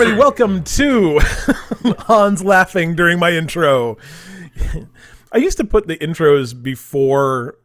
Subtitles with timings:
[0.00, 0.18] everybody.
[0.18, 1.18] Welcome to
[2.06, 3.98] Hans laughing during my intro.
[5.30, 7.58] I used to put the intros before,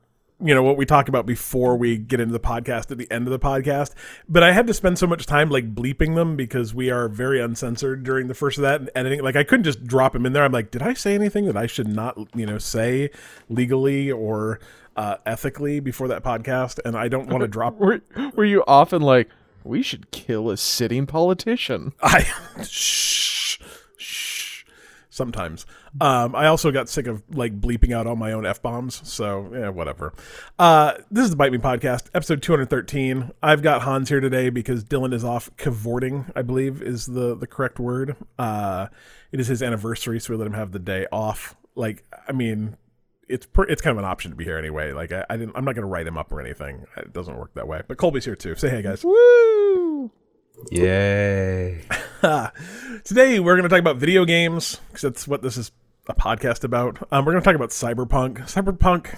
[0.44, 3.26] you know, what we talk about before we get into the podcast at the end
[3.26, 3.94] of the podcast.
[4.28, 7.40] But I had to spend so much time like bleeping them because we are very
[7.40, 9.22] uncensored during the first of that and editing.
[9.22, 10.44] Like I couldn't just drop them in there.
[10.44, 13.12] I'm like, did I say anything that I should not, you know, say
[13.48, 14.60] legally or
[14.98, 16.80] uh, ethically before that podcast?
[16.84, 17.78] And I don't want to drop.
[17.78, 18.02] Were,
[18.36, 19.30] were you often like,
[19.66, 21.94] we should kill a sitting politician?
[22.02, 22.22] I
[22.64, 23.60] shh,
[23.98, 24.64] shh.
[25.10, 25.66] Sometimes.
[26.02, 29.02] Um, I also got sick of like bleeping out all my own f bombs.
[29.10, 30.14] So yeah, whatever.
[30.60, 33.32] Uh, this is the Bite Me podcast, episode 213.
[33.42, 36.32] I've got Hans here today because Dylan is off cavorting.
[36.36, 38.18] I believe is the the correct word.
[38.38, 38.88] Uh,
[39.32, 41.56] it is his anniversary, so we let him have the day off.
[41.76, 42.78] Like, I mean,
[43.28, 44.92] it's per, it's kind of an option to be here anyway.
[44.92, 45.56] Like, I, I didn't.
[45.56, 46.86] I'm not going to write him up or anything.
[46.98, 47.82] It doesn't work that way.
[47.88, 48.56] But Colby's here too.
[48.56, 49.04] Say hey, guys.
[49.04, 50.12] Woo!
[50.72, 51.82] Yay.
[53.04, 55.72] Today we're going to talk about video games because that's what this is
[56.08, 57.08] a podcast about.
[57.12, 58.40] Um, we're going to talk about Cyberpunk.
[58.48, 59.18] Cyberpunk.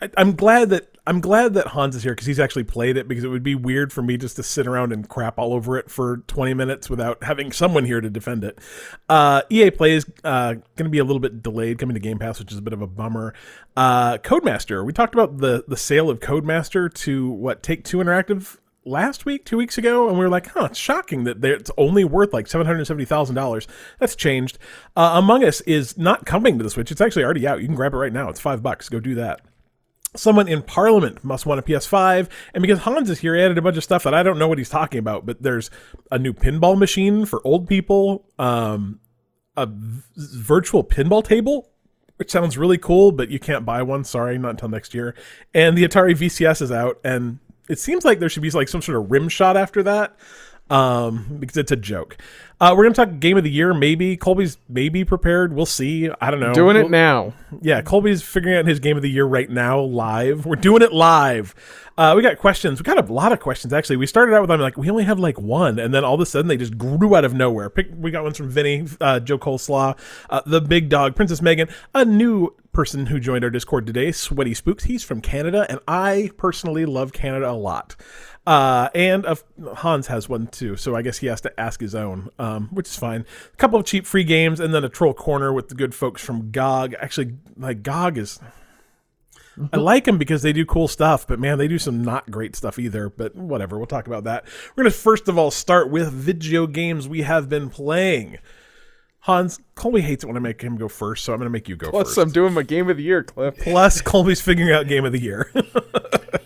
[0.00, 3.06] I, I'm glad that I'm glad that Hans is here because he's actually played it.
[3.06, 5.76] Because it would be weird for me just to sit around and crap all over
[5.76, 8.58] it for 20 minutes without having someone here to defend it.
[9.08, 12.18] Uh, EA Play is uh, going to be a little bit delayed coming to Game
[12.18, 13.34] Pass, which is a bit of a bummer.
[13.76, 14.84] Uh, Codemaster.
[14.84, 18.56] We talked about the the sale of Codemaster to what Take Two Interactive
[18.86, 22.04] last week, two weeks ago, and we were like, huh, it's shocking that it's only
[22.04, 23.66] worth like $770,000.
[23.98, 24.58] That's changed.
[24.94, 26.92] Uh, Among Us is not coming to the Switch.
[26.92, 27.60] It's actually already out.
[27.60, 28.28] You can grab it right now.
[28.28, 28.90] It's five bucks.
[28.90, 29.40] Go do that.
[30.16, 33.62] Someone in Parliament must want a PS5, and because Hans is here, he added a
[33.62, 35.26] bunch of stuff that I don't know what he's talking about.
[35.26, 35.70] But there's
[36.10, 39.00] a new pinball machine for old people, um,
[39.56, 41.68] a v- virtual pinball table,
[42.16, 44.04] which sounds really cool, but you can't buy one.
[44.04, 45.14] Sorry, not until next year.
[45.52, 48.82] And the Atari VCS is out, and it seems like there should be like some
[48.82, 50.16] sort of rim shot after that,
[50.70, 52.16] um, because it's a joke.
[52.60, 54.16] Uh, we're gonna talk game of the year, maybe.
[54.16, 55.52] Colby's maybe prepared.
[55.54, 56.08] We'll see.
[56.20, 56.54] I don't know.
[56.54, 57.34] Doing We'll- it now.
[57.60, 60.46] yeah, Colby's figuring out his game of the year right now, live.
[60.46, 61.54] We're doing it live.
[61.98, 62.80] Uh, we got questions.
[62.80, 63.96] We got a lot of questions actually.
[63.96, 66.20] We started out with them like we only have like one, and then all of
[66.20, 67.68] a sudden they just grew out of nowhere.
[67.70, 69.98] Pick, we got ones from Vinny, uh, Joe Coleslaw,
[70.30, 74.54] uh, the Big Dog, Princess Megan, a new person who joined our Discord today, Sweaty
[74.54, 74.84] Spooks.
[74.84, 77.94] He's from Canada, and I personally love Canada a lot.
[78.46, 79.36] Uh, and uh,
[79.76, 82.88] Hans has one too, so I guess he has to ask his own, um, which
[82.88, 83.24] is fine.
[83.52, 86.22] A couple of cheap free games, and then a troll corner with the good folks
[86.22, 86.94] from GOG.
[87.00, 88.40] Actually, like GOG is,
[89.72, 92.54] I like them because they do cool stuff, but man, they do some not great
[92.54, 93.08] stuff either.
[93.08, 94.44] But whatever, we'll talk about that.
[94.74, 98.38] We're gonna first of all start with video games we have been playing.
[99.24, 101.76] Hans, Colby hates it when I make him go first, so I'm gonna make you
[101.76, 102.14] go Plus, first.
[102.16, 103.56] Plus, I'm doing my game of the year, Cliff.
[103.56, 105.50] Plus, Colby's figuring out game of the year.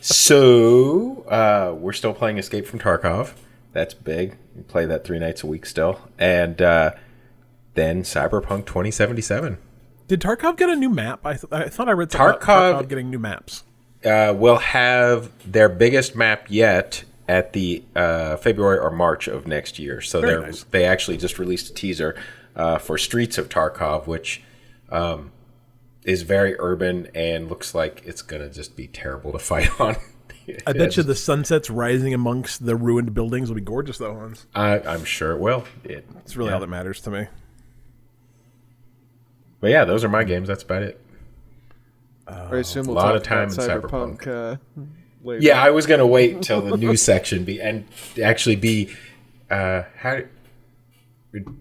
[0.00, 3.33] So, uh, we're still playing Escape from Tarkov.
[3.72, 4.37] That's big.
[4.55, 6.00] We play that three nights a week still.
[6.19, 6.93] And uh,
[7.75, 9.59] then Cyberpunk 2077.
[10.06, 11.27] Did Tarkov get a new map?
[11.27, 13.65] I, th- I thought I read something about Tarkov- Tarkov getting new maps.
[14.05, 19.78] Uh, will have their biggest map yet at the uh, February or March of next
[19.78, 20.00] year.
[20.00, 20.62] So they nice.
[20.65, 22.15] they actually just released a teaser
[22.58, 24.42] uh, for Streets of Tarkov, which
[24.91, 25.32] um,
[26.04, 29.96] is very urban and looks like it's gonna just be terrible to fight on.
[30.66, 34.47] I bet you the sunsets rising amongst the ruined buildings will be gorgeous, though, Hans.
[34.54, 35.64] I, I'm sure it will.
[35.84, 36.54] It, It's really yeah.
[36.54, 37.26] all that matters to me.
[39.60, 40.48] But yeah, those are my games.
[40.48, 41.00] That's about it.
[42.26, 44.26] I assume we'll lot talk of time about in Cyberpunk.
[44.26, 44.56] Uh,
[45.22, 45.42] later.
[45.42, 47.86] Yeah, I was gonna wait until the news section be and
[48.22, 48.94] actually be
[49.50, 50.20] uh, how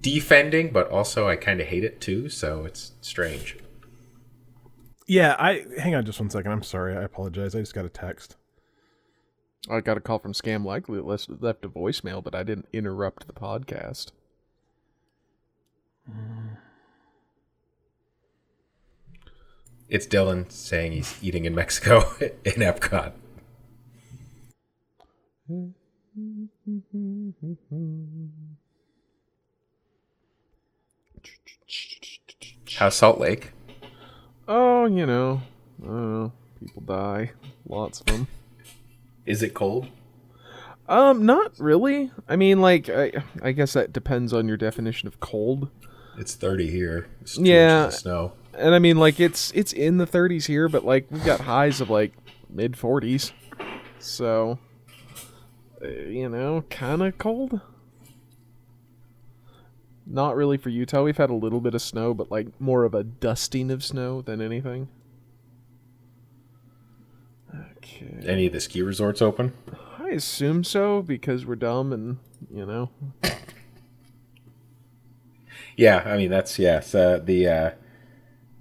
[0.02, 2.30] defending, but also I kind of hate it too.
[2.30, 3.58] So it's strange.
[5.08, 6.52] Yeah, I hang on just one second.
[6.52, 6.96] I'm sorry.
[6.96, 7.56] I apologize.
[7.56, 8.36] I just got a text.
[9.70, 12.68] I got a call from Scam Likely that left- left a voicemail, but I didn't
[12.72, 14.12] interrupt the podcast.
[19.90, 23.14] It's Dylan saying he's eating in Mexico in Epcot.
[32.78, 33.52] How's Salt Lake?
[34.48, 35.42] Oh, you know,
[35.84, 36.32] I don't know.
[36.60, 37.32] People die,
[37.68, 38.28] lots of them.
[39.26, 39.88] Is it cold?
[40.88, 42.12] Um, not really.
[42.30, 45.70] I mean, like, I, I guess that depends on your definition of cold.
[46.18, 47.08] It's 30 here.
[47.22, 47.90] It's Yeah.
[47.90, 48.34] snow.
[48.54, 51.80] And I mean, like, it's it's in the 30s here, but like we've got highs
[51.82, 52.14] of like
[52.50, 53.32] mid 40s.
[54.00, 54.58] So,
[55.84, 57.60] uh, you know, kind of cold.
[60.10, 61.04] Not really for Utah.
[61.04, 64.22] We've had a little bit of snow, but like more of a dusting of snow
[64.22, 64.88] than anything.
[67.78, 68.24] Okay.
[68.26, 69.54] Any of the ski resorts open?
[70.00, 72.20] I I assume so because we're dumb and
[72.54, 72.90] you know.
[75.76, 76.96] Yeah, I mean that's yes.
[76.96, 77.72] Uh, the uh,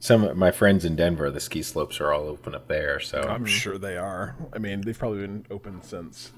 [0.01, 2.99] some of my friends in Denver, the ski slopes are all open up there.
[2.99, 4.37] So I'm sure they are.
[4.53, 6.33] I mean, they've probably been open since.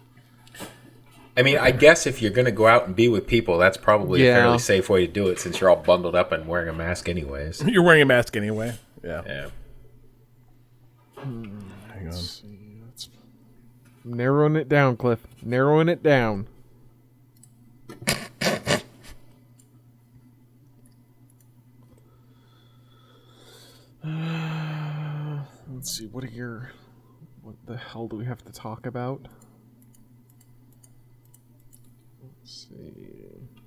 [1.38, 3.76] I mean, I guess if you're going to go out and be with people, that's
[3.76, 6.68] probably a fairly safe way to do it, since you're all bundled up and wearing
[6.68, 7.62] a mask anyways.
[7.66, 8.74] You're wearing a mask anyway.
[9.04, 9.22] Yeah.
[9.24, 9.46] Yeah.
[11.16, 11.60] Hmm,
[11.92, 12.14] Hang on.
[14.04, 15.20] Narrowing it down, Cliff.
[15.42, 16.48] Narrowing it down.
[24.04, 26.06] Let's see.
[26.06, 26.70] What are your?
[27.42, 29.20] What the hell do we have to talk about?
[32.22, 32.37] Let's see.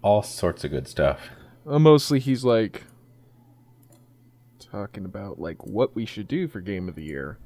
[0.02, 1.30] All sorts of good stuff.
[1.68, 2.84] Uh, mostly, he's like
[4.60, 7.38] talking about like what we should do for Game of the Year.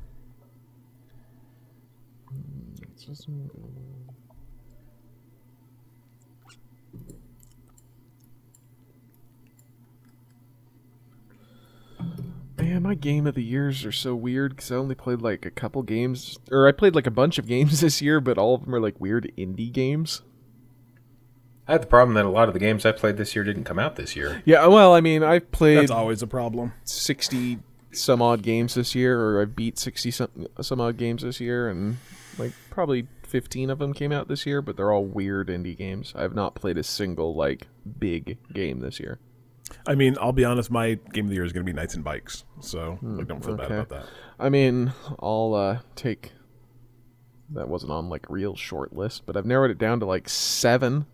[12.58, 15.52] Man, my game of the years are so weird because I only played like a
[15.52, 18.64] couple games, or I played like a bunch of games this year, but all of
[18.64, 20.22] them are like weird indie games.
[21.68, 23.64] I had the problem that a lot of the games I played this year didn't
[23.64, 24.44] come out this year.
[24.46, 26.74] Yeah, well, I mean, I've played That's always a problem.
[26.84, 27.60] 60
[27.92, 31.70] some odd games this year, or I beat 60 some, some odd games this year,
[31.70, 31.98] and
[32.38, 36.14] like probably 15 of them came out this year, but they're all weird indie games.
[36.16, 37.68] I have not played a single like
[38.00, 39.20] big game this year.
[39.88, 40.70] I mean, I'll be honest.
[40.70, 43.44] My game of the year is going to be Knights and Bikes, so like, don't
[43.44, 44.06] feel bad about that.
[44.40, 46.34] I mean, I'll uh, take
[47.52, 51.06] that wasn't on like real short list, but I've narrowed it down to like seven.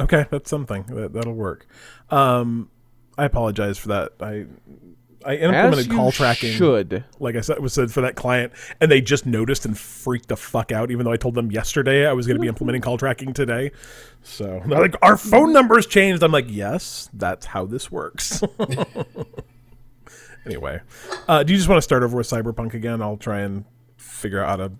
[0.00, 1.66] Okay, that's something that, that'll work.
[2.10, 2.70] Um,
[3.16, 4.12] I apologize for that.
[4.20, 4.46] I
[5.24, 6.52] I As implemented you call tracking.
[6.52, 7.04] should.
[7.18, 10.36] like I said, was said for that client, and they just noticed and freaked the
[10.36, 10.90] fuck out.
[10.92, 13.72] Even though I told them yesterday I was going to be implementing call tracking today,
[14.22, 18.40] so they're like, "Our phone number's changed." I'm like, "Yes, that's how this works."
[20.46, 20.80] anyway,
[21.28, 23.02] uh, do you just want to start over with Cyberpunk again?
[23.02, 23.64] I'll try and
[23.96, 24.72] figure out how to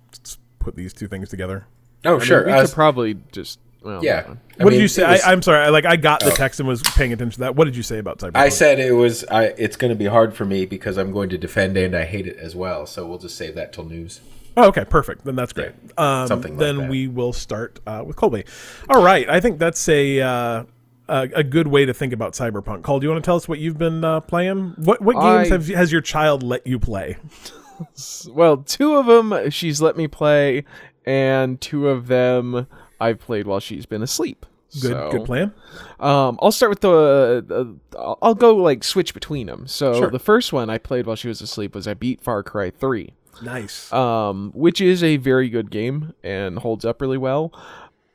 [0.59, 1.67] put these two things together.
[2.05, 2.45] Oh, I mean, sure.
[2.47, 3.59] we I could was- probably just.
[3.87, 4.17] Well, yeah.
[4.17, 4.29] never.
[4.59, 5.09] I what mean, did you say?
[5.09, 5.65] was- I, I'm sorry.
[5.65, 7.55] I, like I got the text and was paying attention to that.
[7.56, 8.37] What did you say about Cyberpunk?
[8.37, 9.25] I said it was.
[9.25, 12.05] I, it's going to be hard for me because I'm going to defend and I
[12.05, 12.85] hate it as well.
[12.87, 14.21] So we'll just save that till news.
[14.56, 15.25] Oh, okay, perfect.
[15.25, 15.73] Then that's great.
[15.99, 16.91] Um, something like then that.
[16.91, 18.44] we will start uh, with Colby.
[18.88, 20.65] All right, I think that's a, uh,
[21.09, 22.83] a a good way to think about Cyberpunk.
[22.83, 24.75] Cole, do you want to tell us what you've been uh, playing?
[24.79, 27.19] What what games I- have has your child let you play?
[28.31, 30.65] Well, two of them she's let me play,
[31.05, 32.67] and two of them
[33.01, 34.47] I've played while she's been asleep.
[34.81, 35.55] Good So, good plan.
[36.01, 37.45] Um, I'll start with the.
[37.95, 39.67] Uh, I'll- I'll go like switch between them.
[39.67, 40.11] So Sure.
[40.11, 43.15] the first one I played while she was asleep was I beat Far Cry Three,
[43.43, 43.93] Nice.
[43.93, 47.53] um, which is a very good game and holds up really well.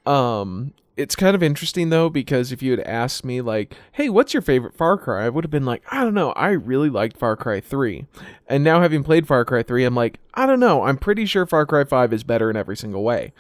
[0.06, 4.34] Um, it's kind of interesting though because if you had asked me like, "Hey, what's
[4.34, 6.32] your favorite Far Cry?" I would have been like, "I don't know.
[6.34, 8.06] I really liked Far Cry 3."
[8.48, 10.84] And now having played Far Cry 3, I'm like, "I don't know.
[10.84, 13.32] I'm pretty sure Far Cry 5 is better in every single way."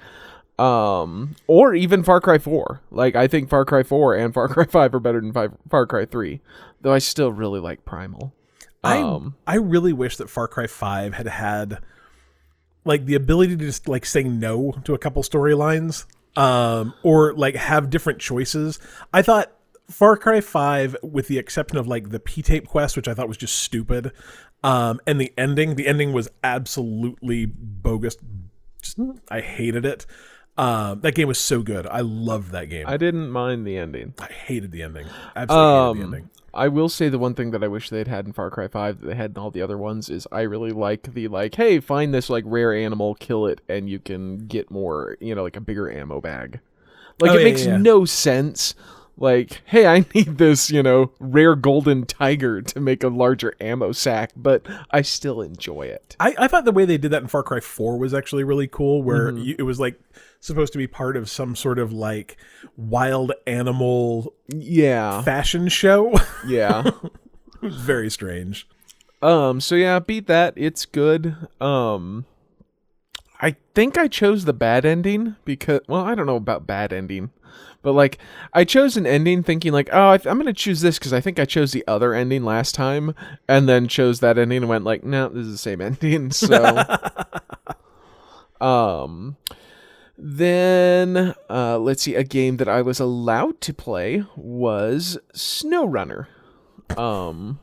[0.61, 2.81] Um, or even Far Cry 4.
[2.91, 6.05] Like I think Far Cry 4 and Far Cry 5 are better than Far Cry
[6.05, 6.39] 3,
[6.81, 8.33] though I still really like Primal.
[8.83, 11.79] Um, I I really wish that Far Cry Five had had
[12.83, 17.55] like the ability to just like say no to a couple storylines, um, or like
[17.55, 18.79] have different choices.
[19.13, 19.51] I thought
[19.89, 23.27] Far Cry Five, with the exception of like the P tape quest, which I thought
[23.27, 24.11] was just stupid,
[24.63, 28.17] um, and the ending, the ending was absolutely bogus.
[28.81, 30.07] Just, I hated it.
[30.57, 31.87] Um, that game was so good.
[31.87, 32.85] I loved that game.
[32.87, 34.13] I, didn't mind the ending.
[34.19, 35.07] I hated the ending.
[35.35, 36.29] Absolutely hated the Um, ending.
[36.53, 38.99] I will say the one thing that I wish they'd had in Far Cry 5
[38.99, 41.79] that they had in all the other ones is I really like the like, hey,
[41.79, 45.55] find this like rare animal, kill it, and you can get more, you know, like
[45.55, 46.59] a bigger ammo bag.
[47.21, 47.77] Like Oh, it yeah, makes yeah.
[47.77, 48.75] no sense.
[49.17, 53.91] Like, hey, I need this, you know, rare golden tiger to make a larger ammo
[53.91, 56.15] sack, but I still enjoy it.
[56.19, 58.67] I, I thought the way they did that in Far Cry 4 was actually really
[58.67, 59.43] cool, where Mm-hmm.
[59.43, 59.99] you, it was like
[60.39, 62.35] supposed to be part of some sort of like
[62.75, 65.21] wild animal Yeah.
[65.21, 66.13] fashion show.
[66.47, 66.87] Yeah.
[66.87, 68.67] it was very strange.
[69.21, 70.55] Um, so yeah, beat that.
[70.57, 71.35] It's good.
[71.59, 72.25] Um
[73.43, 77.29] I think I chose the bad ending because well, I don't know about bad ending.
[77.81, 78.17] But like
[78.53, 81.13] I chose an ending thinking like, "Oh, I th- I'm going to choose this cuz
[81.13, 83.15] I think I chose the other ending last time."
[83.47, 86.83] And then chose that ending and went like, "No, this is the same ending." So
[88.61, 89.37] um
[90.17, 96.27] then uh let's see a game that I was allowed to play was SnowRunner.
[96.95, 97.59] Um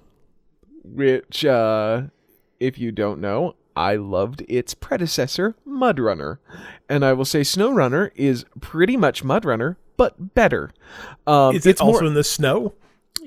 [0.82, 2.02] which uh
[2.58, 6.40] if you don't know I loved its predecessor, Mud Runner.
[6.88, 10.72] And I will say Snow Runner is pretty much Mud Runner, but better.
[11.26, 12.72] Um, Is it it's also more, in the snow?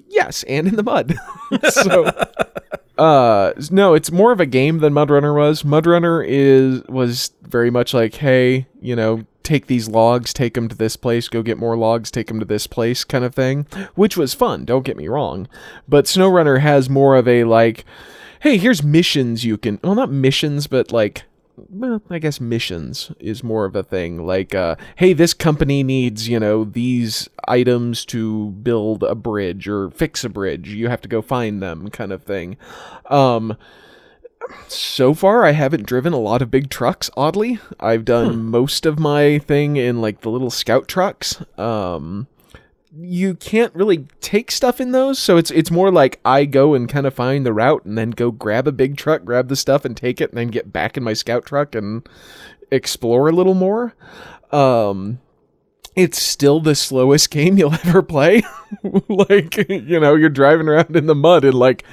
[0.07, 1.15] yes, and in the mud.
[1.69, 2.05] so,
[2.97, 5.63] uh, no, it's more of a game than Mud Runner was.
[5.63, 10.67] Mud Runner is was very much like, hey, you know, take these logs, take them
[10.67, 13.65] to this place, go get more logs, take them to this place, kind of thing,
[13.95, 14.65] which was fun.
[14.65, 15.47] Don't get me wrong,
[15.87, 17.85] but SnowRunner has more of a like,
[18.41, 19.79] hey, here's missions you can.
[19.83, 21.23] Well, not missions, but like
[21.70, 24.25] well, I guess missions is more of a thing.
[24.25, 29.89] Like, uh, hey, this company needs, you know, these items to build a bridge or
[29.91, 30.70] fix a bridge.
[30.70, 32.58] You have to go find them, kind of thing.
[33.10, 33.58] Um,
[34.68, 37.60] so far, I haven't driven a lot of big trucks, oddly.
[37.80, 41.41] I've done most of my thing in, like, the little scout trucks.
[41.58, 42.27] Um,
[42.93, 46.89] you can't really take stuff in those so it's it's more like i go and
[46.89, 49.86] kind of find the route and then go grab a big truck grab the stuff
[49.86, 52.05] and take it and then get back in my scout truck and
[52.71, 53.93] explore a little more.
[54.51, 55.19] Um
[55.93, 58.41] it's still the slowest game you'll ever play.
[59.10, 61.83] Like you know you're driving around in the mud and like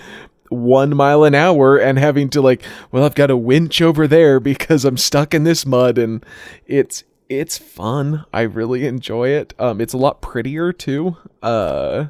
[0.48, 4.40] one mile an hour and having to like well i've got a winch over there
[4.40, 6.24] because i'm stuck in this mud and
[6.66, 8.24] it's it's fun.
[8.32, 9.54] I really enjoy it.
[9.58, 11.16] Um it's a lot prettier too.
[11.42, 12.06] Uh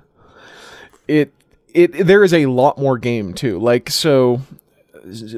[1.06, 1.32] it
[1.75, 3.58] it there is a lot more game too.
[3.58, 4.42] Like so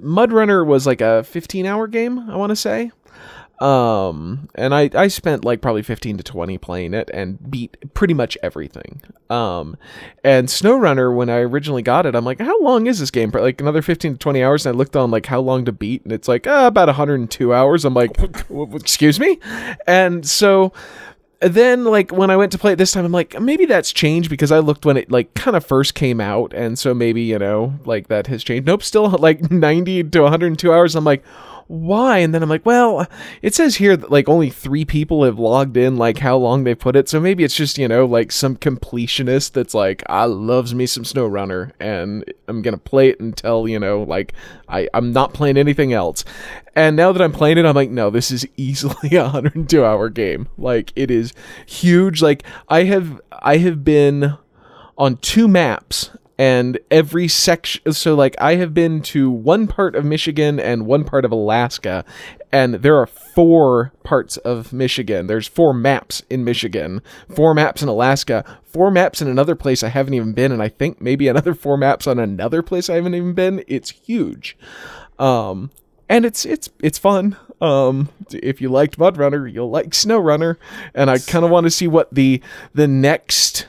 [0.02, 2.90] mud runner was like a 15 hour game i want to say
[3.60, 8.14] um and i i spent like probably 15 to 20 playing it and beat pretty
[8.14, 9.76] much everything um
[10.24, 13.30] and snow runner when i originally got it i'm like how long is this game
[13.34, 16.02] like another 15 to 20 hours and i looked on like how long to beat
[16.04, 19.38] and it's like uh, about 102 hours i'm like "W- w- excuse me
[19.86, 20.72] and so
[21.40, 24.28] then like when I went to play it this time, I'm like, maybe that's changed
[24.28, 27.38] because I looked when it like kind of first came out, and so maybe you
[27.38, 28.66] know like that has changed.
[28.66, 30.94] Nope, still like 90 to 102 hours.
[30.94, 31.24] I'm like,
[31.70, 32.18] why?
[32.18, 33.06] And then I'm like, well,
[33.42, 36.74] it says here that like only three people have logged in, like how long they
[36.74, 37.08] put it.
[37.08, 41.04] So maybe it's just you know like some completionist that's like, I loves me some
[41.04, 44.32] SnowRunner, and I'm gonna play it until you know like
[44.68, 46.24] I I'm not playing anything else.
[46.74, 50.08] And now that I'm playing it, I'm like, no, this is easily a 102 hour
[50.08, 50.48] game.
[50.58, 51.32] Like it is
[51.66, 52.20] huge.
[52.20, 54.36] Like I have I have been
[54.98, 60.06] on two maps and every section so like I have been to one part of
[60.06, 62.02] Michigan and one part of Alaska
[62.50, 65.26] and there are four parts of Michigan.
[65.26, 69.88] There's four maps in Michigan, four maps in Alaska, four maps in another place I
[69.88, 73.14] haven't even been and I think maybe another four maps on another place I haven't
[73.14, 73.62] even been.
[73.68, 74.56] It's huge.
[75.18, 75.70] Um
[76.08, 77.36] and it's it's it's fun.
[77.60, 80.58] Um, if you liked Mud Runner, you'll like Snow Runner,
[80.94, 82.40] and I kind of want to see what the
[82.72, 83.66] the next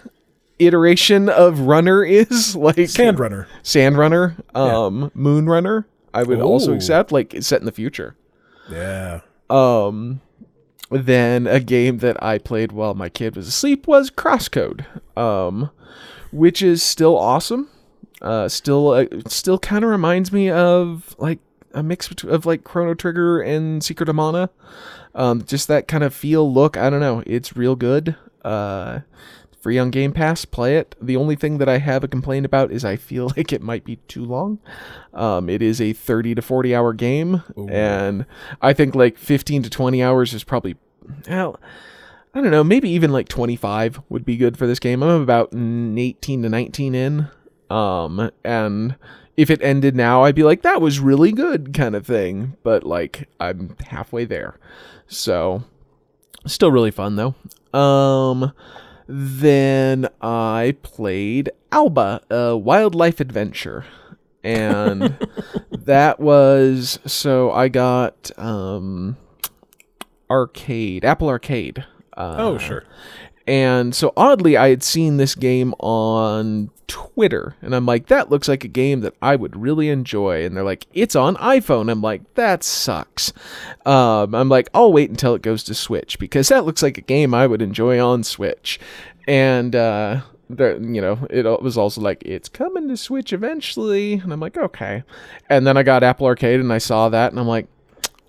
[0.66, 2.88] iteration of Runner is like.
[2.90, 3.48] Sand Runner.
[3.64, 5.88] Sand Runner, um, Moon Runner.
[6.14, 8.16] I would also accept like set in the future.
[8.70, 9.22] Yeah.
[9.50, 10.22] Um,
[10.90, 14.86] then a game that I played while my kid was asleep was Crosscode,
[15.18, 15.72] um,
[16.32, 17.70] which is still awesome.
[18.22, 21.40] Uh, still, uh, still kind of reminds me of like
[21.74, 24.50] a mix of like Chrono Trigger and Secret of Mana.
[25.16, 26.78] Um, just that kind of feel, look.
[26.78, 27.24] I don't know.
[27.26, 28.16] It's real good.
[28.44, 29.00] Uh,
[29.62, 30.44] free on Game Pass.
[30.44, 30.96] Play it.
[31.02, 33.86] The only thing that I have a complaint about is I feel like it might
[33.86, 34.60] be too long.
[35.14, 38.26] Um, it is a 30 to 40 hour game, and
[38.62, 40.76] I think like 15 to 20 hours is probably,
[41.30, 41.60] well,
[42.34, 45.04] I don't know, maybe even like 25 would be good for this game.
[45.04, 47.28] I'm about mm, 18 to 19 in.
[47.70, 48.96] Um, and
[49.38, 52.58] if it ended now, I'd be like, that was really good, kind of thing.
[52.64, 54.58] But like, I'm halfway there.
[55.08, 55.64] So,
[56.46, 57.36] still really fun though.
[57.78, 58.54] Um,
[59.08, 63.86] then I played Alba, a wildlife adventure.
[64.44, 65.18] And
[65.72, 69.18] that was so I got um
[70.30, 71.86] arcade, Apple Arcade.
[72.16, 72.84] Uh, Oh, sure.
[73.48, 78.50] and so oddly, I had seen this game on Twitter, and I'm like, that looks
[78.50, 80.44] like a game that I would really enjoy.
[80.46, 81.90] And they're like, it's on iPhone.
[81.90, 83.32] I'm like, that sucks.
[83.86, 87.02] Um, I'm like, I'll wait until it goes to Switch because that looks like a
[87.02, 88.80] game I would enjoy on Switch.
[89.26, 94.14] And uh, there, you know, it was also like, it's coming to Switch eventually.
[94.14, 95.04] And I'm like, okay.
[95.50, 97.68] And then I got Apple Arcade, and I saw that, and I'm like,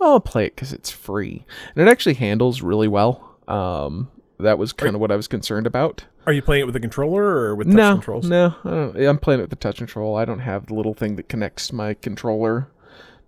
[0.00, 3.36] I'll play it because it's free, and it actually handles really well.
[3.46, 6.04] Um, that was kind of what I was concerned about.
[6.26, 8.28] Are you playing it with a controller or with touch no, controls?
[8.28, 10.16] no, I am playing it with the touch control.
[10.16, 12.68] I don't have the little thing that connects my controller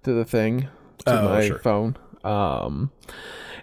[0.04, 0.68] to the thing
[1.06, 1.58] to Oh, my sure.
[1.58, 1.96] phone.
[2.22, 2.92] Um,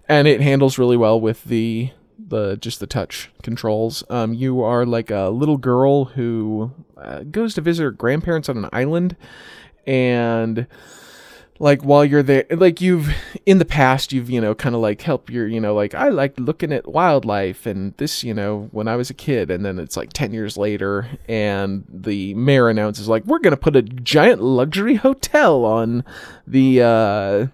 [0.10, 1.92] and it handles really well with the
[2.28, 4.04] the just the touch controls.
[4.10, 8.58] Um, you are like a little girl who uh, goes to visit her grandparents on
[8.58, 9.16] an island,
[9.88, 10.68] and
[11.62, 13.14] like while you're there like you've
[13.46, 16.10] in the past you've you know kind of like help your you know like i
[16.10, 19.78] like looking at wildlife and this you know when i was a kid and then
[19.78, 24.42] it's like 10 years later and the mayor announces like we're gonna put a giant
[24.42, 26.04] luxury hotel on
[26.48, 27.48] the uh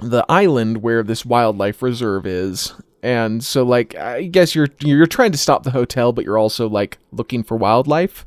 [0.00, 2.74] the island where this wildlife reserve is.
[3.02, 6.68] And so like i guess you're you're trying to stop the hotel but you're also
[6.68, 8.24] like looking for wildlife.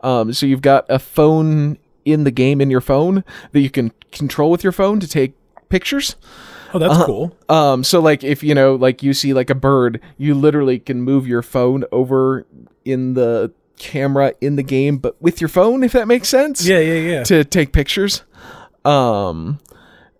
[0.00, 3.92] Um so you've got a phone in the game in your phone that you can
[4.12, 5.34] control with your phone to take
[5.68, 6.16] pictures.
[6.72, 7.36] Oh, that's cool.
[7.48, 11.02] Um, so like if you know, like you see like a bird, you literally can
[11.02, 12.46] move your phone over
[12.84, 16.66] in the camera in the game, but with your phone, if that makes sense.
[16.66, 17.22] Yeah, yeah, yeah.
[17.24, 18.22] To take pictures.
[18.84, 19.60] Um,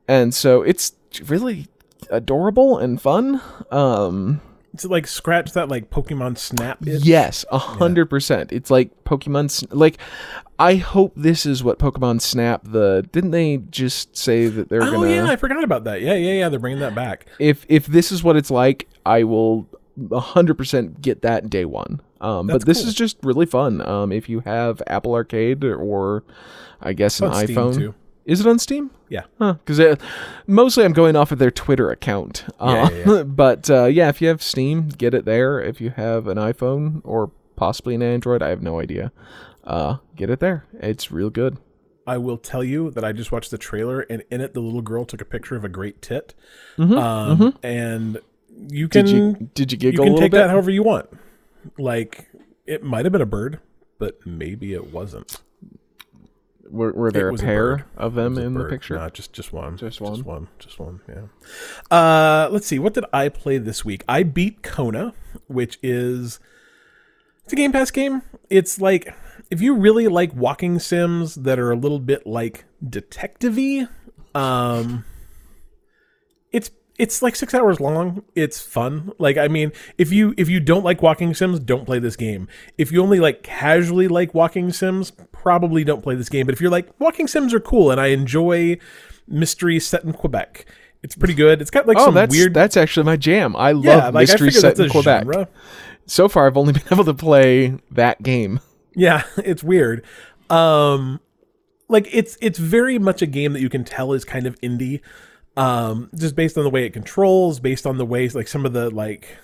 [0.07, 0.93] and so it's
[1.27, 1.67] really
[2.11, 3.41] adorable and fun.
[3.71, 4.41] Um,
[4.75, 6.87] It's like scratch that like Pokemon Snap.
[6.87, 7.05] itch.
[7.05, 8.53] Yes, a hundred percent.
[8.53, 9.67] It's like Pokemon.
[9.71, 9.99] Like,
[10.59, 12.63] I hope this is what Pokemon Snap.
[12.65, 15.11] The didn't they just say that they're Oh gonna?
[15.11, 16.03] yeah, I forgot about that.
[16.03, 16.49] Yeah, yeah, yeah.
[16.49, 17.27] They're bringing that back.
[17.39, 19.69] If if this is what it's like, I will
[20.11, 22.01] a hundred percent get that day one.
[22.21, 22.89] Um, but this cool.
[22.89, 23.87] is just really fun.
[23.87, 26.25] Um, if you have Apple Arcade or,
[26.81, 27.95] I guess an iPhone.
[28.25, 28.91] Is it on Steam?
[29.09, 29.25] Yeah.
[29.39, 29.55] Huh?
[29.65, 29.99] Because
[30.47, 32.45] mostly I'm going off of their Twitter account.
[32.59, 35.61] Uh, Yeah, yeah, but uh, yeah, if you have Steam, get it there.
[35.61, 39.13] If you have an iPhone or possibly an Android, I have no idea.
[39.63, 40.65] Uh, get it there.
[40.81, 41.59] It's real good.
[42.07, 44.83] I will tell you that I just watched the trailer, and in it, the little
[44.83, 46.35] girl took a picture of a great tit.
[46.77, 48.19] Mhm, Um, and
[48.69, 50.39] you can Did you did you you giggle a can take bit?
[50.39, 51.09] that however you want.
[51.79, 52.29] Like
[52.67, 53.59] it might have been a bird,
[53.99, 55.41] but maybe it wasn't.
[56.75, 57.85] Were, were there a a pair bird.
[57.97, 58.97] of them in the picture?
[58.97, 59.77] Nah, just just one.
[59.77, 60.15] Just one?
[60.15, 60.49] Just one.
[60.59, 61.01] Just one.
[61.09, 61.97] Yeah.
[61.97, 62.79] Uh, let's see.
[62.79, 64.05] What did I play this week?
[64.09, 65.15] I beat Kona,
[65.47, 66.41] which is
[67.45, 68.23] it's a Game Pass game.
[68.51, 69.15] It's like
[69.51, 73.87] if you really like walking sims that are a little bit like detective-y,
[74.35, 75.05] um,
[76.99, 78.23] it's like six hours long.
[78.35, 79.13] It's fun.
[79.19, 82.49] Like I mean, if you if you don't like walking sims, don't play this game.
[82.79, 86.47] If you only like casually like walking sims, probably don't play this game.
[86.47, 88.79] But if you're like walking sims are cool and I enjoy
[89.27, 90.67] mystery set in Quebec,
[91.03, 91.61] it's pretty good.
[91.61, 92.55] It's got like oh, some that's weird.
[92.55, 93.57] that's actually my jam.
[93.57, 95.25] I love yeah, like mystery set that's in a Quebec.
[95.25, 95.49] genre.
[96.07, 98.61] So far, I've only been able to play that game.
[98.95, 100.05] Yeah, it's weird.
[100.49, 101.21] Um
[101.89, 105.01] like it's it's very much a game that you can tell is kind of indie.
[105.57, 108.73] Um just based on the way it controls, based on the ways like some of
[108.73, 109.37] the like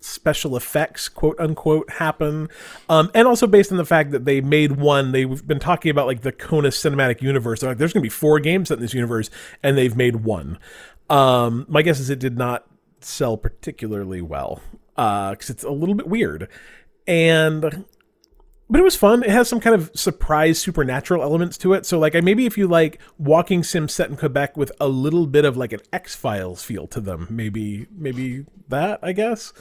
[0.00, 2.48] special effects quote unquote happen.
[2.88, 6.06] Um and also based on the fact that they made one they've been talking about
[6.06, 7.60] like the Kona cinematic universe.
[7.60, 9.30] They're like there's to be four games in this universe
[9.62, 10.58] and they've made one.
[11.10, 12.66] Um my guess is it did not
[13.00, 14.60] sell particularly well
[14.96, 16.48] uh cuz it's a little bit weird.
[17.08, 17.84] And
[18.68, 19.22] but it was fun.
[19.22, 21.86] It has some kind of surprise supernatural elements to it.
[21.86, 25.26] So like I maybe if you like walking sim set in Quebec with a little
[25.26, 29.52] bit of like an X Files feel to them, maybe maybe that I guess.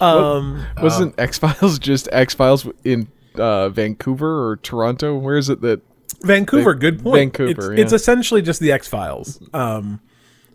[0.00, 5.16] Um Wasn't X Files just X Files in uh, Vancouver or Toronto?
[5.16, 5.80] Where is it that?
[6.22, 7.36] Vancouver, good point.
[7.36, 9.40] Vancouver, It's, it's essentially just the X Files.
[9.52, 10.00] Um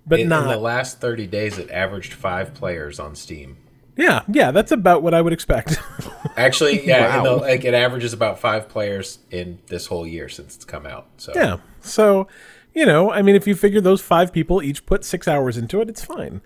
[0.05, 3.55] but In, in the last 30 days, it averaged five players on Steam.
[3.95, 5.79] Yeah, yeah, that's about what I would expect.
[6.37, 7.41] Actually, yeah, in the, Wow.
[7.41, 11.07] like it averages about five players in this whole year since it's come out.
[11.17, 11.57] So Yeah.
[11.81, 12.27] So,
[12.73, 15.79] you know, I mean, if you figure those five people each put six hours into
[15.79, 16.41] it, it's fine.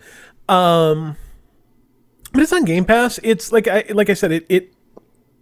[0.50, 1.16] Um,
[2.34, 3.20] but it's on Game Pass.
[3.24, 4.74] It's like I like I said, it it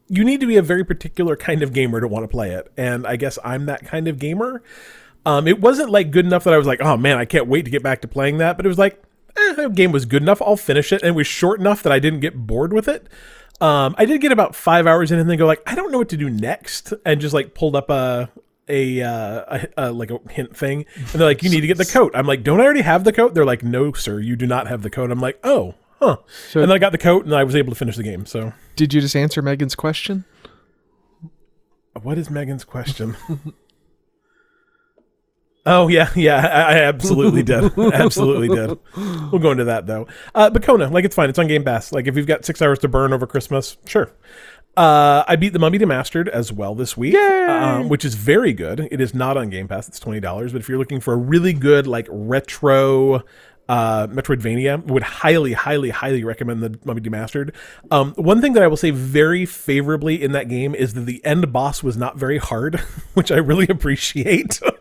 [0.08, 2.72] you need to be a very particular kind of gamer to want to play it,
[2.78, 4.62] and I guess I'm that kind of gamer.
[5.26, 7.66] Um, it wasn't like good enough that I was like, oh man, I can't wait
[7.66, 8.58] to get back to playing that.
[8.58, 9.02] But it was like,
[9.38, 10.42] eh, the game was good enough.
[10.42, 13.08] I'll finish it, and it was short enough that I didn't get bored with it.
[13.62, 15.98] Um, I did get about five hours in, and then go like, I don't know
[16.00, 18.30] what to do next, and just like pulled up a
[18.68, 21.78] a, uh, a, a like a hint thing, and they're like, you need to get
[21.78, 22.12] the coat.
[22.16, 23.34] I'm like, don't I already have the coat?
[23.34, 25.12] They're like, no, sir, you do not have the coat.
[25.12, 26.18] I'm like, oh, huh.
[26.50, 28.26] So- and then I got the coat, and I was able to finish the game.
[28.26, 30.26] So, Did you just answer Megan's question?
[32.02, 33.16] what is Megan's question?
[35.66, 38.78] Oh yeah, yeah, I, I absolutely did, absolutely did.
[38.96, 40.08] We'll go into that though.
[40.34, 41.30] Uh, but Kona, like it's fine.
[41.30, 41.92] It's on Game Pass.
[41.92, 44.12] Like if you've got six hours to burn over Christmas, sure.
[44.78, 48.90] Uh, I beat the Mummy Demastered as well this week, um, which is very good.
[48.92, 50.52] It is not on Game Pass; it's twenty dollars.
[50.52, 53.24] But if you're looking for a really good like retro
[53.68, 57.54] uh, Metroidvania, would highly, highly, highly recommend the Mummy Demastered.
[57.90, 61.24] Um, one thing that I will say very favorably in that game is that the
[61.26, 62.76] end boss was not very hard,
[63.14, 64.60] which I really appreciate.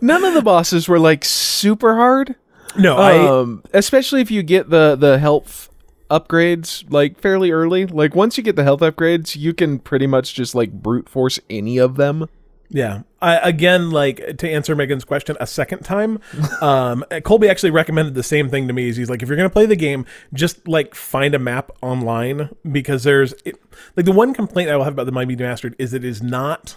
[0.00, 2.36] None of the bosses were like super hard.
[2.78, 5.70] no, I um, especially if you get the the health
[6.10, 7.86] upgrades like fairly early.
[7.86, 11.38] Like once you get the health upgrades, you can pretty much just like brute force
[11.50, 12.28] any of them.
[12.68, 13.02] Yeah.
[13.22, 16.20] I, again, like to answer Megan's question a second time,
[16.60, 18.92] um, Colby actually recommended the same thing to me.
[18.92, 23.04] He's like, if you're gonna play the game, just like find a map online because
[23.04, 23.56] there's it,
[23.96, 26.76] like the one complaint I will have about the Mummy Demastered is it is not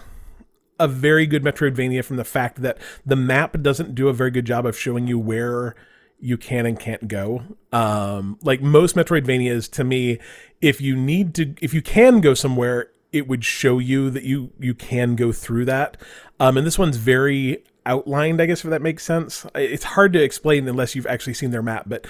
[0.80, 4.46] a very good Metroidvania from the fact that the map doesn't do a very good
[4.46, 5.76] job of showing you where
[6.18, 7.42] you can and can't go.
[7.72, 10.18] Um, like most Metroidvanias, to me,
[10.60, 14.52] if you need to, if you can go somewhere, it would show you that you
[14.58, 15.96] you can go through that.
[16.38, 19.46] Um, and this one's very outlined, I guess, if that makes sense.
[19.54, 22.06] It's hard to explain unless you've actually seen their map, but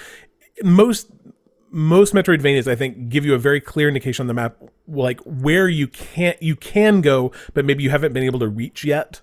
[0.62, 1.10] most
[1.70, 4.56] most Metroidvanias, I think, give you a very clear indication on the map,
[4.90, 8.84] like where you can't you can go, but maybe you haven't been able to reach
[8.84, 9.20] yet.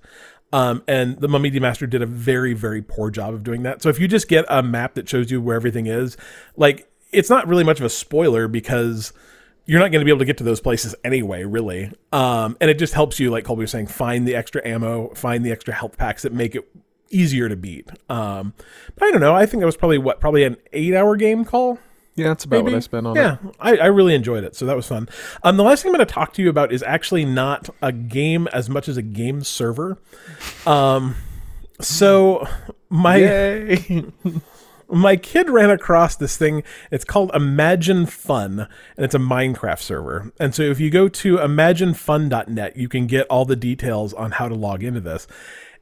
[0.53, 3.81] Um, and the Mummy Demastered did a very very poor job of doing that.
[3.81, 6.17] So if you just get a map that shows you where everything is,
[6.55, 9.13] like it's not really much of a spoiler because
[9.65, 11.91] you're not going to be able to get to those places anyway, really.
[12.13, 15.45] Um, and it just helps you, like Colby was saying, find the extra ammo, find
[15.45, 16.67] the extra health packs that make it
[17.09, 17.89] easier to beat.
[18.09, 18.53] Um,
[18.95, 19.35] but I don't know.
[19.35, 21.79] I think that was probably what, probably an eight hour game call.
[22.17, 22.73] Yeah, that's about maybe?
[22.73, 23.55] what I spent on yeah, it.
[23.59, 25.07] I, I really enjoyed it, so that was fun.
[25.43, 27.91] Um, the last thing I'm going to talk to you about is actually not a
[27.91, 29.99] game as much as a game server.
[30.65, 31.15] Um,
[31.79, 32.47] so
[32.89, 33.79] my
[34.89, 36.63] my kid ran across this thing.
[36.89, 40.31] It's called Imagine Fun, and it's a Minecraft server.
[40.39, 44.47] And so if you go to imaginefun.net, you can get all the details on how
[44.47, 45.27] to log into this.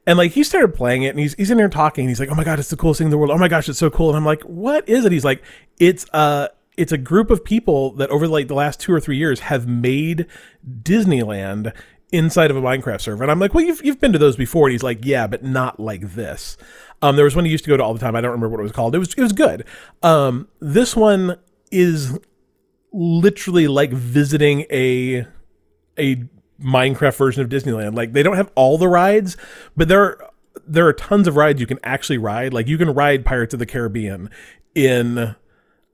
[0.06, 2.08] And like he started playing it, and he's he's in there talking.
[2.08, 3.32] He's like, "Oh my god, it's the coolest thing in the world!
[3.32, 5.42] Oh my gosh, it's so cool!" And I'm like, "What is it?" He's like,
[5.78, 9.16] "It's uh it's a group of people that over like the last two or three
[9.16, 10.26] years have made
[10.82, 11.72] Disneyland
[12.12, 14.68] inside of a Minecraft server." And I'm like, "Well, you've you've been to those before."
[14.68, 16.56] And he's like, "Yeah, but not like this."
[17.02, 18.14] Um, there was one he used to go to all the time.
[18.14, 18.94] I don't remember what it was called.
[18.94, 19.64] It was it was good.
[20.02, 21.36] Um, this one
[21.72, 22.18] is
[22.92, 25.26] literally like visiting a
[25.98, 26.24] a
[26.62, 27.94] Minecraft version of Disneyland.
[27.94, 29.36] Like they don't have all the rides,
[29.76, 30.30] but there are
[30.66, 32.52] there are tons of rides you can actually ride.
[32.52, 34.30] Like you can ride Pirates of the Caribbean
[34.74, 35.36] in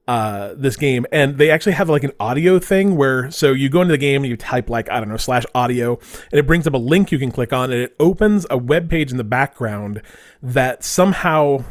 [0.09, 3.81] uh this game and they actually have like an audio thing where so you go
[3.81, 5.97] into the game and you type like i don't know slash audio
[6.33, 8.91] and it brings up a link you can click on and it opens a web
[8.91, 10.03] page in the background
[10.43, 11.65] that somehow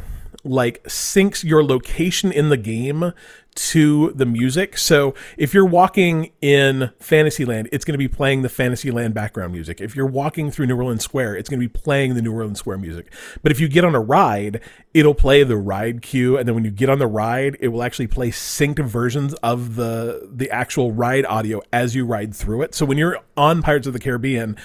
[0.44, 3.12] like syncs your location in the game
[3.54, 4.78] to the music.
[4.78, 9.80] So if you're walking in Fantasyland, it's going to be playing the Fantasyland background music.
[9.80, 12.58] If you're walking through New Orleans Square, it's going to be playing the New Orleans
[12.58, 13.12] Square music.
[13.42, 14.60] But if you get on a ride,
[14.94, 17.82] it'll play the ride cue, and then when you get on the ride, it will
[17.82, 22.74] actually play synced versions of the the actual ride audio as you ride through it.
[22.74, 24.56] So when you're on Pirates of the Caribbean,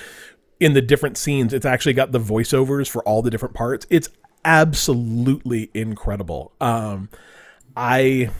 [0.59, 3.85] in the different scenes, it's actually got the voiceovers for all the different parts.
[3.89, 4.09] It's
[4.43, 6.53] absolutely incredible.
[6.59, 7.09] Um,
[7.75, 8.31] I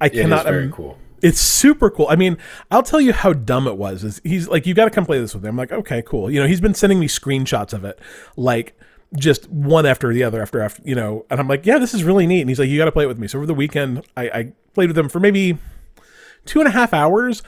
[0.00, 0.44] I It is cannot.
[0.44, 0.98] very im- cool.
[1.22, 2.06] It's super cool.
[2.10, 2.36] I mean,
[2.70, 4.04] I'll tell you how dumb it was.
[4.04, 5.48] Is he's like, you got to come play this with me.
[5.48, 6.30] I'm like, okay, cool.
[6.30, 7.98] You know, he's been sending me screenshots of it,
[8.36, 8.78] like
[9.16, 12.04] just one after the other after after you know, and I'm like, yeah, this is
[12.04, 12.42] really neat.
[12.42, 13.28] And he's like, you got to play it with me.
[13.28, 15.56] So over the weekend, I, I played with him for maybe
[16.44, 17.42] two and a half hours.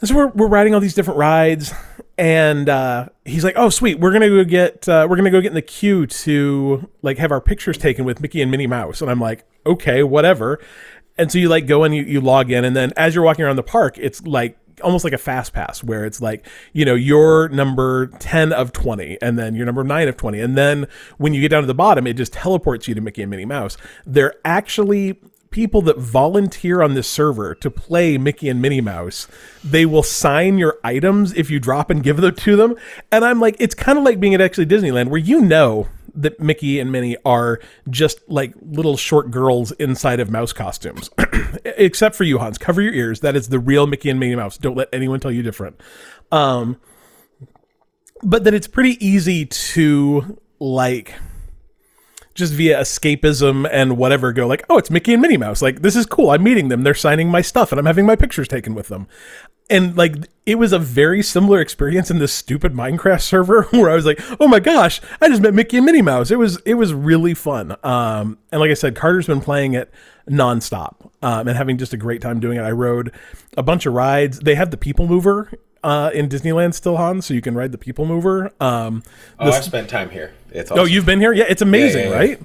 [0.00, 1.72] And so we're, we're riding all these different rides,
[2.16, 5.48] and uh, he's like, "Oh, sweet, we're gonna go get uh, we're gonna go get
[5.48, 9.10] in the queue to like have our pictures taken with Mickey and Minnie Mouse." And
[9.10, 10.58] I'm like, "Okay, whatever."
[11.20, 13.44] And so you like go and you, you log in, and then as you're walking
[13.44, 16.94] around the park, it's like almost like a fast pass where it's like you know
[16.94, 20.86] you're number 10 of 20 and then you're number 9 of 20 and then
[21.18, 23.44] when you get down to the bottom it just teleports you to mickey and minnie
[23.44, 29.26] mouse they're actually people that volunteer on this server to play Mickey and Minnie Mouse.
[29.64, 32.76] They will sign your items if you drop and give them to them.
[33.10, 36.40] And I'm like, it's kind of like being at actually Disneyland where you know that
[36.40, 41.10] Mickey and Minnie are just like little short girls inside of mouse costumes.
[41.64, 42.58] Except for you, Hans.
[42.58, 43.20] Cover your ears.
[43.20, 44.58] That is the real Mickey and Minnie Mouse.
[44.58, 45.80] Don't let anyone tell you different.
[46.32, 46.80] Um,
[48.22, 51.14] but that it's pretty easy to like
[52.34, 55.62] just via escapism and whatever go like, oh, it's Mickey and Minnie Mouse.
[55.62, 56.30] Like, this is cool.
[56.30, 56.82] I'm meeting them.
[56.82, 59.06] They're signing my stuff and I'm having my pictures taken with them.
[59.70, 63.94] And like, it was a very similar experience in this stupid Minecraft server where I
[63.94, 66.30] was like, oh my gosh, I just met Mickey and Minnie Mouse.
[66.30, 67.76] It was, it was really fun.
[67.84, 69.90] Um, and like I said, Carter's been playing it
[70.28, 72.62] nonstop um, and having just a great time doing it.
[72.62, 73.12] I rode
[73.56, 74.40] a bunch of rides.
[74.40, 75.52] They have the People Mover
[75.82, 78.52] uh, in Disneyland still, Han, so you can ride the People Mover.
[78.60, 79.02] Um,
[79.38, 80.32] Oh, this- I've spent time here.
[80.50, 81.32] It's Oh, you've been here?
[81.32, 82.16] Yeah, it's amazing, yeah, yeah.
[82.16, 82.40] right?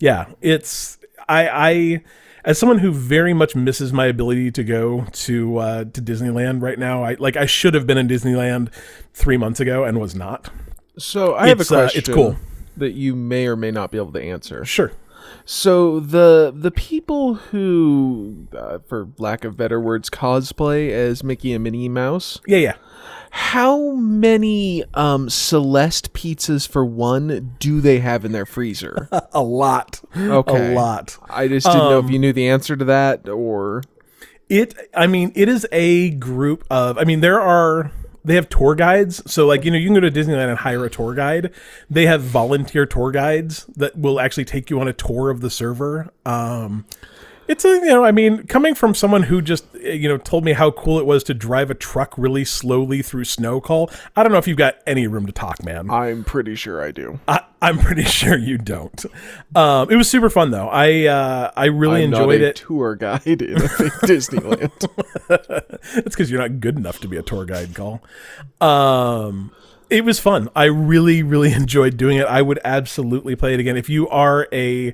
[0.00, 2.02] Yeah, it's I I
[2.44, 6.78] as someone who very much misses my ability to go to uh to Disneyland right
[6.78, 7.02] now.
[7.04, 8.72] I like I should have been in Disneyland
[9.14, 10.50] 3 months ago and was not.
[10.98, 11.98] So I have a It's, uh, question.
[12.00, 12.36] it's cool.
[12.76, 14.64] that you may or may not be able to answer.
[14.64, 14.92] Sure.
[15.44, 21.62] So the the people who, uh, for lack of better words, cosplay as Mickey and
[21.64, 22.40] Minnie Mouse.
[22.46, 22.74] Yeah, yeah.
[23.30, 29.08] How many um, Celeste pizzas for one do they have in their freezer?
[29.32, 30.00] A lot.
[30.16, 30.72] Okay.
[30.72, 31.16] A lot.
[31.28, 33.82] I just didn't know Um, if you knew the answer to that or.
[34.48, 37.92] It I mean, it is a group of I mean, there are
[38.24, 39.22] they have tour guides.
[39.30, 41.52] So like, you know, you can go to Disneyland and hire a tour guide.
[41.90, 45.50] They have volunteer tour guides that will actually take you on a tour of the
[45.50, 46.12] server.
[46.24, 46.86] Um
[47.48, 50.44] it's a you know, I mean, coming from someone who just eh, you know told
[50.44, 53.90] me how cool it was to drive a truck really slowly through snow call.
[54.14, 55.90] I don't know if you've got any room to talk, man.
[55.90, 57.18] I'm pretty sure I do.
[57.26, 59.04] I, I'm pretty sure you don't.
[59.54, 60.68] Um, it was super fun though.
[60.68, 62.56] I uh, I really I'm enjoyed not a it.
[62.56, 63.38] tour guide in
[64.06, 64.86] Disneyland.
[65.94, 68.02] It's because you're not good enough to be a tour guide, call.
[68.60, 69.52] Um,
[69.90, 70.48] it was fun.
[70.54, 72.26] I really, really enjoyed doing it.
[72.26, 73.76] I would absolutely play it again.
[73.76, 74.92] If you are a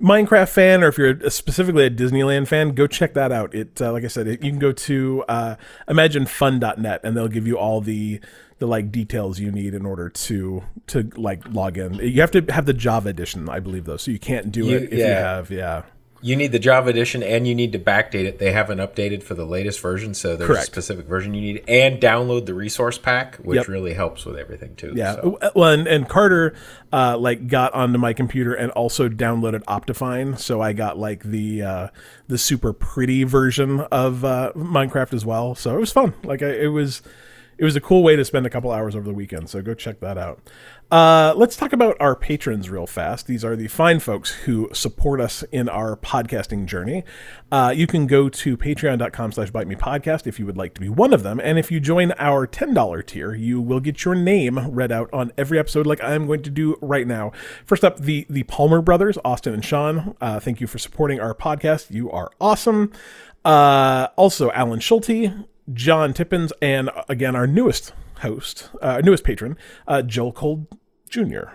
[0.00, 3.54] Minecraft fan, or if you're a, specifically a Disneyland fan, go check that out.
[3.54, 5.56] It, uh, like I said, it, you can go to uh,
[5.88, 8.20] imaginefun.net, and they'll give you all the
[8.58, 11.94] the like details you need in order to to like log in.
[11.94, 14.76] You have to have the Java edition, I believe, though, so you can't do You-
[14.76, 15.82] it if you have yeah.
[16.22, 18.38] You need the Java edition and you need to backdate it.
[18.38, 20.64] They haven't updated for the latest version, so there's Correct.
[20.64, 21.64] a specific version you need.
[21.66, 23.68] And download the resource pack, which Yep.
[23.68, 24.92] really helps with everything too.
[24.94, 25.14] Yeah.
[25.14, 25.38] so.
[25.56, 26.54] Well, and, and Carter,
[26.92, 31.62] uh, like got onto my computer and also downloaded Optifine, so I got like the
[31.62, 31.88] uh,
[32.28, 35.54] the super pretty version of uh, Minecraft as well.
[35.54, 36.12] So it was fun.
[36.22, 37.00] Like I, it was,
[37.60, 39.50] it was a cool way to spend a couple hours over the weekend.
[39.50, 40.40] So go check that out.
[40.90, 43.26] Uh, let's talk about our patrons real fast.
[43.26, 47.04] These are the fine folks who support us in our podcasting journey.
[47.52, 50.80] Uh, you can go to patreon.com slash bite me podcast if you would like to
[50.80, 51.38] be one of them.
[51.38, 55.30] And if you join our $10 tier, you will get your name read out on
[55.36, 57.30] every episode like I am going to do right now.
[57.66, 60.16] First up, the, the Palmer brothers, Austin and Sean.
[60.18, 61.90] Uh, thank you for supporting our podcast.
[61.90, 62.90] You are awesome.
[63.44, 65.32] Uh, also, Alan Schulte,
[65.72, 69.56] John Tippins, and again, our newest host, uh, newest patron,
[69.86, 70.66] uh, Joel Cold
[71.08, 71.50] Jr.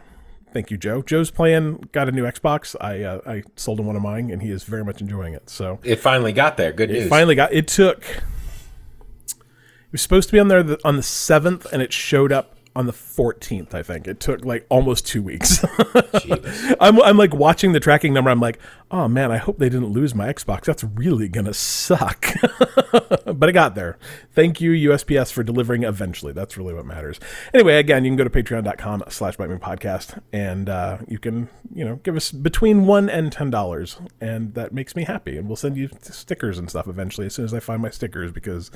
[0.54, 1.02] Thank you, Joe.
[1.02, 2.76] Joe's playing, got a new Xbox.
[2.80, 5.50] I uh, I sold him one of mine, and he is very much enjoying it.
[5.50, 6.72] So It finally got there.
[6.72, 7.10] Good it news.
[7.10, 7.52] finally got.
[7.52, 8.04] It took.
[8.08, 12.55] It was supposed to be on there the, on the seventh, and it showed up
[12.76, 13.74] on the fourteenth.
[13.74, 15.64] I think it took like almost two weeks.
[16.80, 18.30] I'm, I'm like watching the tracking number.
[18.30, 18.60] I'm like,
[18.92, 20.66] oh man, I hope they didn't lose my Xbox.
[20.66, 22.28] That's really gonna suck.
[23.26, 23.98] but I got there.
[24.34, 26.34] Thank you, USPS, for delivering eventually.
[26.34, 27.20] That's really what matters.
[27.54, 31.50] Anyway, again, you can go to patreon.com slash bite me podcast and uh, you can,
[31.74, 33.98] you know, give us between one and ten dollars.
[34.20, 35.38] And that makes me happy.
[35.38, 38.32] And we'll send you stickers and stuff eventually as soon as I find my stickers
[38.32, 38.72] because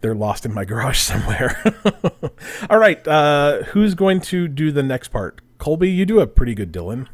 [0.00, 1.62] they're lost in my garage somewhere.
[2.68, 3.37] All right, uh,
[3.72, 5.40] who's going to do the next part?
[5.58, 7.08] Colby, you do a pretty good Dylan.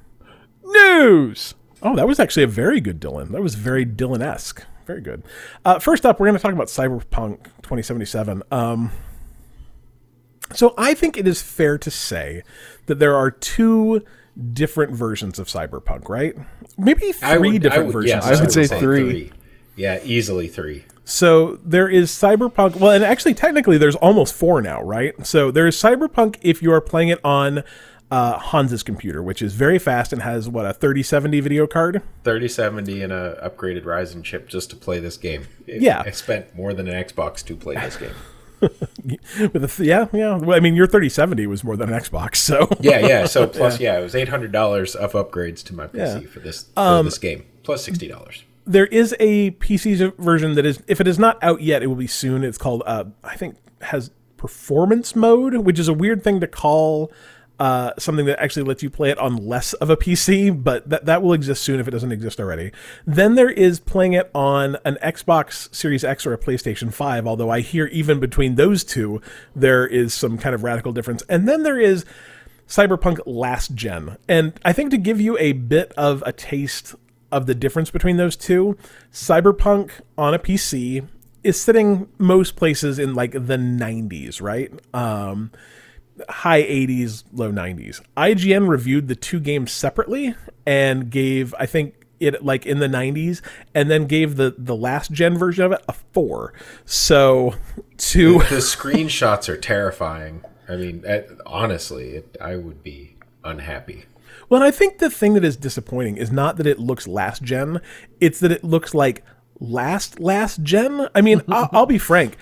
[0.63, 1.55] News.
[1.83, 3.31] Oh, that was actually a very good Dylan.
[3.33, 4.65] That was very Dylan esque.
[4.87, 5.23] Very good.
[5.65, 8.43] Uh, first up, we're going to talk about Cyberpunk 2077.
[8.51, 8.91] Um,
[10.55, 12.43] so I think it is fair to say
[12.87, 14.05] that there are two
[14.53, 16.35] different versions of Cyberpunk, right?
[16.77, 18.25] Maybe three would- different would, versions.
[18.27, 19.33] yes, I would say three.
[19.77, 20.85] Yeah, easily three.
[21.05, 22.77] So there is Cyberpunk.
[22.77, 25.15] Well, and actually, technically, there's almost four now, right?
[25.27, 27.63] So there is Cyberpunk if you are playing it on
[28.11, 32.01] uh, Hans's computer, which is very fast and has what a 3070 video card.
[32.25, 35.47] 3070 and a upgraded Ryzen chip just to play this game.
[35.67, 36.03] It- Yeah.
[36.07, 38.11] I spent more than an Xbox to play this game.
[39.53, 40.37] With a yeah, yeah.
[40.37, 43.27] Well, I mean, your 3070 was more than an Xbox, so Yeah, yeah.
[43.27, 46.29] So plus, yeah, it was eight hundred dollars of upgrades to my PC Yeah.
[46.29, 48.45] for this for this game, plus sixty dollars.
[48.67, 51.95] There is a PC version that is, if it is not out yet, it will
[51.95, 52.45] be soon.
[52.45, 57.13] It's called, uh, I think, has performance mode, which is a weird thing to call
[57.59, 61.05] uh, something that actually lets you play it on less of a PC, but that
[61.05, 62.73] that will exist soon if it doesn't exist already.
[63.07, 67.51] Then there is playing it on an Xbox Series X or a PlayStation 5, although
[67.51, 69.21] I hear even between those two,
[69.55, 71.23] there is some kind of radical difference.
[71.29, 72.05] And then there is
[72.67, 74.17] Cyberpunk Last Gen.
[74.29, 76.95] And I think to give you a bit of a taste
[77.35, 78.79] of the difference between those two,
[79.13, 81.05] Cyberpunk on a PC
[81.43, 84.73] is sitting most places in like the 90s, right?
[84.95, 85.51] Um,
[86.29, 88.01] high 80s, low 90s.
[88.17, 93.43] IGN reviewed the two games separately and gave, I think, it like in the 90s,
[93.75, 96.55] and then gave the the last gen version of it a four.
[96.85, 97.57] So
[97.97, 100.45] to The screenshots are terrifying.
[100.69, 104.05] I mean, eh, honestly, it, I would be unhappy.
[104.49, 107.81] Well, I think the thing that is disappointing is not that it looks last gen;
[108.21, 109.25] it's that it looks like
[109.61, 111.09] last last gen.
[111.15, 111.77] I mean, mm-hmm, I'll, mm-hmm.
[111.77, 112.37] I'll be frank.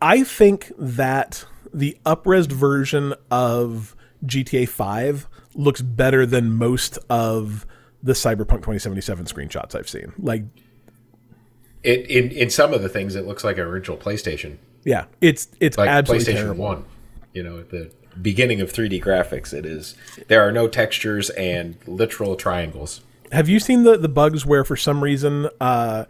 [0.00, 7.66] I think that the upres version of GTA Five looks better than most of
[8.02, 10.12] the Cyberpunk 2077 screenshots I've seen.
[10.18, 10.44] Like,
[11.82, 15.48] It in in some of the things it looks like an original PlayStation, yeah, it's
[15.60, 16.64] it's like absolutely PlayStation terrible.
[16.64, 16.84] One.
[17.32, 19.94] You know, the beginning of 3D graphics, it is
[20.28, 23.00] there are no textures and literal triangles.
[23.32, 26.04] Have you seen the the bugs where for some reason uh,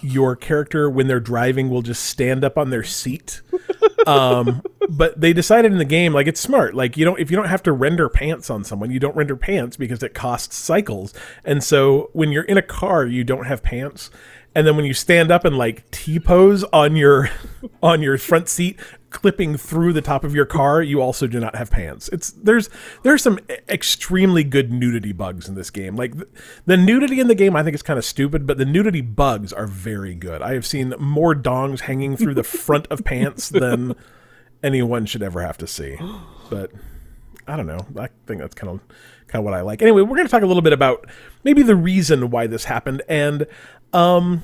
[0.00, 3.40] your character when they're driving will just stand up on their seat?
[4.06, 6.74] um, but they decided in the game like it's smart.
[6.74, 9.36] Like you don't if you don't have to render pants on someone, you don't render
[9.36, 11.14] pants because it costs cycles.
[11.44, 14.10] And so when you're in a car, you don't have pants.
[14.54, 17.30] And then when you stand up and like T pose on your
[17.82, 18.78] on your front seat,
[19.12, 22.08] clipping through the top of your car, you also do not have pants.
[22.08, 22.68] It's there's
[23.02, 25.96] there's some extremely good nudity bugs in this game.
[25.96, 26.28] Like the,
[26.66, 29.52] the nudity in the game, I think is kind of stupid, but the nudity bugs
[29.52, 30.42] are very good.
[30.42, 33.94] I have seen more dongs hanging through the front of pants than
[34.62, 35.98] anyone should ever have to see.
[36.50, 36.72] But
[37.46, 37.86] I don't know.
[37.98, 38.80] I think that's kind of
[39.28, 39.82] kind of what I like.
[39.82, 41.06] Anyway, we're going to talk a little bit about
[41.44, 43.46] maybe the reason why this happened and
[43.92, 44.42] um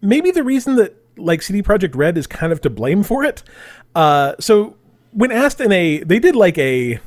[0.00, 3.42] maybe the reason that like CD Projekt Red is kind of to blame for it.
[3.94, 4.76] Uh so
[5.12, 7.00] when asked in a they did like a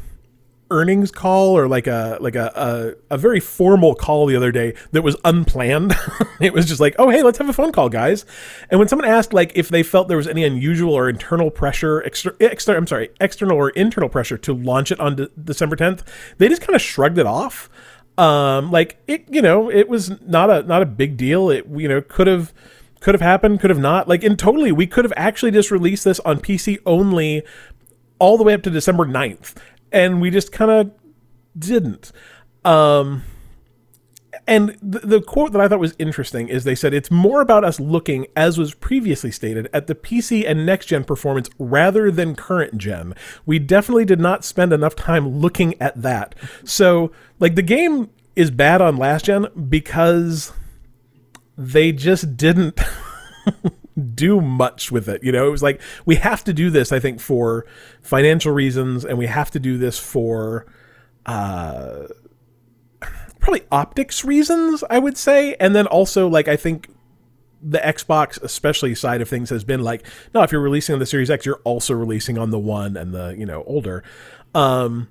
[0.72, 4.74] earnings call or like a like a a, a very formal call the other day
[4.94, 5.94] that was unplanned.
[6.40, 8.26] it was just like, "Oh, hey, let's have a phone call, guys."
[8.70, 12.02] And when someone asked like if they felt there was any unusual or internal pressure,
[12.04, 16.08] exter- exter- I'm sorry, external or internal pressure to launch it on De- December 10th,
[16.38, 17.70] they just kind of shrugged it off.
[18.18, 21.50] Um like it, you know, it was not a not a big deal.
[21.50, 22.54] It you know, could have
[23.02, 24.08] could have happened, could have not.
[24.08, 27.44] Like in totally, we could have actually just released this on PC only
[28.20, 29.58] all the way up to December 9th.
[29.92, 30.92] And we just kind of
[31.58, 32.14] didn't.
[32.64, 33.24] Um,
[34.48, 37.64] and the, the quote that I thought was interesting is they said it's more about
[37.64, 42.36] us looking, as was previously stated, at the PC and next gen performance rather than
[42.36, 43.14] current gen.
[43.46, 46.36] We definitely did not spend enough time looking at that.
[46.64, 50.54] So, like, the game is bad on last gen because
[51.58, 52.80] they just didn't
[54.16, 55.24] do much with it.
[55.24, 56.92] You know, it was like we have to do this.
[56.92, 57.66] I think for
[58.02, 60.66] financial reasons, and we have to do this for
[61.26, 62.08] uh,
[63.40, 64.84] probably optics reasons.
[64.90, 66.90] I would say, and then also like I think
[67.62, 71.06] the Xbox, especially side of things, has been like, no, if you're releasing on the
[71.06, 74.04] Series X, you're also releasing on the One and the you know older.
[74.56, 75.10] Um,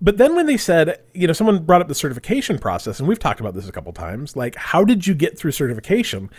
[0.00, 3.18] but then when they said, you know, someone brought up the certification process, and we've
[3.18, 6.30] talked about this a couple times, like, how did you get through certification?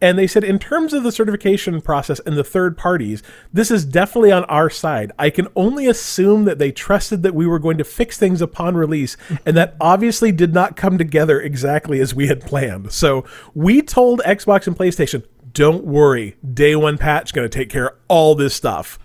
[0.00, 3.84] And they said, in terms of the certification process and the third parties, this is
[3.84, 5.10] definitely on our side.
[5.18, 8.76] I can only assume that they trusted that we were going to fix things upon
[8.76, 12.92] release, and that obviously did not come together exactly as we had planned.
[12.92, 17.88] So we told Xbox and PlayStation, don't worry, day one patch going to take care
[17.88, 18.96] of all this stuff.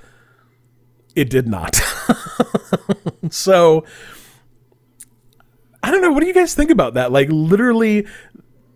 [1.15, 1.81] It did not.
[3.29, 3.85] so
[5.81, 6.11] I don't know.
[6.11, 7.11] What do you guys think about that?
[7.11, 8.07] Like, literally,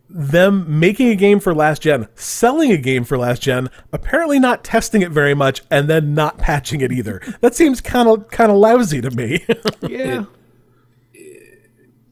[0.09, 4.63] them making a game for last gen, selling a game for last gen, apparently not
[4.63, 7.21] testing it very much, and then not patching it either.
[7.41, 9.45] That seems kind of kind of lousy to me.
[9.87, 10.25] Yeah.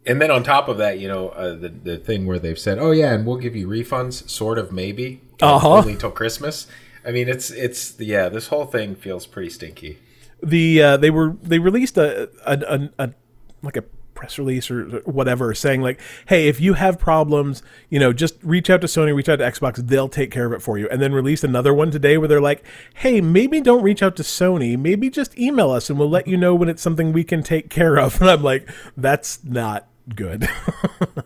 [0.08, 2.78] And then on top of that, you know, uh, the the thing where they've said,
[2.78, 5.78] "Oh yeah, and we'll give you refunds," sort of maybe, Uh-huh.
[5.78, 6.68] only till Christmas.
[7.04, 9.98] I mean, it's it's yeah, this whole thing feels pretty stinky.
[10.46, 13.14] The uh, they were they released a, a, a, a
[13.62, 18.14] like a press release or whatever saying like hey if you have problems you know
[18.14, 20.78] just reach out to sony reach out to xbox they'll take care of it for
[20.78, 20.88] you.
[20.90, 22.64] And then released another one today where they're like
[22.96, 24.78] hey maybe don't reach out to sony.
[24.78, 27.70] Maybe just email us and we'll let you know when it's something we can take
[27.70, 28.22] care of.
[28.26, 30.48] And i'm like that's not good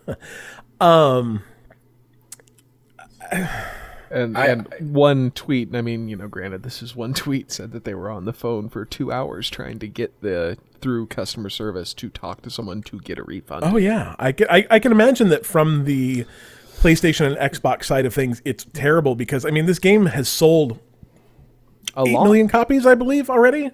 [4.10, 7.72] And, I- and one tweet, I mean, you know, granted, this is one tweet, said
[7.72, 11.50] that they were on the phone for two hours trying to get the through customer
[11.50, 13.64] service to talk to someone to get a refund.
[13.64, 16.24] Oh yeah, I can I, I can imagine that from the
[16.80, 20.78] PlayStation and Xbox side of things, it's terrible because I mean this game has sold
[21.96, 22.24] a eight lot.
[22.24, 23.70] million copies, I believe, already.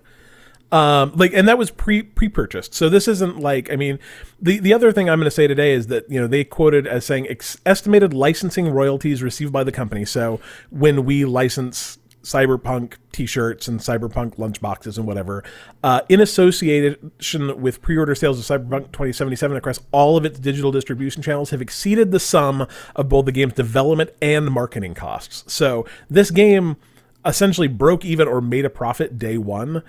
[0.73, 2.75] Um, like, and that was pre pre purchased.
[2.75, 3.99] So this isn't like I mean,
[4.41, 6.87] the the other thing I'm going to say today is that you know they quoted
[6.87, 10.05] as saying ex- estimated licensing royalties received by the company.
[10.05, 15.45] So when we license cyberpunk t-shirts and cyberpunk lunchboxes and whatever
[15.85, 21.23] uh, in association with pre-order sales of cyberpunk 2077 across all of its digital distribution
[21.23, 26.33] channels have exceeded the sum of both the game's development and marketing costs so this
[26.33, 26.77] game
[27.25, 29.85] essentially broke even or made a profit day one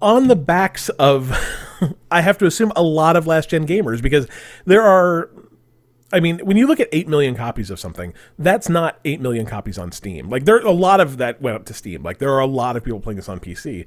[0.00, 1.36] on the backs of
[2.10, 4.26] I have to assume a lot of last gen gamers because
[4.64, 5.30] there are
[6.12, 9.46] I mean, when you look at 8 million copies of something, that's not 8 million
[9.46, 10.28] copies on Steam.
[10.28, 12.02] Like there a lot of that went up to Steam.
[12.02, 13.86] Like there are a lot of people playing this on PC.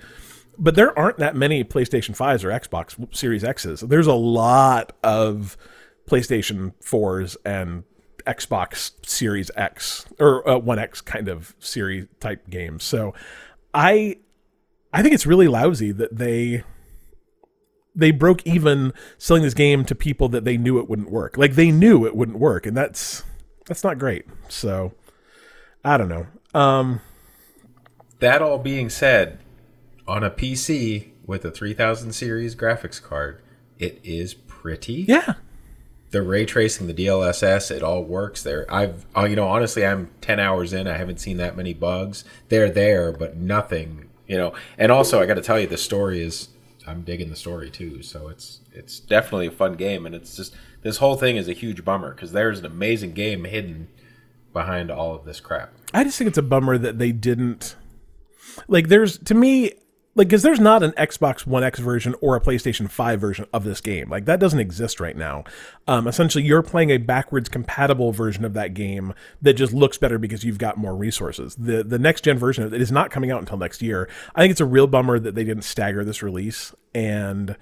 [0.58, 3.82] But there aren't that many PlayStation 5s or Xbox Series X's.
[3.82, 5.58] There's a lot of
[6.10, 7.84] PlayStation 4s and
[8.26, 12.84] Xbox Series X or uh, One X kind of series type games.
[12.84, 13.14] So
[13.74, 14.18] I
[14.96, 16.64] I think it's really lousy that they
[17.94, 21.38] they broke even selling this game to people that they knew it wouldn't work.
[21.38, 23.24] Like they knew it wouldn't work, and that's
[23.68, 24.26] that's not great.
[24.48, 24.94] So
[25.84, 26.28] I don't know.
[26.54, 27.02] Um,
[28.20, 29.40] that all being said,
[30.08, 33.42] on a PC with a 3000 series graphics card,
[33.78, 35.06] it is pretty.
[35.08, 35.34] yeah,
[36.12, 38.66] The ray tracing, the DLSS, it all works there.
[38.74, 40.88] I've, uh, you know, honestly, I'm 10 hours in.
[40.88, 42.24] I haven't seen that many bugs.
[42.50, 44.54] They're there, but nothing, you know.
[44.78, 46.50] And also, I got to tell you, the story is,
[46.88, 48.02] I'm digging the story too.
[48.04, 50.06] So it's, it's definitely a fun game.
[50.06, 53.46] And it's just, this whole thing is a huge bummer because there's an amazing game
[53.46, 53.88] hidden
[54.54, 55.74] behind all of this crap.
[55.94, 57.76] I just think it's a bummer that they didn't
[58.68, 58.88] like.
[58.88, 59.74] There's to me
[60.16, 63.66] like because there's not an Xbox One X version or a PlayStation Five version of
[63.66, 64.10] this game.
[64.10, 65.44] Like that doesn't exist right now.
[65.88, 70.18] Um, essentially, you're playing a backwards compatible version of that game that just looks better
[70.18, 71.56] because you've got more resources.
[71.56, 74.10] The the next gen version of it is not coming out until next year.
[74.34, 77.58] I think it's a real bummer that they didn't stagger this release and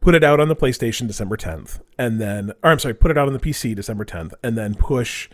[0.00, 3.16] put it out on the PlayStation December 10th, and then, or I'm sorry, put it
[3.16, 5.30] out on the PC December 10th, and then push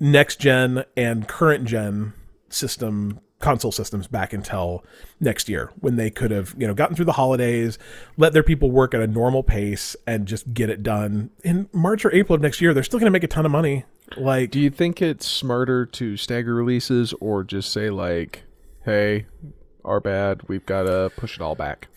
[0.00, 2.14] next gen and current gen
[2.48, 4.84] system console systems back until
[5.20, 7.78] next year when they could have you know gotten through the holidays
[8.16, 12.04] let their people work at a normal pace and just get it done in march
[12.04, 13.84] or april of next year they're still going to make a ton of money
[14.16, 18.44] like Do you think it's smarter to stagger releases or just say like,
[18.84, 19.26] "Hey,
[19.84, 20.42] our bad.
[20.48, 21.88] We've got to push it all back."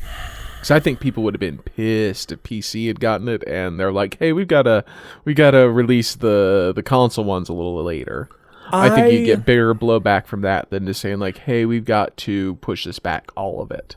[0.55, 3.91] Because I think people would have been pissed if PC had gotten it, and they're
[3.91, 4.83] like, "Hey, we've got to
[5.23, 8.29] we got to release the the console ones a little later."
[8.73, 11.85] I, think you I- get bigger blowback from that than just saying like, "Hey, we've
[11.85, 13.95] got to push this back all of it."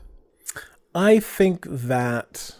[0.93, 2.55] I think that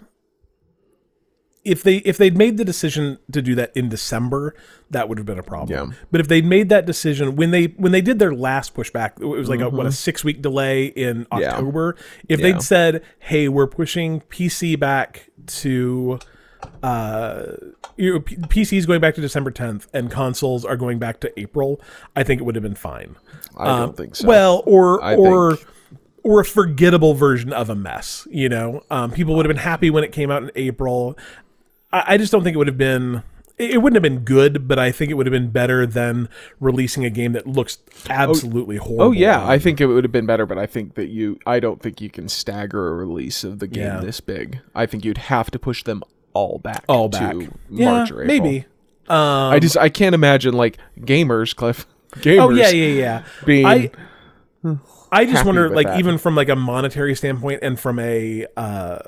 [1.66, 4.56] if they if they'd made the decision to do that in December,
[4.92, 5.92] that would have been a problem.
[5.92, 5.98] Yeah.
[6.12, 9.26] But if they'd made that decision when they when they did their last pushback, it
[9.26, 9.94] was like a, what a mm-hmm.
[9.94, 11.50] six week delay in Yeah.
[11.52, 11.96] October.
[12.30, 12.52] If Yeah.
[12.52, 16.20] they'd said, "Hey, we're pushing PC back to."
[16.84, 17.44] Uh,
[17.98, 21.40] you know, P- PCs going back to December 10th and consoles are going back to
[21.40, 21.80] April.
[22.16, 23.16] I think it would have been fine.
[23.58, 24.28] I Um, don't think so.
[24.28, 25.68] Well, or I or think-
[26.24, 28.28] or a forgettable version of a mess.
[28.32, 31.18] You know, um, people would have been happy when it came out in April.
[31.94, 33.22] I, I just don't think it would have been.
[33.58, 36.28] It wouldn't have been good, but I think it would have been better than
[36.60, 37.78] releasing a game that looks
[38.10, 39.06] absolutely horrible.
[39.06, 41.62] Oh yeah, I think it would have been better, but I think that you I
[41.62, 44.02] don't think you can stagger a release of the game Yeah.
[44.02, 44.60] this big.
[44.76, 46.04] I think you'd have to push them
[46.36, 47.32] all back all back.
[47.32, 48.28] to yeah, March or April.
[48.28, 48.66] maybe.
[49.08, 51.88] Um, I just I can't imagine like gamers, Cliff.
[52.18, 53.24] Gamers oh yeah, yeah, yeah.
[53.46, 53.92] being I
[55.12, 56.00] I just wonder, like, that.
[56.00, 59.00] even from like a monetary standpoint and from a uh,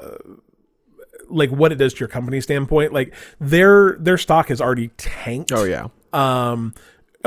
[1.29, 5.51] like what it does to your company standpoint, like their their stock has already tanked.
[5.51, 5.87] Oh yeah.
[6.13, 6.73] um,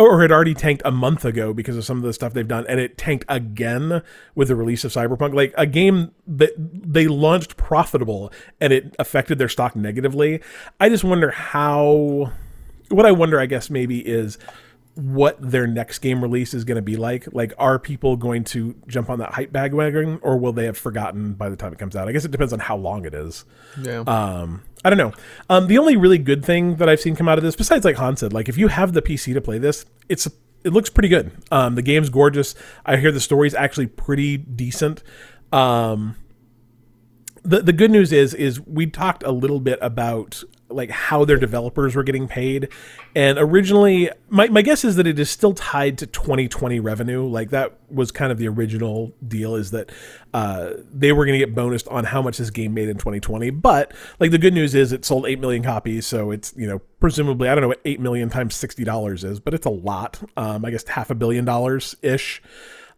[0.01, 2.65] or had already tanked a month ago because of some of the stuff they've done,
[2.69, 4.03] and it tanked again
[4.35, 5.35] with the release of Cyberpunk.
[5.35, 10.41] Like a game that they launched profitable and it affected their stock negatively.
[10.79, 12.33] I just wonder how.
[12.89, 14.37] What I wonder, I guess, maybe is
[14.95, 17.33] what their next game release is going to be like.
[17.33, 21.35] Like, are people going to jump on that hype bandwagon, or will they have forgotten
[21.35, 22.09] by the time it comes out?
[22.09, 23.45] I guess it depends on how long it is.
[23.81, 24.01] Yeah.
[24.01, 25.13] Um, I don't know.
[25.49, 27.97] Um, the only really good thing that I've seen come out of this, besides like
[27.97, 30.29] Han said, like if you have the PC to play this, it's
[30.65, 31.33] it looks pretty good.
[31.51, 32.55] Um, the game's gorgeous.
[32.85, 35.03] I hear the story's actually pretty decent.
[35.53, 36.17] Um,
[37.43, 41.39] the the good news is is we talked a little bit about like how their
[41.39, 42.69] developers were getting paid.
[43.15, 47.27] And originally my, my guess is that it is still tied to 2020 revenue.
[47.27, 49.91] Like that was kind of the original deal is that
[50.33, 53.51] uh, they were going to get bonused on how much this game made in 2020
[53.51, 56.79] but like the good news is it sold 8 million copies so it's you know
[57.01, 60.21] presumably i don't know what 8 million times $60 is but it's a lot.
[60.37, 62.43] Um, i guess half a billion dollars ish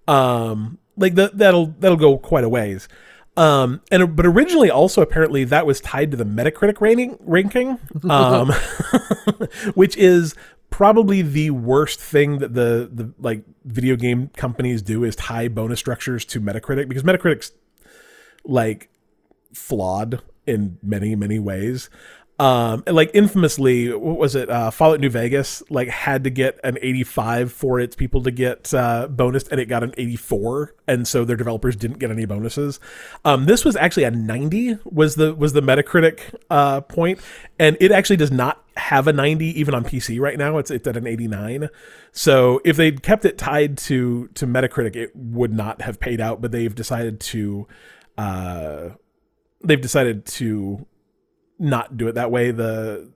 [0.06, 2.88] um like the, that'll that'll go quite a ways
[3.36, 7.78] um and but originally also apparently that was tied to the metacritic rating ranking
[8.10, 8.50] um
[9.74, 10.34] which is
[10.68, 15.78] probably the worst thing that the the like video game companies do is tie bonus
[15.78, 17.52] structures to metacritic because metacritic's
[18.44, 18.88] like
[19.54, 21.88] flawed in many many ways
[22.38, 26.78] um like infamously what was it uh fallout new vegas like had to get an
[26.80, 31.24] 85 for its people to get uh bonus and it got an 84 and so
[31.24, 32.80] their developers didn't get any bonuses.
[33.24, 37.20] Um this was actually a 90 was the was the metacritic uh point
[37.58, 40.56] and it actually does not have a 90 even on pc right now.
[40.56, 41.68] It's it's at an 89
[42.12, 46.40] so if they'd kept it tied to to metacritic it would not have paid out
[46.40, 47.68] but they've decided to
[48.16, 48.88] uh
[49.62, 50.86] they've decided to
[51.62, 52.50] not do it that way.
[52.50, 53.10] The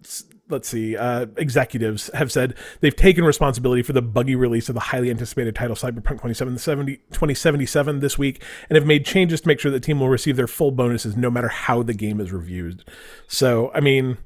[0.48, 4.80] let's see, uh, executives have said they've taken responsibility for the buggy release of the
[4.80, 9.70] highly anticipated title Cyberpunk 2070, 2077 this week and have made changes to make sure
[9.70, 12.84] the team will receive their full bonuses no matter how the game is reviewed.
[13.26, 14.18] So, I mean,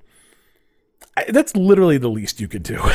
[1.29, 2.81] I, that's literally the least you could do.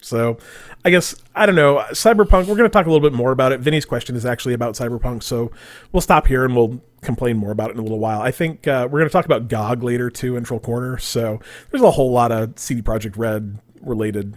[0.00, 0.38] so,
[0.84, 1.78] I guess, I don't know.
[1.90, 3.60] Cyberpunk, we're going to talk a little bit more about it.
[3.60, 5.50] Vinny's question is actually about Cyberpunk, so
[5.92, 8.20] we'll stop here and we'll complain more about it in a little while.
[8.20, 10.98] I think uh, we're going to talk about GOG later too in Troll Corner.
[10.98, 11.40] So
[11.70, 14.34] there's a whole lot of CD Projekt Red related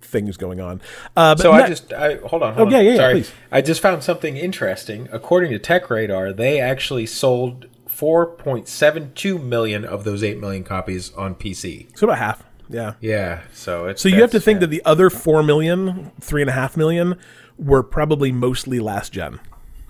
[0.00, 0.80] things going on.
[1.16, 2.54] Uh, but So ne- I just I hold on.
[2.54, 2.84] Hold Oh, yeah, on.
[2.84, 3.12] yeah, yeah, Sorry.
[3.14, 3.32] please.
[3.50, 5.08] I just found something interesting.
[5.12, 7.66] According to Tech Radar, they actually sold
[8.02, 11.96] 4.72 million of those 8 million copies on PC.
[11.96, 12.42] so about half.
[12.68, 12.94] Yeah.
[13.00, 14.60] Yeah, so it's So you have to think yeah.
[14.60, 17.16] that the other four million, three and a half million,
[17.58, 19.38] were probably mostly last gen.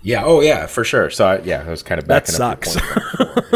[0.03, 1.09] Yeah, oh yeah, for sure.
[1.09, 2.77] So I, yeah, I was kind of That sucks.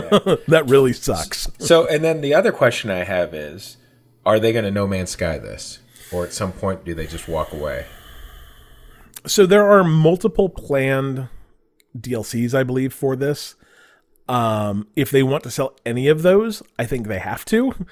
[0.09, 0.35] Yeah.
[0.47, 1.49] that really sucks.
[1.59, 3.77] So and then the other question I have is
[4.25, 5.79] are they going to No Man's Sky this
[6.13, 7.85] or at some point do they just walk away?
[9.25, 11.27] So there are multiple planned
[11.97, 13.55] DLCs, I believe, for this.
[14.27, 17.73] Um, if they want to sell any of those, I think they have to.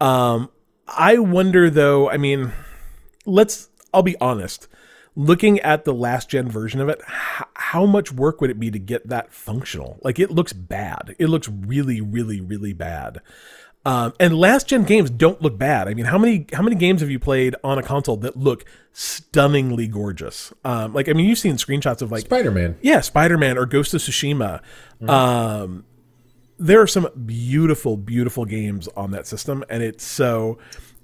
[0.00, 0.48] Um,
[0.88, 2.52] I wonder though, I mean,
[3.26, 4.66] let's I'll be honest.
[5.14, 8.70] Looking at the last gen version of it, h- how much work would it be
[8.70, 9.98] to get that functional?
[10.02, 11.16] Like it looks bad.
[11.18, 13.20] It looks really, really, really bad.
[13.86, 15.88] Um, and last gen games don't look bad.
[15.88, 18.64] I mean, how many how many games have you played on a console that look
[18.92, 20.52] stunningly gorgeous?
[20.64, 22.76] Um, like, I mean, you've seen screenshots of like Spider-Man.
[22.82, 24.60] yeah, Spider Man or Ghost of Tsushima.
[25.08, 25.84] Um,
[26.58, 30.58] there are some beautiful, beautiful games on that system, and it's so.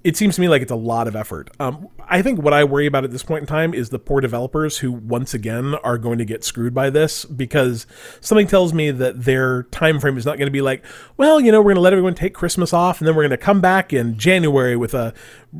[0.07, 1.49] It seems to me like it's a lot of effort.
[1.59, 4.21] Um, I think what I worry about at this point in time is the poor
[4.21, 7.85] developers who, once again, are going to get screwed by this because
[8.21, 10.85] something tells me that their time frame is not going to be like,
[11.17, 13.31] well, you know, we're going to let everyone take Christmas off, and then we're going
[13.31, 15.13] to come back in January with a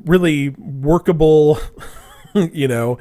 [0.06, 1.60] really workable,
[2.34, 2.98] you know,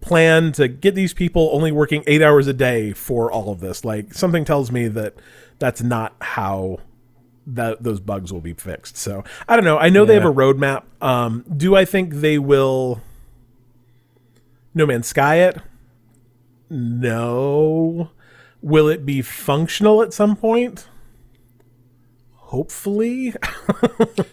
[0.00, 3.84] plan to get these people only working eight hours a day for all of this.
[3.84, 5.16] Like something tells me that
[5.58, 6.78] that's not how
[7.46, 8.96] that those bugs will be fixed.
[8.96, 9.78] So I don't know.
[9.78, 10.84] I know they have a roadmap.
[11.00, 13.00] Um, do I think they will
[14.74, 15.58] No Man's Sky it?
[16.70, 18.10] No.
[18.60, 20.86] Will it be functional at some point?
[22.34, 23.34] Hopefully.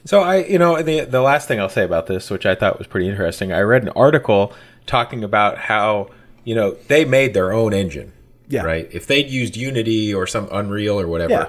[0.05, 2.79] So I, you know, the the last thing I'll say about this, which I thought
[2.79, 4.53] was pretty interesting, I read an article
[4.87, 6.09] talking about how
[6.43, 8.11] you know they made their own engine.
[8.47, 8.63] Yeah.
[8.63, 8.89] Right.
[8.91, 11.45] If they'd used Unity or some Unreal or whatever, Yeah.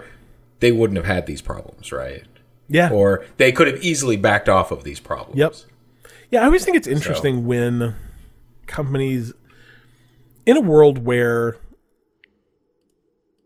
[0.61, 2.25] They wouldn't have had these problems, right?
[2.71, 2.91] yeah.
[2.91, 5.39] Or they could have easily backed off of these problems.
[5.39, 5.55] Yep.
[6.31, 7.97] Yeah, I always think it's interesting when
[8.67, 9.33] companies
[10.47, 11.57] in a world where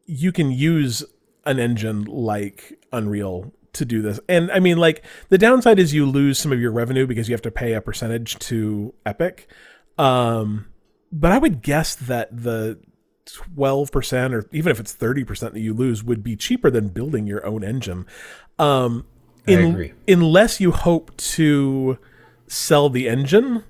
[0.06, 1.02] you can use
[1.46, 4.20] an engine like Unreal to do this.
[4.28, 7.34] And I mean like the downside is you lose some of your revenue because you
[7.34, 9.48] have to pay a percentage to Epic.
[9.96, 10.66] Um
[11.10, 12.78] but I would guess that the
[13.26, 17.44] 12% or even if it's 30% that you lose would be cheaper than building your
[17.46, 18.06] own engine.
[18.58, 19.06] Um
[19.46, 19.92] in, agree.
[20.08, 21.98] unless you hope to
[22.46, 23.64] sell the engine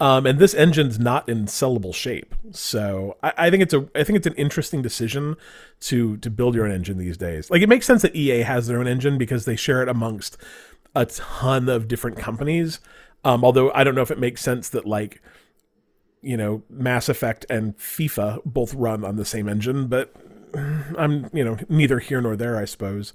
[0.00, 4.02] um, and this engine's not in sellable shape so I, I think it's a i
[4.02, 5.36] think it's an interesting decision
[5.80, 8.66] to to build your own engine these days like it makes sense that ea has
[8.66, 10.36] their own engine because they share it amongst
[10.94, 12.80] a ton of different companies
[13.24, 15.22] um, although i don't know if it makes sense that like
[16.24, 20.14] you know mass effect and fifa both run on the same engine but
[20.98, 23.12] i'm you know neither here nor there i suppose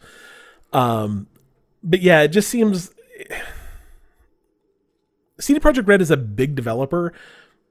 [0.74, 1.28] um
[1.84, 2.92] but yeah, it just seems
[5.40, 7.14] CD Projekt Red is a big developer,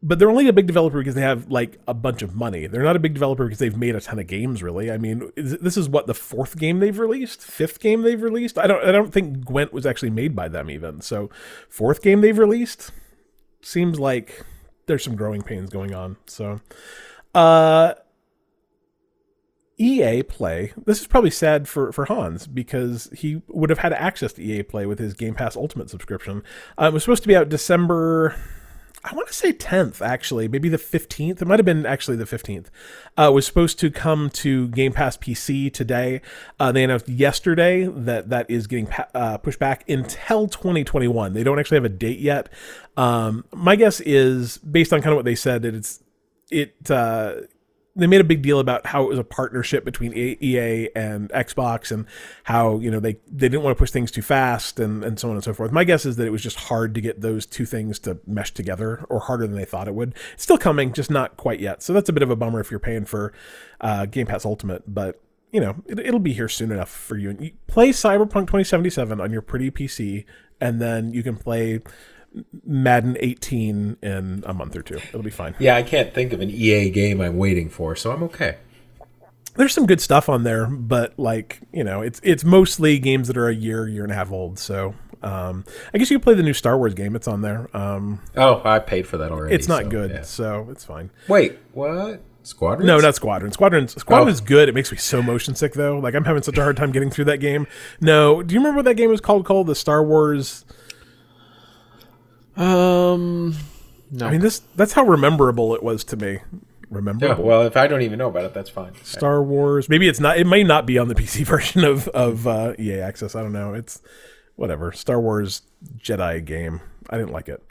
[0.03, 2.67] but they're only a big developer because they have like a bunch of money.
[2.67, 4.63] They're not a big developer because they've made a ton of games.
[4.63, 8.59] Really, I mean, this is what the fourth game they've released, fifth game they've released.
[8.59, 11.01] I don't, I don't think Gwent was actually made by them even.
[11.01, 11.31] So,
[11.69, 12.91] fourth game they've released
[13.61, 14.45] seems like
[14.89, 16.17] there's some growing pains going on.
[16.27, 16.61] So,
[17.35, 17.95] uh,
[19.79, 20.73] EA Play.
[20.85, 24.65] This is probably sad for for Hans because he would have had access to EA
[24.65, 26.43] Play with his Game Pass Ultimate subscription.
[26.81, 28.35] Uh, it was supposed to be out December.
[29.05, 31.41] I want to say 10th, actually, maybe the 15th.
[31.41, 32.67] It might have been actually the 15th.
[33.17, 36.21] Uh, was supposed to come to Game Pass PC today.
[36.59, 41.33] Uh, they announced yesterday that that is getting pa- uh, pushed back until 2021.
[41.33, 42.49] They don't actually have a date yet.
[42.97, 46.03] Um, my guess is, based on kind of what they said, that it's
[46.51, 47.35] it uh,
[47.99, 51.91] they made a big deal about how it was a partnership between EA and Xbox
[51.91, 52.07] and
[52.45, 55.29] how you know they they didn't want to push things too fast and and so
[55.29, 55.73] on and so forth.
[55.73, 58.55] My guess is that it was just hard to get those two things to mesh
[58.55, 60.15] together or harder than they thought it would.
[60.33, 61.83] It's still coming, just not quite yet.
[61.83, 63.33] So that's a bit of a bummer if you're paying for
[63.81, 65.21] uh, Game Pass Ultimate, but
[65.53, 67.31] you know, it, it'll be here soon enough for you.
[67.31, 70.25] And you play Cyberpunk 2077 on your pretty PC,
[70.61, 71.81] and then you can play
[72.65, 74.97] Madden 18 in a month or two.
[74.97, 75.55] It'll be fine.
[75.59, 78.59] Yeah, I can't think of an EA game I'm waiting for, so I'm okay.
[79.57, 83.37] There's some good stuff on there, but like you know, it's it's mostly games that
[83.37, 84.59] are a year, year and a half old.
[84.59, 87.17] So um, I guess you can play the new Star Wars game.
[87.17, 87.69] It's on there.
[87.77, 89.55] Um, Oh, I paid for that already.
[89.57, 90.23] it's not so, good, yeah.
[90.23, 91.11] so it's fine.
[91.27, 92.23] Wait, what?
[92.45, 92.87] Squadron?
[92.87, 93.51] No, not Squadron.
[93.51, 94.31] Squadron Squadron Oh.
[94.31, 94.69] is good.
[94.69, 95.99] It makes me so motion sick though.
[95.99, 97.67] Like I'm having such a hard time getting through that game.
[98.01, 99.45] No, do you remember what that game was called?
[99.45, 100.65] Called the Star Wars.
[102.59, 103.57] Um,
[104.11, 104.27] no.
[104.27, 106.33] I mean, this that's how rememberable it was to me.
[106.33, 106.39] Yeah,
[106.91, 107.45] Rememberable.
[107.45, 108.93] well, if I don't even know about it, that's fine.
[109.03, 109.89] Star Wars.
[109.89, 110.39] Maybe it's not.
[110.39, 113.35] It may not be on the PC version of of uh, EA Access.
[113.35, 113.75] I don't know.
[113.75, 114.01] It's
[114.57, 114.93] whatever.
[114.93, 115.63] Star Wars
[115.99, 116.81] Jedi game.
[117.11, 117.63] I didn't like it,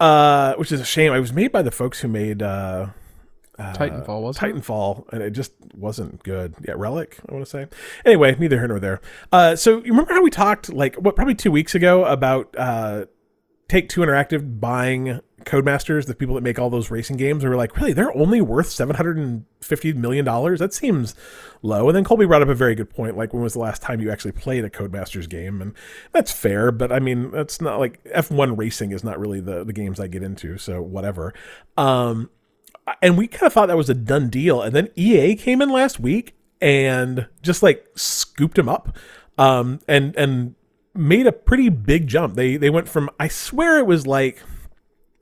[0.00, 1.12] uh, which is a shame.
[1.12, 2.88] It was made by the folks who made uh,
[3.58, 4.40] Titanfall was it?
[4.40, 6.54] Titanfall, and it just wasn't good.
[6.66, 7.18] Yeah, Relic.
[7.28, 7.66] I want to say.
[8.04, 9.00] Anyway, neither here nor there.
[9.30, 13.06] Uh, so you remember how we talked like what probably two weeks ago about uh,
[13.72, 17.74] Take Two Interactive buying Codemasters, the people that make all those racing games, we're like,
[17.74, 20.60] really, they're only worth seven hundred and fifty million dollars.
[20.60, 21.14] That seems
[21.62, 21.88] low.
[21.88, 23.98] And then Colby brought up a very good point, like when was the last time
[23.98, 25.62] you actually played a Codemasters game?
[25.62, 25.72] And
[26.12, 29.64] that's fair, but I mean, that's not like F one racing is not really the
[29.64, 31.32] the games I get into, so whatever.
[31.78, 32.28] Um,
[33.00, 35.70] and we kind of thought that was a done deal, and then EA came in
[35.70, 38.94] last week and just like scooped him up,
[39.38, 40.56] um, and and
[40.94, 42.34] made a pretty big jump.
[42.34, 44.42] They they went from I swear it was like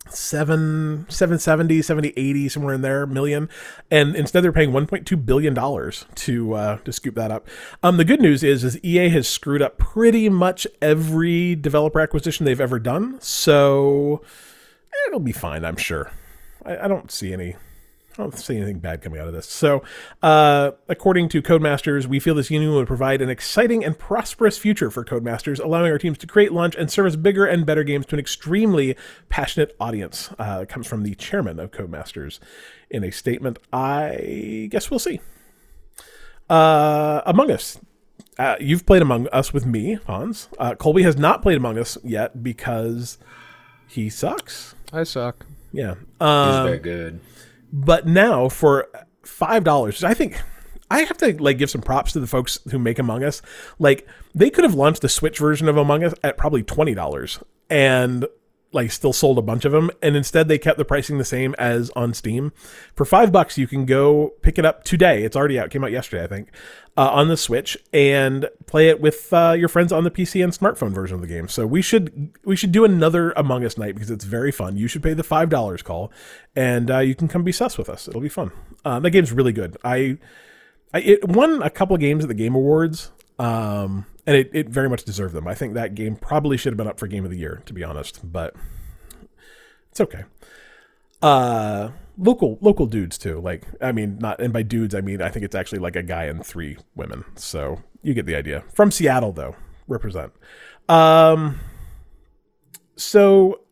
[0.09, 3.49] seven 770 70 80 somewhere in there million.
[3.91, 7.49] And instead they're paying 1.2 billion dollars to uh to scoop that up.
[7.83, 12.45] Um the good news is is ea has screwed up pretty much every developer acquisition
[12.47, 13.21] they've ever done.
[13.21, 14.23] So
[15.07, 16.11] it'll be fine i'm sure.
[16.65, 17.57] I, I don't see any
[18.19, 19.47] I don't see anything bad coming out of this.
[19.47, 19.83] So,
[20.23, 24.91] uh, according to Codemasters, we feel this union would provide an exciting and prosperous future
[24.91, 28.17] for Codemasters, allowing our teams to create, launch, and service bigger and better games to
[28.17, 28.97] an extremely
[29.29, 30.31] passionate audience.
[30.39, 32.41] Uh, it comes from the chairman of Codemasters
[32.91, 33.59] in a statement.
[33.73, 35.21] I guess we'll see.
[36.49, 37.79] Uh, Among Us.
[38.39, 40.49] Uh, you've played Among Us with me, Hans.
[40.59, 43.19] Uh, Colby has not played Among Us yet because
[43.87, 44.75] he sucks.
[44.93, 45.47] I suck.
[45.73, 45.93] Yeah.
[45.93, 47.21] It's Um, very good.
[47.73, 48.89] But now for
[49.23, 50.41] five dollars, I think
[50.91, 53.43] I have to like give some props to the folks who make Among Us.
[53.79, 57.39] Like they could have launched the Switch version of Among Us at probably twenty dollars
[57.69, 58.27] and
[58.73, 61.55] like still sold a bunch of them, and instead they kept the pricing the same
[61.59, 62.53] as on Steam.
[62.95, 65.25] For five bucks, you can go pick it up today.
[65.25, 65.67] It's already out.
[65.67, 66.51] It came out yesterday, I think,
[66.97, 70.53] uh, on the Switch, and play it with uh, your friends on the PC and
[70.53, 71.49] smartphone version of the game.
[71.49, 74.77] So we should we should do another Among Us night because it's very fun.
[74.77, 76.13] You should pay the five dollars call,
[76.55, 78.07] and uh, you can come be sus with us.
[78.07, 78.53] It'll be fun.
[78.85, 79.77] Uh, that game's really good.
[79.83, 80.19] I,
[80.95, 83.11] I it won a couple of games at the Game Awards.
[83.39, 85.49] Um, and it, it very much deserved them.
[85.49, 87.73] I think that game probably should have been up for Game of the Year, to
[87.73, 88.55] be honest, but
[89.91, 90.23] it's okay.
[91.21, 93.41] Uh, local local dudes too.
[93.41, 96.03] Like I mean, not and by dudes I mean I think it's actually like a
[96.05, 97.25] guy and three women.
[97.35, 98.63] So you get the idea.
[98.73, 99.57] From Seattle though,
[99.89, 100.33] represent.
[100.89, 101.59] Um,
[102.95, 103.63] so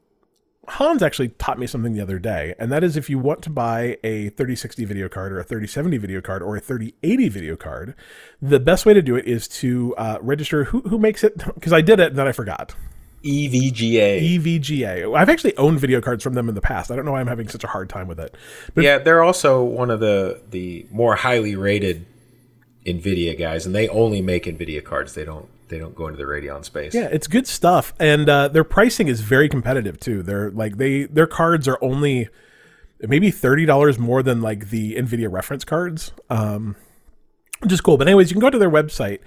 [0.68, 3.50] Hans actually taught me something the other day, and that is if you want to
[3.50, 7.94] buy a 3060 video card or a 3070 video card or a 3080 video card,
[8.40, 11.42] the best way to do it is to uh, register who, who makes it.
[11.58, 12.74] Because I did it and then I forgot.
[13.24, 14.38] EVGA.
[14.38, 15.16] EVGA.
[15.16, 16.90] I've actually owned video cards from them in the past.
[16.90, 18.36] I don't know why I'm having such a hard time with it.
[18.74, 22.06] But yeah, they're also one of the the more highly rated
[22.86, 25.14] Nvidia guys, and they only make Nvidia cards.
[25.14, 26.94] They don't they don't go into the Radeon space.
[26.94, 30.22] Yeah, it's good stuff, and uh, their pricing is very competitive too.
[30.22, 32.28] They're like they their cards are only
[33.00, 36.76] maybe thirty dollars more than like the Nvidia reference cards, um,
[37.60, 37.96] which is cool.
[37.96, 39.20] But anyways, you can go to their website,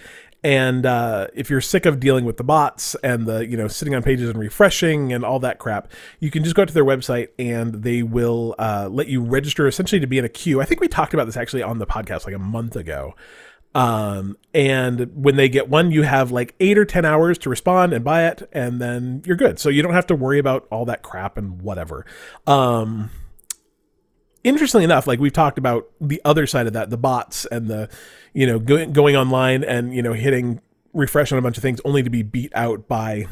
[0.43, 3.93] and uh, if you're sick of dealing with the bots and the you know sitting
[3.93, 7.29] on pages and refreshing and all that crap, you can just go to their website
[7.37, 10.59] and they will uh, let you register essentially to be in a queue.
[10.59, 13.15] I think we talked about this actually on the podcast like a month ago.
[13.73, 17.93] Um, and when they get one, you have like eight or 10 hours to respond
[17.93, 19.59] and buy it, and then you're good.
[19.59, 22.05] So you don't have to worry about all that crap and whatever.
[22.45, 23.09] Um,
[24.43, 27.89] interestingly enough, like we've talked about the other side of that, the bots and the,
[28.33, 30.61] you know, go, going online and, you know, hitting
[30.93, 33.25] refresh on a bunch of things only to be beat out by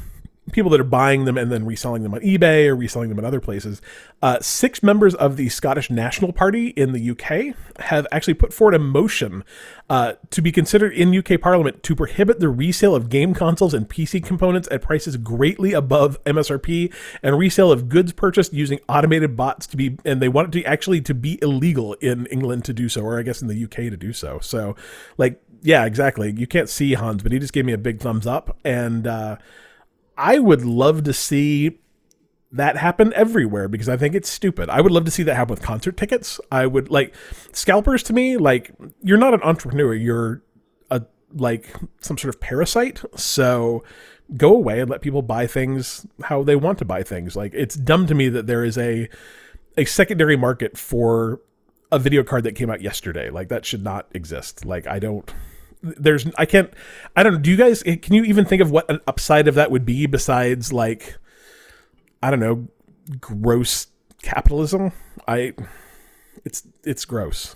[0.49, 3.25] people that are buying them and then reselling them on eBay or reselling them in
[3.25, 3.81] other places.
[4.21, 8.73] Uh, six members of the Scottish National Party in the UK have actually put forward
[8.73, 9.43] a motion
[9.89, 13.89] uh, to be considered in UK Parliament to prohibit the resale of game consoles and
[13.89, 16.93] PC components at prices greatly above MSRP
[17.23, 20.65] and resale of goods purchased using automated bots to be, and they want it to
[20.65, 23.75] actually to be illegal in England to do so, or I guess in the UK
[23.89, 24.39] to do so.
[24.39, 24.75] So,
[25.17, 26.33] like, yeah, exactly.
[26.37, 29.37] You can't see Hans, but he just gave me a big thumbs up, and uh,
[30.19, 31.79] I would love to see
[32.51, 34.69] that happen everywhere because I think it's stupid.
[34.69, 36.41] I would love to see that happen with concert tickets.
[36.51, 37.15] I would like
[37.53, 40.43] scalpers to me, like you're not an entrepreneur, you're
[40.91, 41.03] a
[41.33, 43.01] like some sort of parasite.
[43.15, 43.83] So
[44.35, 47.37] go away and let people buy things how they want to buy things.
[47.37, 49.07] Like it's dumb to me that there is a
[49.77, 51.39] a secondary market for
[51.91, 53.29] a video card that came out yesterday.
[53.29, 54.65] Like that should not exist.
[54.65, 55.31] Like I don't
[55.81, 56.71] there's I can't
[57.15, 57.39] I don't know.
[57.39, 60.05] Do you guys can you even think of what an upside of that would be
[60.05, 61.17] besides like
[62.21, 62.67] I don't know,
[63.19, 63.87] gross
[64.21, 64.91] capitalism?
[65.27, 65.53] I
[66.45, 67.55] it's it's gross.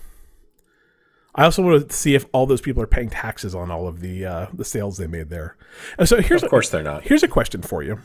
[1.34, 4.00] I also want to see if all those people are paying taxes on all of
[4.00, 5.56] the uh, the sales they made there.
[5.98, 7.04] And so here's Of course they're not.
[7.04, 7.98] Here's a question for you.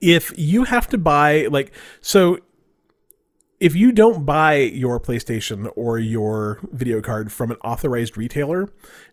[0.00, 2.38] If you have to buy like so
[3.60, 8.68] if you don't buy your PlayStation or your video card from an authorized retailer,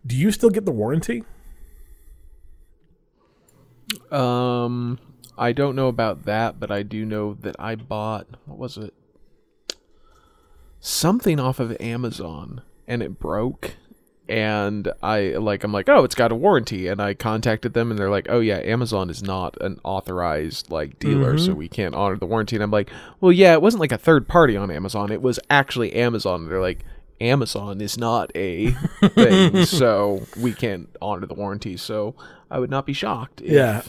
[0.06, 1.24] do you still get the warranty?
[4.12, 5.00] Um,
[5.38, 8.94] I don't know about that, but I do know that I bought what was it?
[10.80, 13.76] Something off of Amazon, and it broke.
[14.28, 18.00] And I like I'm like, oh, it's got a warranty, and I contacted them, and
[18.00, 21.60] they're like, oh yeah, Amazon is not an authorized like dealer, so mm-hmm.
[21.60, 22.56] we can't honor the warranty.
[22.56, 22.90] And I'm like,
[23.22, 26.42] well, yeah, it wasn't like a third party on Amazon; it was actually Amazon.
[26.42, 26.80] And they're like,
[27.22, 28.72] Amazon is not a
[29.10, 31.78] thing, so we can't honor the warranty.
[31.78, 32.16] So
[32.50, 33.42] I would not be shocked.
[33.42, 33.84] If, Yeah.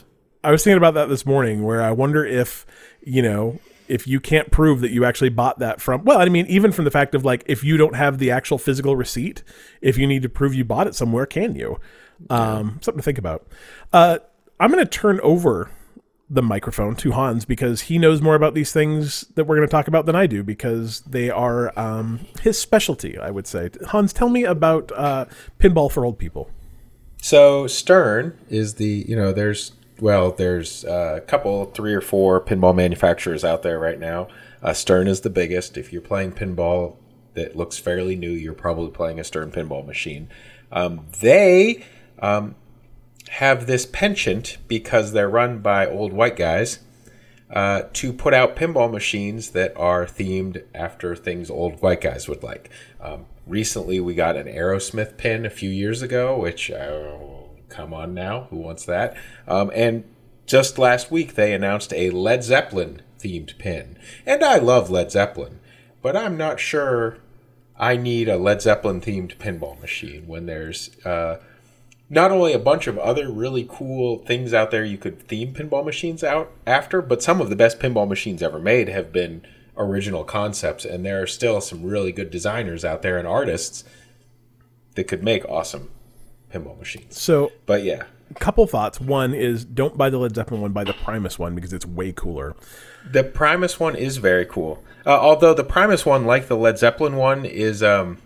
[0.45, 2.67] I was thinking about that this morning where I wonder if,
[3.03, 3.59] you know,
[3.89, 6.85] if you can't prove that you actually bought that from well, I mean, even from
[6.85, 9.43] the fact of like if you don't have the actual physical receipt,
[9.81, 11.79] if you need to prove you bought it somewhere, can you?
[12.31, 13.47] Um, something to think about.
[13.93, 14.19] Uh,
[14.59, 15.71] I'm gonna turn over
[16.29, 19.71] the microphone to Hans because he knows more about these things that we're going to
[19.71, 23.71] talk about than I do because they are um, his specialty, I would say.
[23.87, 25.27] Hans, tell me about uh,
[25.61, 26.51] pinball for old people.
[27.23, 32.75] So Stern is the you know there's well there's a couple three or four pinball
[32.75, 34.29] manufacturers out there right now.
[34.63, 35.77] Uh, Stern is the biggest.
[35.77, 36.97] If you're playing pinball
[37.35, 40.29] that looks fairly new, you're probably playing a Stern pinball machine.
[40.73, 41.85] Um, they
[42.19, 42.57] um,
[43.29, 46.81] have this penchant because they're run by old white guys
[47.51, 52.43] uh, to put out pinball machines that are themed after things old white guys would
[52.43, 52.71] like.
[53.01, 57.17] Um, recently, we got an Aerosmith pin a few years ago, which uh,
[57.69, 59.17] come on now, who wants that?
[59.47, 60.05] Um, and
[60.47, 65.61] just last week, they announced a Led Zeppelin themed pin, and I love Led Zeppelin,
[66.03, 67.19] but I'm not sure
[67.79, 71.39] I need a Led Zeppelin themed pinball machine when there's uh,
[72.09, 75.85] not only a bunch of other really cool things out there you could theme pinball
[75.85, 79.43] machines out after, but some of the best pinball machines ever made have been
[79.77, 83.85] original concepts, and there are still some really good designers out there and artists
[84.95, 85.91] that could make awesome
[86.61, 87.21] pinball machines.
[87.21, 88.05] So But yeah,
[88.35, 89.01] couple thoughts.
[89.01, 92.13] One is don't buy the Led Zeppelin one, buy the Primus one because it's way
[92.13, 92.55] cooler.
[93.11, 94.83] the Primus one is very cool.
[95.05, 98.19] Uh, although the Primus one, like the Led Zeppelin one, is um,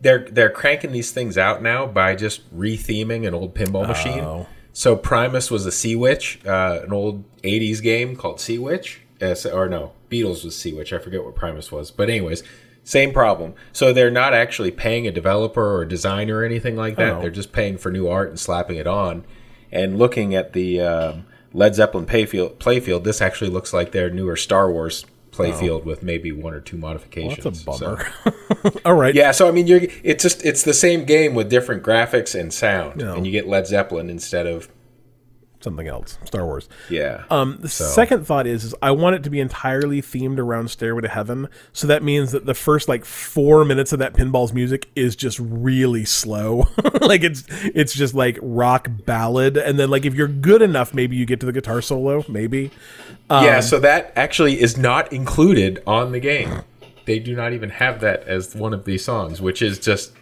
[0.00, 4.20] they're they're cranking these things out now by just retheming an old pinball machine.
[4.20, 4.46] Oh.
[4.72, 9.34] So Primus was a Sea Witch, uh, an old '80s game called Sea Witch, uh,
[9.52, 10.92] or no, Beatles was Sea Witch.
[10.92, 12.42] I forget what Primus was, but anyways,
[12.84, 13.54] same problem.
[13.72, 17.14] So they're not actually paying a developer or a designer or anything like that.
[17.14, 17.20] Oh.
[17.20, 19.24] They're just paying for new art and slapping it on.
[19.72, 24.36] And looking at the um, Led Zeppelin playfield, playfield, this actually looks like their newer
[24.36, 27.44] Star Wars playfield with maybe one or two modifications.
[27.44, 27.50] Oh.
[27.50, 27.96] That's a So-
[28.62, 28.80] bummer.
[28.84, 29.14] All right.
[29.14, 32.52] yeah, so I mean, you're it's just it's the same game with different graphics and
[32.52, 33.14] sound, Yeah.
[33.14, 34.68] and you get Led Zeppelin instead of
[35.64, 36.18] Something else.
[36.26, 36.68] Star Wars.
[36.90, 37.24] yeah.
[37.30, 41.00] Um, the second thought is, is I want it to be entirely themed around Stairway
[41.00, 41.48] to Heaven.
[41.72, 45.38] So that means that the first like four minutes of that pinball's music is just
[45.38, 46.68] really slow.
[47.00, 51.16] like it's it's just like rock ballad, and then like if you're good enough, maybe
[51.16, 52.26] you get to the guitar solo.
[52.28, 52.70] Maybe.
[53.30, 56.60] yeah, so that actually is not included on the game.
[57.06, 60.12] They do not even have that as one of these songs, which is just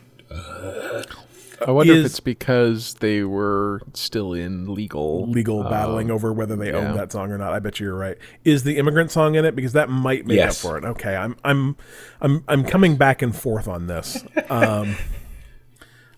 [1.66, 5.28] I wonder Is- if it's because they were still in legal.
[5.30, 6.92] legal battling over whether they own yeah.
[6.92, 7.52] that song or not.
[7.52, 8.18] I bet you you're right.
[8.44, 10.64] Is the immigrant song in it because that might make Yes.
[10.64, 10.84] up for it?
[10.84, 11.76] Okay, I'm I'm
[12.20, 14.24] I'm I'm coming back and forth on this.
[14.50, 14.96] Um,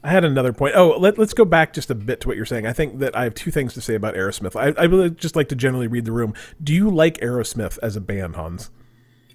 [0.03, 0.75] I had another point.
[0.77, 2.67] Oh, let, let's go back just a bit to what you're saying.
[2.67, 4.55] I think that I have two things to say about Aerosmith.
[4.55, 6.35] I, I really just like to generally read the room.
[6.63, 8.71] Do you like Aerosmith as a band, Hans?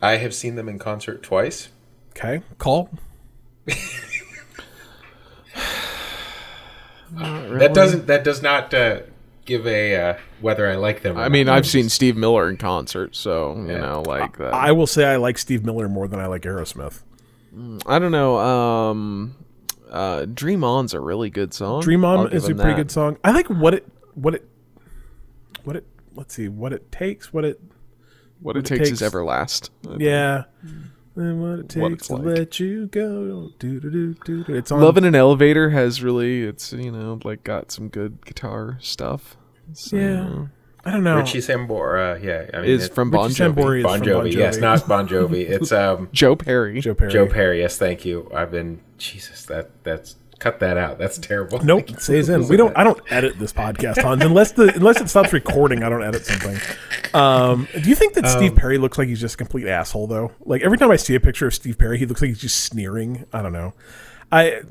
[0.02, 1.70] I have seen them in concert twice.
[2.12, 2.90] Okay, call.
[7.12, 8.08] That doesn't.
[8.08, 9.02] That does not uh,
[9.46, 11.18] give a uh, whether I like them.
[11.18, 11.32] Or I not.
[11.32, 14.54] mean, I've seen Steve Miller in concert, so you know, like that.
[14.54, 17.02] I will say I like Steve Miller more than I like Aerosmith.
[17.88, 18.38] I don't know.
[18.38, 19.36] Um,
[19.90, 21.82] uh, "Dream On's a really good song.
[21.82, 22.76] Dream On is a pretty that.
[22.76, 23.18] good song.
[23.24, 24.48] I like what it what it
[25.64, 25.86] what it
[26.16, 27.60] let's see what it takes what it
[28.42, 29.70] What it it takes, takes- is Everlast.
[29.98, 30.44] yeah
[31.20, 32.24] and what it takes it's to like.
[32.24, 34.56] let you go do do do do do.
[34.56, 38.26] It's on Love in an Elevator has really, it's you know, like got some good
[38.26, 39.38] guitar stuff.
[39.74, 40.46] So, yeah.
[40.86, 41.18] I don't know.
[41.18, 42.24] Richie Sambora.
[42.24, 43.54] Yeah, I mean, is it- from Bon Richie Jovi.
[43.56, 44.34] Sambora is Bon Jovi.
[44.34, 45.50] Yes, not Bon Jovi.
[45.50, 46.80] It's um Joe Perry.
[46.80, 47.12] Joe Perry.
[47.12, 47.60] Joe Perry.
[47.60, 48.32] Yes, thank you.
[48.34, 49.46] I've been Jesus.
[49.46, 50.98] That that's cut that out.
[50.98, 51.60] That's terrible.
[51.64, 52.48] Nope, it stays in.
[52.48, 52.76] We don't.
[52.78, 55.84] I don't edit this podcast, Hans, unless the unless it stops recording.
[55.84, 56.58] I don't edit something.
[57.14, 60.32] Um, do you think that Steve Perry looks like he's just a complete asshole though?
[60.42, 62.64] Like every time I see a picture of Steve Perry, he looks like he's just
[62.64, 63.26] sneering.
[63.34, 63.74] I don't know.
[64.32, 64.62] I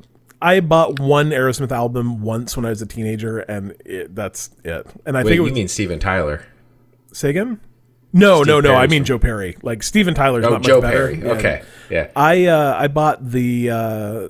[0.41, 4.87] I bought one Aerosmith album once when I was a teenager, and it, that's it.
[5.05, 6.45] And I Wait, think it you was mean Steven Tyler?
[7.11, 7.59] say again.
[8.13, 8.71] No, no, Steve no.
[8.71, 9.57] I Perry's mean from- Joe Perry.
[9.61, 11.15] Like Steven Tyler's Oh, not Joe much better.
[11.15, 11.29] Perry.
[11.31, 12.09] Okay, yeah.
[12.15, 14.27] I uh, I bought the uh,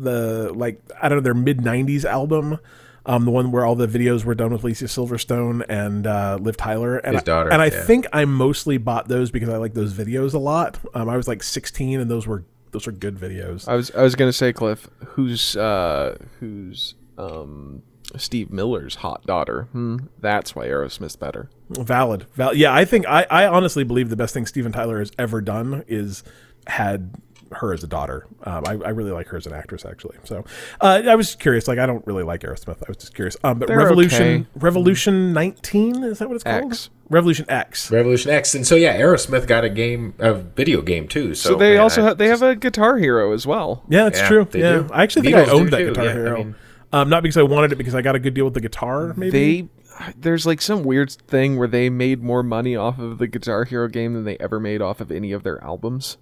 [0.00, 2.58] the like I don't know their mid '90s album,
[3.06, 6.56] um, the one where all the videos were done with Lisa Silverstone and uh, Liv
[6.56, 7.82] Tyler and His I- and I yeah.
[7.82, 10.78] think I mostly bought those because I like those videos a lot.
[10.94, 13.66] Um, I was like 16 and those were those were good videos.
[13.68, 17.82] I was I was gonna say, Cliff, who's uh who's um
[18.16, 19.68] Steve Miller's hot daughter?
[19.72, 21.48] Hmm, that's why Aerosmith's better.
[21.70, 22.56] Valid, valid.
[22.58, 25.84] Yeah, I think I, I honestly believe the best thing Steven Tyler has ever done
[25.86, 26.24] is
[26.66, 27.14] had
[27.52, 28.26] her as a daughter.
[28.44, 30.16] Um, I, I really like her as an actress, actually.
[30.24, 30.44] So
[30.80, 31.66] uh, I was curious.
[31.68, 32.78] Like, I don't really like Aerosmith.
[32.82, 33.36] I was just curious.
[33.44, 34.46] Um, but They're Revolution, okay.
[34.56, 36.72] Revolution 19 is that what it's called?
[36.72, 36.90] X.
[37.08, 37.90] Revolution X.
[37.90, 41.34] Revolution X, and so yeah, Aerosmith got a game, a video game too.
[41.34, 43.82] So, So they man, also I ha- they have a Guitar Hero as well.
[43.88, 44.44] Yeah, that's Yeah, true.
[44.44, 44.88] they Yeah, do.
[44.92, 45.86] I actually think Beatles I owned that too.
[45.88, 46.36] Guitar Yeah, I Hero.
[46.36, 46.54] mean-
[46.92, 49.12] um, not because I wanted it, because I got a good deal with the guitar.
[49.16, 49.68] Maybe They
[50.16, 53.86] there's like some weird thing where they made more money off of the Guitar Hero
[53.86, 56.16] game than they ever made off of any of their albums.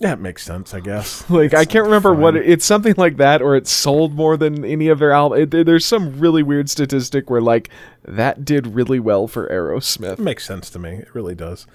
[0.00, 0.74] It makes sense.
[0.74, 1.24] I guess.
[1.30, 4.64] Like I can't remember what it, it's something like that, or it sold more than
[4.64, 5.50] any of their albums.
[5.50, 7.68] there's some really weird statistic where like
[8.04, 10.14] that did really well for Aerosmith.
[10.14, 10.90] It makes sense to me.
[10.90, 11.66] It really does.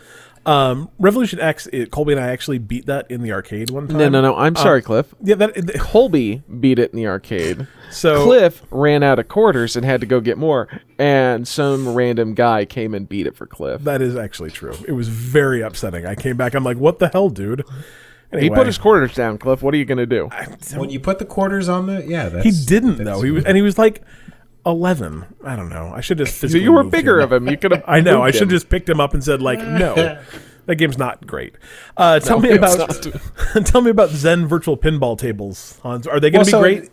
[0.44, 1.68] Um, Revolution X.
[1.72, 3.98] It, Colby and I actually beat that in the arcade one time.
[3.98, 4.36] No, no, no.
[4.36, 5.14] I'm sorry, Cliff.
[5.22, 5.56] Yeah, that.
[5.56, 7.68] it- Colby beat it in the arcade.
[7.92, 12.36] So Cliff ran out of quarters and had to go get more, and some random
[12.36, 13.84] guy came and beat it for Cliff.
[13.84, 14.74] That is actually true.
[14.88, 16.06] It was very upsetting.
[16.06, 16.54] I came back.
[16.54, 17.66] I'm like, what the hell, dude?
[18.34, 19.62] Anyway, He put his quarters down, Cliff.
[19.62, 20.30] What are you gonna do?
[20.76, 23.22] when you put the quarters on the yeah, that's, He didn't that's- though.
[23.22, 24.02] He was, and he was like
[24.66, 25.26] eleven.
[25.44, 25.92] I don't know.
[25.94, 26.30] I should have.
[26.30, 27.48] So you were bigger of him.
[27.48, 27.84] You could have.
[27.88, 28.22] I know.
[28.22, 29.96] I should have just picked him up and said like, no,
[30.66, 31.56] that game's not great.
[31.98, 33.06] Uh, tell me about.
[33.66, 35.80] tell me about Zen virtual pinball tables.
[35.84, 36.92] Hans, are they going to Well, be so- great?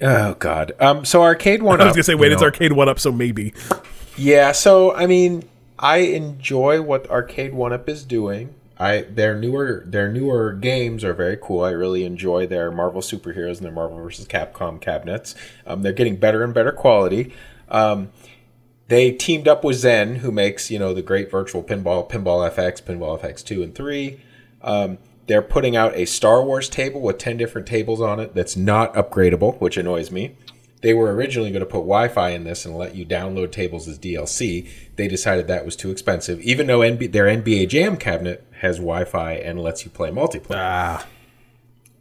[0.00, 0.72] Oh God.
[0.80, 1.04] Um.
[1.04, 1.80] So arcade one.
[1.80, 3.52] I was going to say, wait, it's know, arcade one up, so maybe.
[4.16, 5.42] Yeah, so I mean,
[5.78, 8.54] I enjoy what Arcade One Up is doing.
[8.78, 11.62] I their newer their newer games are very cool.
[11.62, 14.26] I really enjoy their Marvel superheroes and their Marvel vs.
[14.26, 15.34] Capcom cabinets.
[15.66, 17.32] Um, they're getting better and better quality.
[17.68, 18.10] Um,
[18.88, 22.82] they teamed up with Zen, who makes you know the great virtual pinball, Pinball FX,
[22.82, 24.20] Pinball FX two and three.
[24.62, 28.34] Um, they're putting out a Star Wars table with ten different tables on it.
[28.34, 30.36] That's not upgradable, which annoys me.
[30.84, 33.98] They were originally going to put Wi-Fi in this and let you download tables as
[33.98, 34.68] DLC.
[34.96, 39.32] They decided that was too expensive, even though NB- their NBA Jam cabinet has Wi-Fi
[39.32, 40.56] and lets you play multiplayer.
[40.58, 41.06] Ah,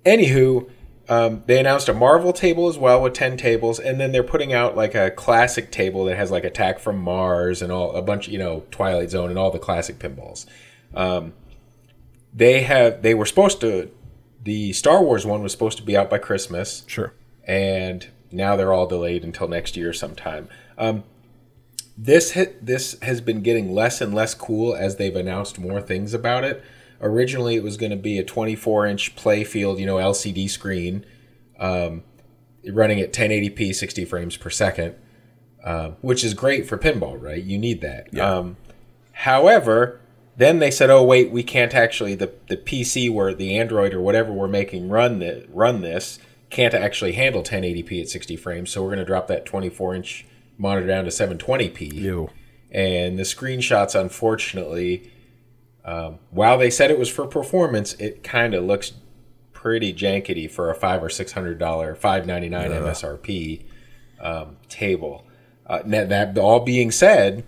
[0.06, 0.70] Anywho,
[1.08, 4.52] um, they announced a Marvel table as well with ten tables, and then they're putting
[4.52, 8.28] out like a classic table that has like Attack from Mars and all a bunch,
[8.28, 10.46] you know, Twilight Zone and all the classic pinballs.
[10.94, 11.32] Um,
[12.34, 13.92] they have they were supposed to
[14.44, 17.14] the Star Wars one was supposed to be out by Christmas sure.
[17.48, 20.50] and now they're all delayed until next year sometime.
[20.78, 21.04] Um,
[21.98, 26.14] this hit, this has been getting less and less cool as they've announced more things
[26.14, 26.64] about it.
[27.02, 31.06] Originally, it was going to be a 24 inch playfield, you know, LCD screen,
[31.60, 32.04] um,
[32.72, 34.96] running at 1080p, 60 frames per second,
[35.64, 37.44] uh, which is great for pinball, right?
[37.44, 38.08] You need that.
[38.38, 38.58] Um,
[39.12, 40.00] however,
[40.36, 44.02] then they said, "Oh wait, we can't actually the the PC where the Android or
[44.02, 46.20] whatever we're making run the, run this
[46.54, 50.26] can't actually handle 1080p at 60 frames, so we're going to drop that 24 inch
[50.58, 52.30] monitor down to 720p." You.
[52.72, 55.12] And the screenshots, unfortunately,
[55.86, 58.94] um, while they said it was for performance, it kind of looks
[59.52, 63.64] pretty jankety for a five or six hundred dollar, five ninety nine MSRP
[64.20, 65.26] um, table.
[65.68, 67.46] Uh, that, that all being said,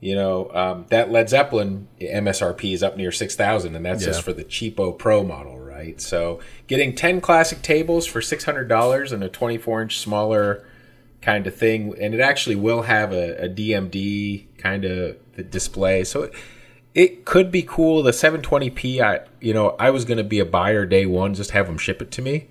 [0.00, 4.22] you know um, that Led Zeppelin MSRP is up near six thousand, and that's just
[4.22, 6.00] for the cheapo Pro model, right?
[6.00, 10.66] So getting ten classic tables for six hundred dollars and a twenty four inch smaller
[11.22, 15.16] kind of thing, and it actually will have a, a DMD kind of
[15.50, 16.24] display, so.
[16.24, 16.34] It,
[16.94, 18.02] it could be cool.
[18.02, 21.66] The 720p, I you know, I was gonna be a buyer day one, just have
[21.66, 22.48] them ship it to me.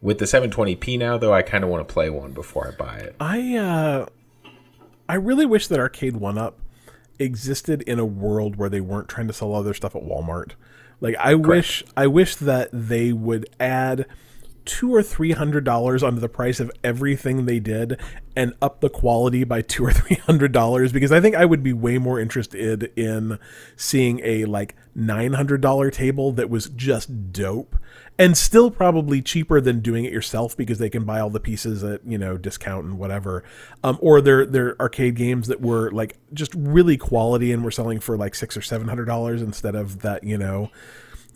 [0.00, 2.96] With the 720p now, though, I kind of want to play one before I buy
[2.96, 3.16] it.
[3.20, 4.06] I uh,
[5.06, 6.58] I really wish that Arcade One Up
[7.18, 10.52] existed in a world where they weren't trying to sell other stuff at Walmart.
[11.00, 14.06] Like I wish I wish that they would add
[14.64, 17.98] two or three hundred dollars onto the price of everything they did
[18.40, 21.62] and up the quality by two or three hundred dollars because I think I would
[21.62, 23.38] be way more interested in
[23.76, 27.76] seeing a like nine hundred dollar table that was just dope
[28.18, 31.84] and still probably cheaper than doing it yourself because they can buy all the pieces
[31.84, 33.44] at you know discount and whatever
[33.84, 38.00] um, or they're they're arcade games that were like just really quality and were selling
[38.00, 40.70] for like six or seven hundred dollars instead of that you know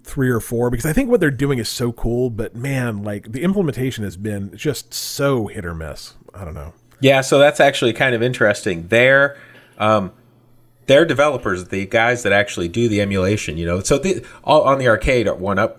[0.02, 3.32] three or four because I think what they're doing is so cool, but man, like
[3.32, 6.14] the implementation has been just so hit or miss.
[6.34, 6.74] I don't know.
[7.00, 8.86] Yeah, so that's actually kind of interesting.
[8.88, 9.36] They're
[9.78, 10.12] um,
[10.86, 13.56] they're developers, the guys that actually do the emulation.
[13.56, 15.76] You know, so the, all on the Arcade1Up,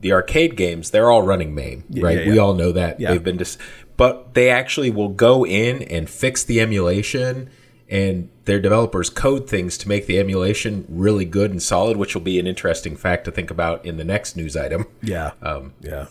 [0.00, 2.18] the arcade games, they're all running MAME, right?
[2.24, 3.10] yeah, We all know that Yeah.
[3.12, 3.58] they've been just,
[3.96, 7.48] but they actually will go in and fix the emulation,
[7.88, 12.22] and their developers code things to make the emulation really good and solid, which will
[12.22, 14.86] be an interesting fact to think about in the next news item.
[15.02, 15.32] Yeah.
[15.42, 16.06] Um, yeah.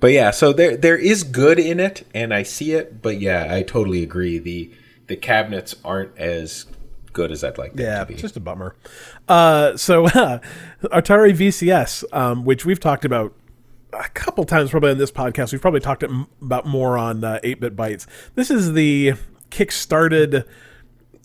[0.00, 3.02] But yeah, so there there is good in it, and I see it.
[3.02, 4.38] But yeah, I totally agree.
[4.38, 4.70] the
[5.08, 6.66] The cabinets aren't as
[7.12, 8.12] good as I'd like them Yeah, to be.
[8.14, 8.76] it's just a bummer.
[9.26, 10.06] Uh, so
[10.84, 13.34] Atari VCS, um, which we've talked about
[13.92, 15.50] a couple times probably on this podcast.
[15.50, 18.06] We've probably talked about more on uh, 8-bit bytes.
[18.36, 19.14] This is the
[19.50, 20.44] kickstarted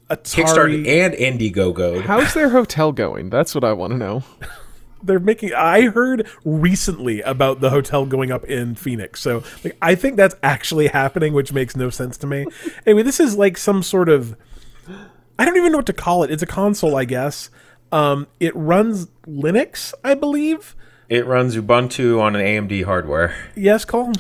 [0.09, 0.43] Atari.
[0.45, 2.01] Kickstarted and Indiegogo.
[2.01, 3.29] How's their hotel going?
[3.29, 4.23] That's what I want to know.
[5.03, 9.93] they're making i heard recently about the hotel going up in phoenix so like i
[9.95, 12.45] think that's actually happening which makes no sense to me
[12.85, 14.35] anyway this is like some sort of
[15.37, 17.49] i don't even know what to call it it's a console i guess
[17.91, 20.75] um it runs linux i believe
[21.09, 23.35] It runs Ubuntu on an AMD hardware.
[23.55, 24.11] yes cole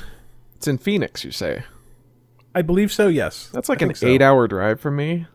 [0.57, 1.63] It's in Phoenix, you say?
[2.53, 4.05] i believe so yes That's like I an so.
[4.07, 5.25] eight-hour drive for me.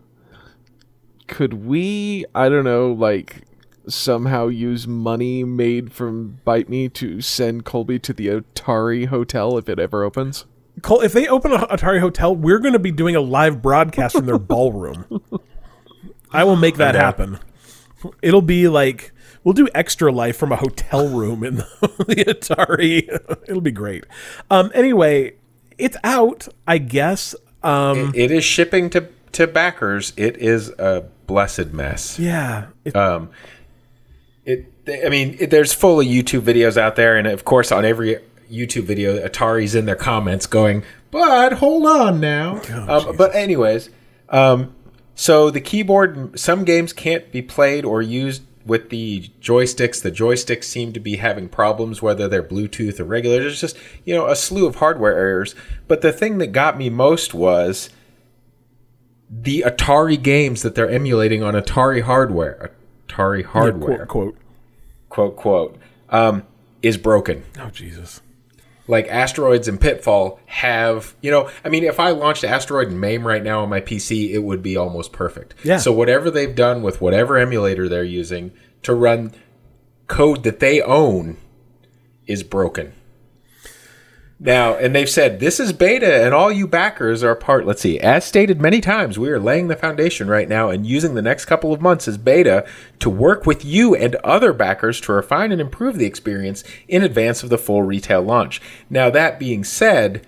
[1.26, 3.42] Could we, I don't know, like
[3.88, 9.68] somehow use money made from Bite Me to send Colby to the Atari Hotel if
[9.68, 10.44] it ever opens?
[10.82, 14.14] Cole, if they open a Atari hotel, we're going to be doing a live broadcast
[14.16, 15.06] from their ballroom.
[16.30, 17.38] I will make that happen.
[18.22, 19.12] It'll be like
[19.44, 23.08] we'll do extra life from a hotel room in the, the Atari.
[23.48, 24.04] It'll be great.
[24.50, 25.34] Um, anyway,
[25.78, 27.34] it's out, I guess.
[27.62, 30.12] Um, It is shipping to to backers.
[30.16, 32.18] It is a blessed mess.
[32.18, 33.28] yeah, it, Um, it.
[34.90, 38.18] I mean, there's full of YouTube videos out there, and of course, on every
[38.50, 43.90] YouTube video, Atari's in their comments going, "But hold on now." um, but anyways,
[44.28, 44.74] um,
[45.14, 50.02] so the keyboard, some games can't be played or used with the joysticks.
[50.02, 53.40] The joysticks seem to be having problems, whether they're Bluetooth or regular.
[53.40, 55.54] There's just you know a slew of hardware errors.
[55.88, 57.90] But the thing that got me most was
[59.30, 62.72] the Atari games that they're emulating on Atari hardware,
[63.08, 64.38] Atari hardware, quote, quote.
[65.08, 65.78] Quote quote,
[66.10, 66.44] um,
[66.82, 67.44] is broken.
[67.58, 68.20] Oh Jesus.
[68.86, 73.26] Like Asteroids and Pitfall have, you know, I mean, if I launched Asteroid and MAME
[73.26, 75.54] right now on my PC, it would be almost perfect.
[75.62, 75.76] Yeah.
[75.76, 78.52] So whatever they've done with whatever emulator they're using
[78.84, 79.34] to run
[80.06, 81.36] code that they own
[82.26, 82.94] is broken.
[84.40, 87.66] Now, and they've said this is beta, and all you backers are part.
[87.66, 91.14] Let's see, as stated many times, we are laying the foundation right now and using
[91.14, 92.64] the next couple of months as beta
[93.00, 97.42] to work with you and other backers to refine and improve the experience in advance
[97.42, 98.60] of the full retail launch.
[98.88, 100.24] Now, that being said,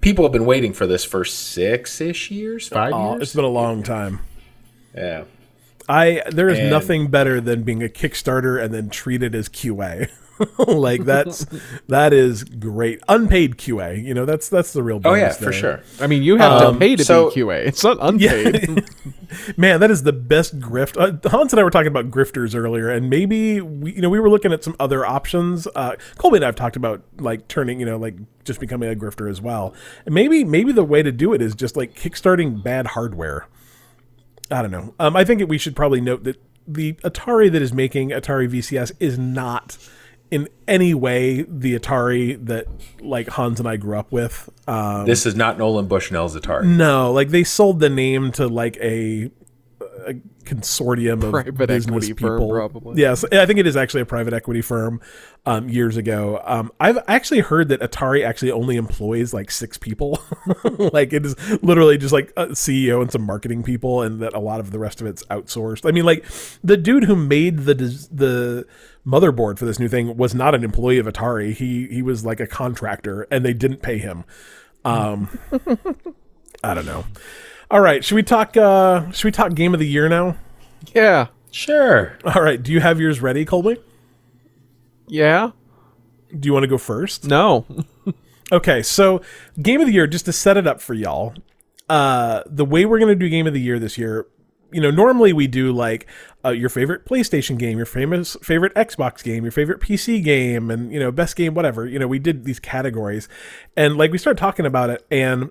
[0.00, 3.22] people have been waiting for this for six ish years, five Oh, years.
[3.22, 4.18] it's been a long time.
[4.92, 5.22] Yeah.
[5.88, 10.08] I there is And- nothing better than being a Kickstarter and then treated as QA.
[10.58, 11.46] like that's
[11.88, 13.00] that is great.
[13.08, 14.02] Unpaid QA.
[14.04, 15.80] You know, that's that's the real Oh yeah, bonus for sure.
[16.00, 17.66] I mean, you have Um, to pay to so- be QA.
[17.66, 18.84] It's not unpaid.
[19.58, 20.96] Man, that is the best grift.
[20.98, 24.18] Uh, Hans and I were talking about grifters earlier, and maybe we, you know, we
[24.20, 25.68] were looking at some other options.
[25.74, 28.94] Uh, Colby and I have talked about like turning, you know, like just becoming a
[28.94, 29.74] grifter as well.
[30.06, 33.46] And maybe, maybe the way to do it is just like kickstarting bad hardware.
[34.50, 34.94] I don't know.
[34.98, 38.92] Um, I think we should probably note that the Atari that is making Atari VCS
[38.98, 39.76] is not
[40.30, 42.66] in any way the Atari that
[43.00, 44.48] like Hans and I grew up with.
[44.66, 46.64] Um, This is not Nolan Bushnell's Atari.
[46.66, 49.30] no, like they sold the name to like a,
[50.06, 50.14] a
[50.44, 52.50] consortium of Private business equity firm, people.
[52.50, 53.00] probably.
[53.00, 55.00] Yes, I think it is actually a private equity firm.
[55.46, 60.20] Um, years ago, um, I've actually heard that Atari actually only employs like six people.
[60.92, 64.40] like it is literally just like a CEO and some marketing people, and that a
[64.40, 65.88] lot of the rest of it's outsourced.
[65.88, 66.26] I mean, like
[66.62, 68.66] the dude who made the the
[69.06, 71.52] motherboard for this new thing was not an employee of Atari.
[71.54, 74.24] He he was like a contractor, and they didn't pay him.
[74.84, 75.38] Um,
[76.64, 77.04] I don't know.
[77.70, 78.56] All right, should we talk?
[78.56, 80.36] Uh, should we talk game of the year now?
[80.94, 81.28] Yeah.
[81.50, 82.16] Sure.
[82.24, 83.78] All right, do you have yours ready, Colby?
[85.06, 85.52] Yeah.
[86.38, 87.24] Do you want to go first?
[87.26, 87.66] No.
[88.50, 89.20] Okay, so
[89.60, 91.34] game of the year, just to set it up for y'all,
[91.88, 94.26] uh, the way we're gonna do game of the year this year,
[94.70, 96.06] you know, normally we do like
[96.44, 100.92] uh, your favorite PlayStation game, your famous favorite Xbox game, your favorite PC game, and
[100.92, 101.86] you know, best game, whatever.
[101.86, 103.28] You know, we did these categories,
[103.76, 105.50] and like we started talking about it, and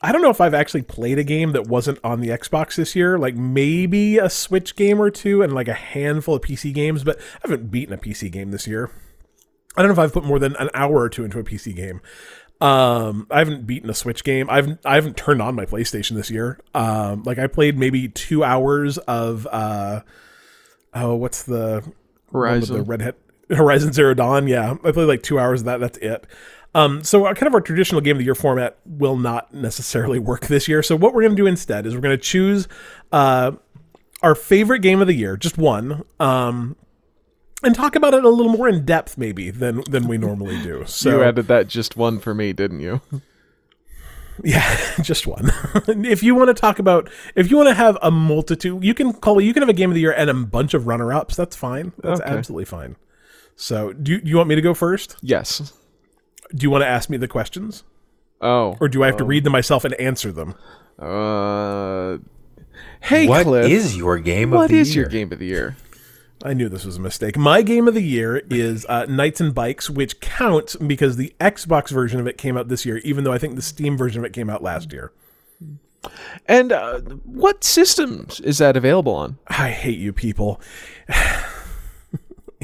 [0.00, 2.94] I don't know if I've actually played a game that wasn't on the Xbox this
[2.94, 7.04] year, like maybe a Switch game or two, and like a handful of PC games,
[7.04, 8.90] but I haven't beaten a PC game this year.
[9.76, 11.74] I don't know if I've put more than an hour or two into a PC
[11.74, 12.00] game.
[12.60, 14.48] Um, I haven't beaten a Switch game.
[14.50, 16.58] I've I haven't turned on my PlayStation this year.
[16.74, 20.00] Um, like I played maybe two hours of uh,
[20.94, 21.94] oh, what's the with
[22.32, 22.84] the Horizon.
[22.84, 23.16] Red Hat
[23.50, 24.48] Horizon Zero Dawn?
[24.48, 25.80] Yeah, I played like two hours of that.
[25.80, 26.26] That's it.
[26.74, 30.18] Um, so our, kind of our traditional game of the year format will not necessarily
[30.18, 30.82] work this year.
[30.82, 32.68] So what we're going to do instead is we're going to choose
[33.10, 33.52] uh,
[34.22, 36.76] our favorite game of the year, just one, um,
[37.62, 40.84] and talk about it a little more in depth, maybe than than we normally do.
[40.86, 43.00] So you added that just one for me, didn't you?
[44.44, 45.50] Yeah, just one.
[45.88, 49.12] if you want to talk about, if you want to have a multitude, you can
[49.12, 49.40] call.
[49.40, 51.34] You can have a game of the year and a bunch of runner-ups.
[51.34, 51.92] That's fine.
[51.98, 52.30] That's Okay.
[52.30, 52.94] absolutely fine.
[53.56, 55.16] So, do you, do you want me to go first?
[55.22, 55.72] Yes.
[56.54, 57.82] Do you want to ask me the questions,
[58.40, 58.76] Oh.
[58.80, 60.54] or do I have to read them myself and answer them?
[61.00, 62.18] Uh.
[63.00, 63.68] Hey, What Cliff.
[63.68, 65.06] is your game of the is year?
[65.06, 65.76] your game of the year?
[66.44, 67.36] I knew this was a mistake.
[67.36, 71.90] My game of the year is uh, Knights and Bikes, which counts because the Xbox
[71.90, 74.24] version of it came out this year, even though I think the Steam version of
[74.24, 75.12] it came out last year.
[76.46, 79.38] And uh, what systems is that available on?
[79.48, 80.60] I hate you people.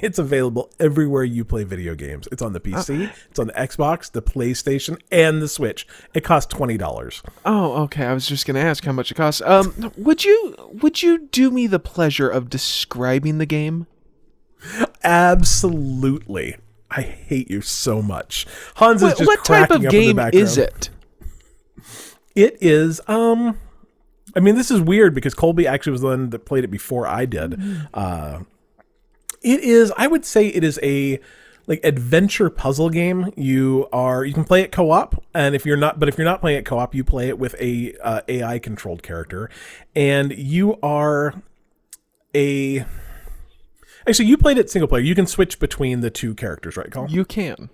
[0.05, 2.29] it's available everywhere you play video games.
[2.31, 5.87] It's on the PC, it's on the Xbox, the PlayStation, and the Switch.
[6.13, 7.23] It costs twenty dollars.
[7.45, 8.05] Oh, okay.
[8.05, 9.41] I was just gonna ask how much it costs.
[9.41, 13.87] Um, would you would you do me the pleasure of describing the game?
[15.03, 16.57] Absolutely.
[16.91, 18.47] I hate you so much.
[18.77, 20.91] Hans is What, just what type of up in the game is it?
[22.35, 23.59] It is um
[24.37, 27.07] I mean this is weird because Colby actually was the one that played it before
[27.07, 27.61] I did.
[27.95, 28.41] Uh
[29.45, 31.21] it is I would say it is a
[31.67, 33.33] like adventure puzzle game.
[33.37, 36.41] You are you can play it co-op and if you're not but if you're not
[36.41, 39.51] playing it co-op you play it with a uh, AI controlled character
[39.95, 41.43] and you are
[42.35, 42.85] a
[44.07, 45.03] Actually, you played it single player.
[45.03, 47.11] You can switch between the two characters, right, Colin?
[47.11, 47.71] You can.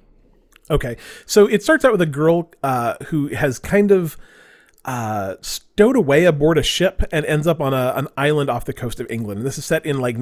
[0.71, 0.97] Okay,
[1.27, 4.16] so it starts out with a girl uh, who has kind of
[4.85, 8.73] uh, stowed away aboard a ship and ends up on a, an island off the
[8.73, 9.39] coast of England.
[9.39, 10.16] And this is set in like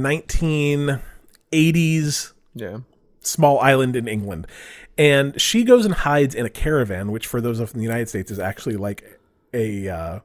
[1.53, 2.79] 1980s Yeah.
[3.21, 4.47] small island in England.
[4.97, 8.31] And she goes and hides in a caravan, which for those of the United States
[8.31, 9.21] is actually like
[9.55, 9.89] a.
[9.89, 10.19] Uh,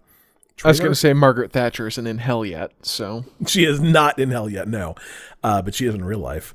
[0.63, 4.29] I was gonna say Margaret Thatcher isn't in hell yet, so she is not in
[4.31, 4.95] hell yet, no,
[5.43, 6.53] uh, but she is in real life,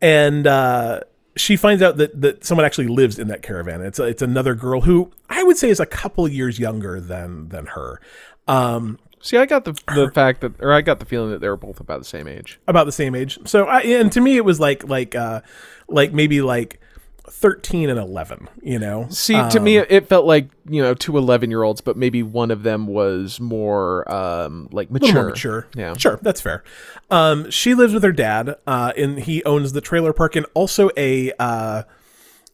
[0.00, 1.00] and uh,
[1.36, 3.80] she finds out that that someone actually lives in that caravan.
[3.80, 7.48] It's a, it's another girl who I would say is a couple years younger than
[7.48, 8.00] than her,
[8.46, 11.48] um, see, I got the the fact that, or I got the feeling that they
[11.48, 12.58] were both about the same age.
[12.66, 13.38] about the same age.
[13.46, 15.40] So, I, and to me, it was like like uh,
[15.88, 16.80] like maybe like
[17.28, 18.48] thirteen and eleven.
[18.62, 21.96] You know, See, to me, it felt like you know two 11 year olds, but
[21.96, 25.14] maybe one of them was more um like mature.
[25.14, 25.68] more mature.
[25.76, 25.96] Yeah.
[25.96, 26.62] Sure, that's fair.
[27.10, 30.90] Um, she lives with her dad, uh, and he owns the trailer park and also
[30.96, 31.82] a, uh,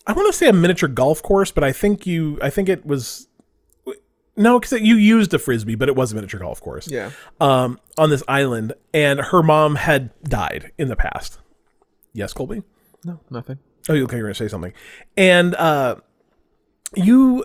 [0.06, 2.86] I want to say a miniature golf course, but I think you, I think it
[2.86, 3.28] was,
[4.36, 6.88] no, because you used a frisbee, but it was a miniature golf course.
[6.90, 7.10] Yeah.
[7.40, 11.38] Um, on this island, and her mom had died in the past.
[12.12, 12.62] Yes, Colby.
[13.04, 13.58] No, nothing.
[13.88, 14.72] Oh, okay, you're gonna say something,
[15.16, 15.96] and uh,
[16.94, 17.44] you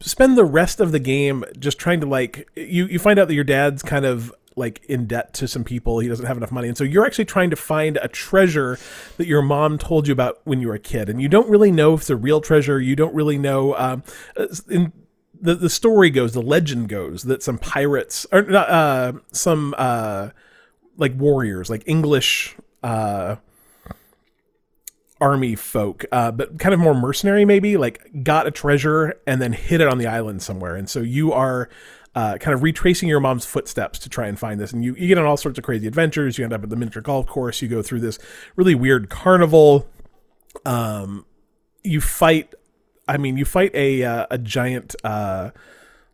[0.00, 3.34] spend the rest of the game just trying to like you you find out that
[3.34, 6.68] your dad's kind of like in debt to some people he doesn't have enough money
[6.68, 8.78] and so you're actually trying to find a treasure
[9.16, 11.70] that your mom told you about when you were a kid and you don't really
[11.70, 14.02] know if it's a real treasure you don't really know um
[14.36, 14.92] uh, in
[15.40, 20.30] the, the story goes the legend goes that some pirates or uh some uh
[20.96, 23.36] like warriors like english uh
[25.20, 29.52] army folk, uh, but kind of more mercenary, maybe like got a treasure and then
[29.52, 30.76] hid it on the island somewhere.
[30.76, 31.68] And so you are
[32.14, 34.72] uh, kind of retracing your mom's footsteps to try and find this.
[34.72, 36.38] And you, you get on all sorts of crazy adventures.
[36.38, 37.60] You end up at the miniature golf course.
[37.60, 38.18] You go through this
[38.56, 39.88] really weird carnival.
[40.64, 41.26] Um,
[41.84, 42.54] you fight.
[43.10, 45.50] I mean, you fight a uh, a giant uh,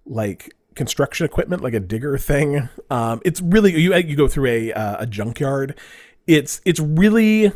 [0.06, 2.70] like construction equipment, like a digger thing.
[2.88, 5.78] Um, it's really you you go through a uh, a junkyard.
[6.26, 7.52] It's it's really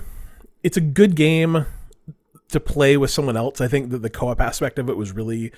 [0.63, 1.65] it's a good game
[2.49, 3.63] to play with someone else.
[3.63, 5.53] I think that the co-op aspect of it was really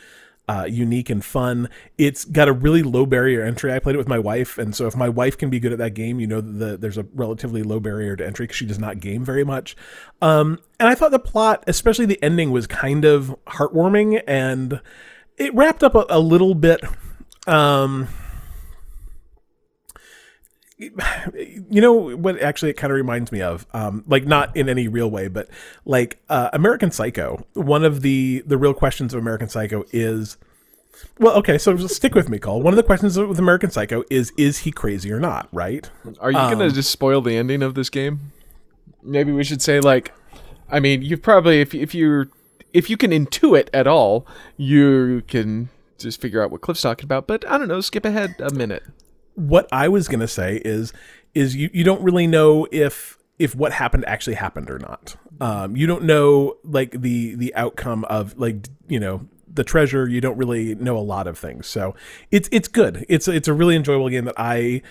[0.49, 1.69] uh, unique and fun.
[1.99, 3.73] It's got a really low barrier entry.
[3.73, 5.79] I played it with my wife, and so if my wife can be good at
[5.79, 9.01] that game, you know there's a relatively low barrier to entry because she does not
[9.01, 9.77] game very much.
[10.21, 14.81] Um, and I thought the plot, especially the ending, was kind of heartwarming, and
[15.37, 16.83] it wrapped up a, a little bit.
[17.47, 18.09] Um,
[21.71, 24.89] you know what actually it kind of reminds me of um, like not in any
[24.89, 25.49] real way but
[25.85, 30.37] like uh, american psycho one of the the real questions of american psycho is
[31.19, 34.33] well okay so stick with me cole one of the questions with american psycho is
[34.37, 35.91] is he crazy or not right
[36.21, 38.33] Are you gonna just spoil the ending of this game?
[39.03, 40.13] Maybe we should say like,
[40.71, 42.29] I mean, you've probably if if you're
[42.73, 44.27] if you can intuit at all,
[44.57, 45.69] you can
[45.99, 47.27] just figure out what Cliff's talking about.
[47.27, 48.85] But I don't know, skip ahead a minute.
[49.35, 50.93] What I was gonna say is
[51.35, 55.17] is you, you don't really know if if what happened actually happened or not.
[55.41, 60.09] Um, you don't know like the the outcome of like you know the treasure.
[60.09, 61.67] You don't really know a lot of things.
[61.67, 61.95] So
[62.31, 63.05] it's it's good.
[63.09, 64.83] It's it's a really enjoyable game that I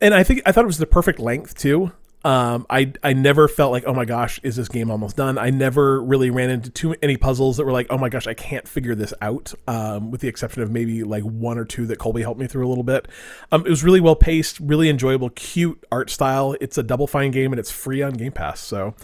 [0.00, 1.92] and I think I thought it was the perfect length too.
[2.24, 5.38] Um, I I never felt like oh my gosh is this game almost done?
[5.38, 8.34] I never really ran into too many puzzles that were like oh my gosh I
[8.34, 9.54] can't figure this out.
[9.68, 12.66] Um, with the exception of maybe like one or two that Colby helped me through
[12.66, 13.06] a little bit.
[13.52, 16.56] Um, it was really well paced, really enjoyable, cute art style.
[16.60, 18.58] It's a Double Fine game and it's free on Game Pass.
[18.60, 18.94] So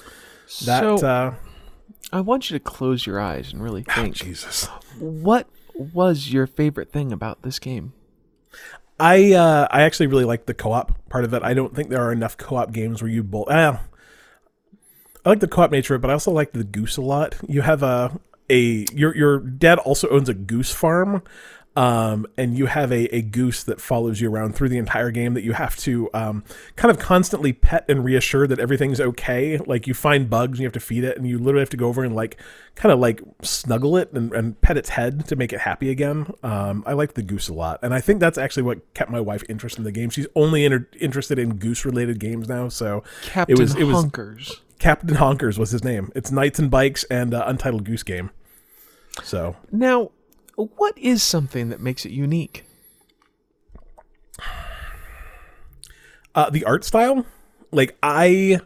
[0.64, 1.34] that So- uh,
[2.12, 4.16] I want you to close your eyes and really think.
[4.16, 4.66] Jesus.
[4.98, 7.92] What was your favorite thing about this game?
[9.00, 11.42] I uh, I actually really like the co-op part of it.
[11.42, 13.48] I don't think there are enough co-op games where you both.
[13.48, 13.78] Uh,
[15.24, 17.34] I like the co-op nature but I also like the goose a lot.
[17.48, 18.18] You have a
[18.50, 21.22] a your your dad also owns a goose farm,
[21.74, 25.34] um, and you have a, a goose that follows you around through the entire game
[25.34, 26.44] that you have to um,
[26.76, 29.56] kind of constantly pet and reassure that everything's okay.
[29.58, 31.76] Like you find bugs and you have to feed it, and you literally have to
[31.76, 32.38] go over and like
[32.74, 36.32] kind of like snuggle it and, and pet its head to make it happy again.
[36.42, 39.20] Um, I like the goose a lot, and I think that's actually what kept my
[39.20, 40.10] wife interested in the game.
[40.10, 44.04] She's only inter- interested in goose related games now, so Captain it was it was
[44.04, 44.60] Honkers.
[44.78, 46.10] Captain Honkers was his name.
[46.14, 48.30] It's Knights and Bikes and uh, Untitled Goose Game.
[49.22, 50.10] So Now,
[50.56, 52.64] what is something that makes it unique?
[56.34, 57.26] uh, the art style,
[57.70, 58.60] like I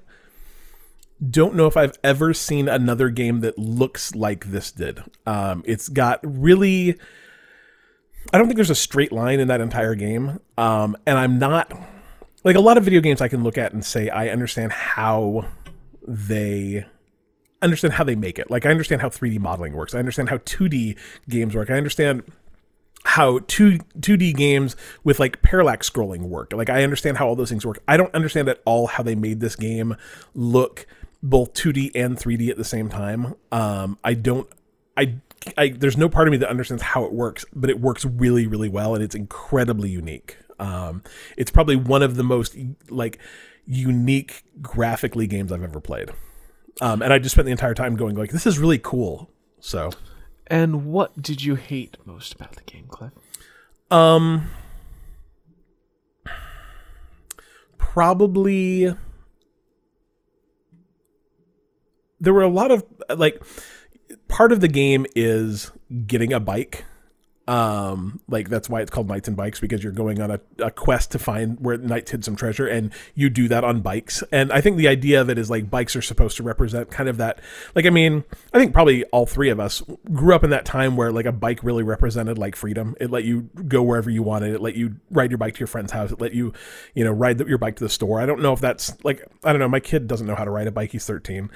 [1.30, 5.02] don't know if I've ever seen another game that looks like this did.
[5.26, 6.96] Um, it's got really.
[8.32, 10.40] I don't think there's a straight line in that entire game.
[10.58, 11.72] Um, and I'm not
[12.42, 15.46] like a lot of video games I can look at and say I understand how
[16.06, 16.84] they
[17.62, 18.50] understand how they make it.
[18.50, 19.94] Like I understand how 3D modeling works.
[19.94, 20.96] I understand how 2D
[21.28, 21.70] games work.
[21.70, 22.22] I understand
[23.04, 24.74] how 2 2D games
[25.04, 26.52] with like parallax scrolling work.
[26.52, 27.82] Like I understand how all those things work.
[27.86, 29.96] I don't understand at all how they made this game
[30.34, 30.86] look
[31.22, 33.34] both 2D and 3D at the same time.
[33.52, 34.48] Um I don't
[34.96, 35.16] I
[35.56, 38.46] I there's no part of me that understands how it works, but it works really
[38.46, 40.36] really well and it's incredibly unique.
[40.58, 41.02] Um
[41.36, 42.56] it's probably one of the most
[42.90, 43.18] like
[43.66, 46.10] unique graphically games I've ever played.
[46.80, 49.30] Um, and I just spent the entire time going like, this is really cool.
[49.60, 49.90] So,
[50.46, 53.12] And what did you hate most about the game, Cliff?
[53.90, 54.50] um,
[57.78, 58.94] probably
[62.20, 62.84] there were a lot of
[63.16, 63.42] like
[64.28, 65.70] part of the game is
[66.06, 66.84] getting a bike
[67.48, 70.70] um like that's why it's called knights and bikes because you're going on a, a
[70.70, 74.22] quest to find where knights hid some treasure and you do that on bikes.
[74.32, 77.08] And i think the idea of it is like bikes are supposed to represent kind
[77.08, 77.40] of that
[77.74, 79.82] like i mean i think probably all three of us
[80.12, 82.94] grew up in that time where like a bike really represented like freedom.
[83.00, 84.54] It let you go wherever you wanted.
[84.54, 86.12] It let you ride your bike to your friend's house.
[86.12, 86.52] It let you
[86.94, 88.20] you know ride the, your bike to the store.
[88.20, 89.68] I don't know if that's like i don't know.
[89.68, 90.92] My kid doesn't know how to ride a bike.
[90.92, 91.50] He's 13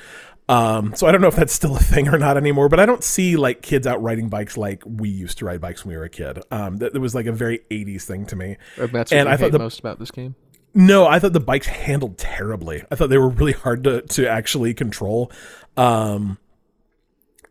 [0.50, 2.86] um, so I don't know if that's still a thing or not anymore, but I
[2.86, 5.98] don't see like kids out riding bikes like we used to ride bikes when we
[5.98, 6.40] were a kid.
[6.50, 8.56] Um, that, that was like a very 80s thing to me.
[8.76, 10.34] And that's what And you I thought the- most about this game?
[10.74, 12.84] No, I thought the bikes handled terribly.
[12.90, 15.32] I thought they were really hard to, to actually control.
[15.76, 16.38] Um,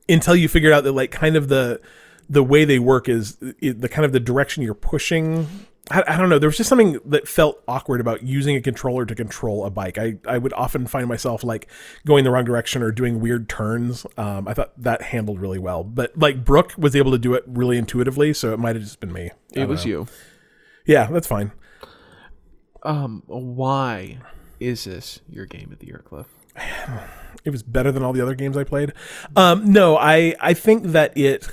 [0.07, 1.81] until you figured out that like kind of the
[2.29, 5.47] the way they work is it, the kind of the direction you're pushing
[5.91, 6.39] I, I don't know.
[6.39, 9.97] There was just something that felt awkward about using a controller to control a bike.
[9.97, 11.69] I, I would often find myself like
[12.05, 14.05] going the wrong direction or doing weird turns.
[14.17, 17.43] Um, I thought that handled really well, but like Brooke was able to do it
[17.47, 19.31] really intuitively, so it might have just been me.
[19.55, 19.89] I It was know.
[19.89, 20.07] you.
[20.85, 21.51] Yeah, that's fine.
[22.83, 24.19] Um, why
[24.59, 26.27] is this your game of the year, Cliff?
[27.43, 28.93] it was better than all the other games I played.
[29.35, 31.47] Um, no, I I think that it.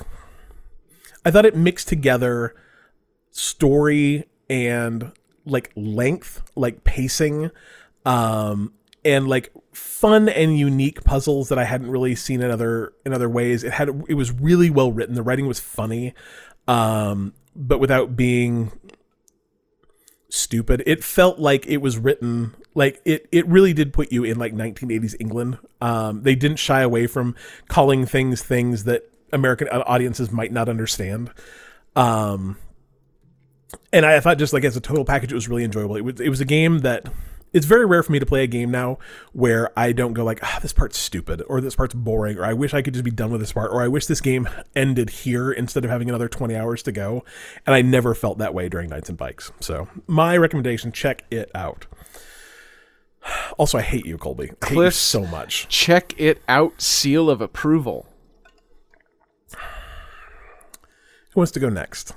[1.24, 2.54] I thought it mixed together
[3.36, 5.12] story and
[5.44, 7.50] like length, like pacing,
[8.04, 8.72] um,
[9.04, 13.28] and like fun and unique puzzles that I hadn't really seen in other in other
[13.28, 13.62] ways.
[13.62, 15.14] It had it was really well written.
[15.14, 16.14] The writing was funny,
[16.66, 18.72] um, but without being
[20.28, 20.82] stupid.
[20.86, 24.54] It felt like it was written like it it really did put you in like
[24.54, 25.58] 1980s England.
[25.80, 27.34] Um, they didn't shy away from
[27.68, 31.30] calling things things that American audiences might not understand.
[31.94, 32.58] Um,
[33.92, 35.96] and I thought just like as a total package, it was really enjoyable.
[35.96, 37.08] It was it was a game that
[37.52, 38.98] it's very rare for me to play a game now
[39.32, 42.52] where I don't go like, ah, this part's stupid, or this part's boring, or I
[42.52, 45.08] wish I could just be done with this part, or I wish this game ended
[45.08, 47.24] here instead of having another 20 hours to go.
[47.64, 49.52] And I never felt that way during Knights and Bikes.
[49.60, 51.86] So my recommendation, check it out.
[53.58, 54.50] Also, I hate you, Colby.
[54.62, 55.66] I hate you so much.
[55.68, 56.80] Check it out.
[56.80, 58.06] Seal of approval.
[61.32, 62.12] Who wants to go next?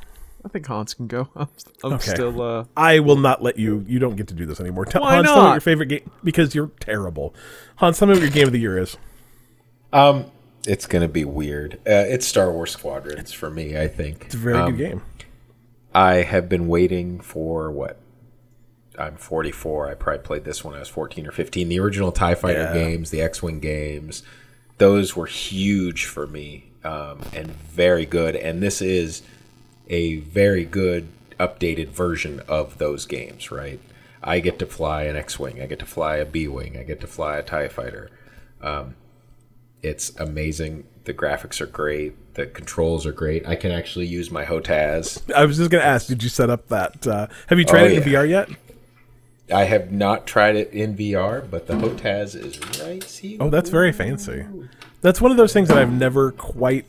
[0.46, 1.28] I think Hans can go.
[1.36, 1.48] I'm,
[1.84, 2.12] I'm Okay.
[2.12, 2.42] still.
[2.42, 3.86] Uh, I will not let you.
[3.88, 4.86] You don't get to do this anymore.
[4.86, 5.54] Tell, Why Hans, tell me what not?
[5.56, 7.34] your favorite game because you're terrible.
[7.78, 8.98] Hans, tell me what your game of the year is.
[9.92, 10.26] Um,
[10.68, 11.76] it's gonna be weird.
[11.88, 13.78] Uh, it's Star Wars Squadrons for me.
[13.78, 15.02] I think It's a very Um, good game.
[15.94, 18.00] I have been waiting for what?
[18.98, 19.90] I'm 44.
[19.90, 21.70] I probably played this when I was 14 or 15.
[21.70, 22.74] The original Tie Fighter Yeah.
[22.74, 24.24] games, the X-wing games,
[24.78, 28.36] those were huge for me um, and very good.
[28.36, 29.22] And this is
[29.90, 31.08] a very good
[31.40, 33.52] updated version of those games.
[33.52, 33.80] Right?
[34.24, 35.62] I get to fly an X-wing.
[35.62, 36.78] I get to fly a B-wing.
[36.78, 38.10] I get to fly a Tie Fighter.
[38.62, 38.96] Um,
[39.82, 40.84] it's amazing.
[41.06, 42.34] The graphics are great.
[42.34, 43.48] The controls are great.
[43.48, 45.34] I can actually use my HOTAS.
[45.34, 47.08] I was just going to ask, did you set up that?
[47.08, 48.20] Uh, have you tried Oh, it in yeah.
[48.24, 48.50] VR yet?
[49.54, 53.38] I have not tried it in VR, but the HOTAS is right here.
[53.40, 54.46] Oh, that's very fancy.
[55.02, 56.86] That's one of those things that I've never quite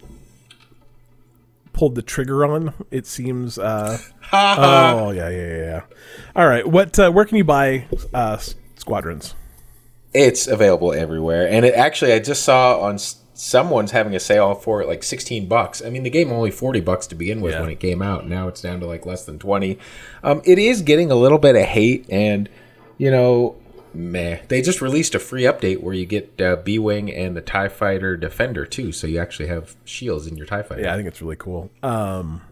[1.80, 2.74] pulled the trigger on.
[2.90, 3.58] It seems.
[3.58, 3.96] Uh,
[4.32, 5.80] oh yeah, yeah, yeah, yeah.
[6.36, 6.98] All right, what?
[6.98, 8.36] Uh, where can you buy uh,
[8.76, 9.34] Squadrons?
[10.12, 12.98] It's available everywhere, and it actually I just saw on
[13.32, 15.82] someone's having a sale for it like 16 bucks.
[15.82, 17.62] I mean, the game only 40 bucks to begin with Yeah.
[17.62, 18.28] when it came out.
[18.28, 19.78] Now it's down to like less than 20.
[20.22, 22.50] Um, it is getting a little bit of hate, and
[22.98, 23.56] you know,
[23.94, 24.40] meh.
[24.48, 27.68] They just released a free update where you get uh, B wing and the Tie
[27.68, 30.82] Fighter Defender too, so you actually have shields in your Tie Fighter.
[30.82, 31.70] Yeah, I think it's really cool.
[31.82, 32.42] Um,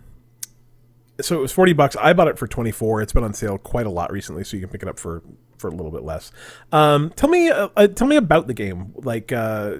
[1.20, 1.97] so it was forty bucks.
[1.97, 3.02] I bought it for twenty four.
[3.02, 5.23] It's been on sale quite a lot recently, so you can pick it up for
[5.59, 6.31] for a little bit less.
[6.70, 8.93] Um, tell me, uh, uh, tell me about the game.
[8.94, 9.78] Like, uh,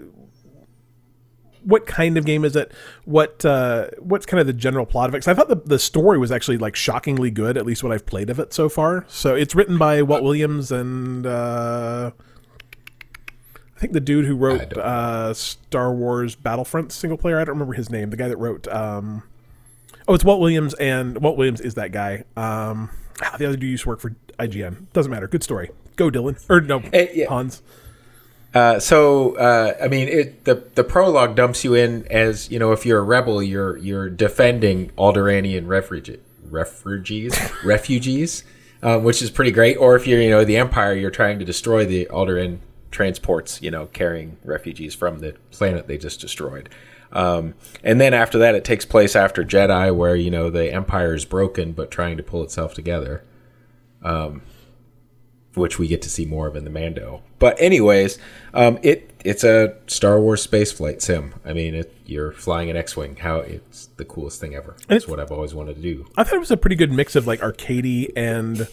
[1.69, 2.73] what kind of game is it?
[3.05, 5.19] What uh, what's kind of the general plot of it?
[5.19, 7.57] Because I thought the the story was actually like shockingly good.
[7.59, 9.05] At least what I've played of it so far.
[9.09, 11.27] So it's written by Walt Williams and.
[11.27, 12.11] Uh,
[13.77, 17.37] I think the dude who wrote uh, Star Wars Battlefront single player.
[17.39, 18.11] I don't remember his name.
[18.11, 18.67] The guy that wrote.
[18.67, 19.23] Um,
[20.09, 22.25] oh, it's Walt Williams, and Walt Williams is that guy.
[22.37, 22.91] Um,
[23.23, 24.91] ah, the other dude used to work for IGN.
[24.93, 25.29] Doesn't matter.
[25.29, 25.71] Good story.
[25.95, 26.45] Go, Dylan.
[26.51, 27.29] Or no, Eh, yeah.
[27.29, 27.63] Hans.
[28.55, 32.73] Uh, so uh, I mean, it, the the prologue dumps you in as you know,
[32.73, 38.45] if you're a rebel, you're you're defending Alderaanian refugee, refugees, refugees,
[38.83, 39.77] um, which is pretty great.
[39.77, 42.59] Or if you're you know the Empire, you're trying to destroy the Alderaan
[42.91, 46.71] transports, you know, carrying refugees from the planet they just destroyed.
[47.13, 51.15] Um, and then after that, it takes place after Jedi, where you know the Empire
[51.15, 53.23] is broken but trying to pull itself together
[55.55, 57.23] which we get to see more of in the Mando.
[57.39, 58.19] But anyways,
[58.55, 61.35] um, it it's a Star Wars spaceflight sim.
[61.45, 63.17] I mean, it, you're flying an X-wing.
[63.17, 64.77] How it's the coolest thing ever.
[64.89, 66.07] That's it's- what I've always wanted to do.
[66.17, 68.69] I thought it was a pretty good mix of like arcadey and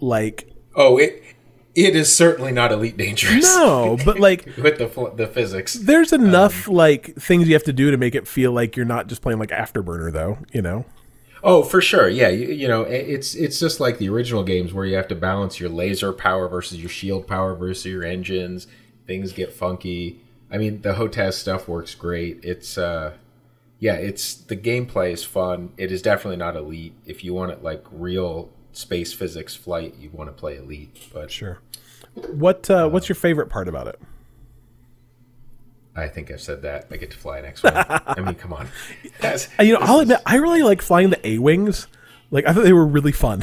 [0.00, 1.22] like Oh, it
[1.74, 3.44] it is certainly not Elite Dangerous.
[3.56, 5.74] no, but like with the the physics.
[5.74, 9.06] there's enough like things you have to do to make it feel like you're not
[9.06, 10.38] just playing like Afterburner, though.
[10.52, 10.84] You know.
[11.44, 12.08] Oh, for sure.
[12.08, 15.14] Yeah, you, you know, it's it's just like the original games where you have to
[15.14, 18.66] balance your laser power versus your shield power versus your engines.
[19.06, 20.20] Things get funky.
[20.50, 22.40] I mean, the HOTAS stuff works great.
[22.42, 23.14] It's uh
[23.80, 25.72] yeah, it's the gameplay is fun.
[25.76, 26.94] It is definitely not elite.
[27.04, 30.96] If you want it like real space physics flight, you want to play elite.
[31.12, 31.58] But Sure.
[32.14, 33.98] What uh, what's your favorite part about it?
[35.94, 36.86] I think I've said that.
[36.90, 37.72] I get to fly an X-wing.
[37.76, 38.68] I mean, come on.
[39.20, 41.86] That's, Uh, You know, I'll admit I really like flying the A wings.
[42.30, 43.42] Like I thought they were really fun.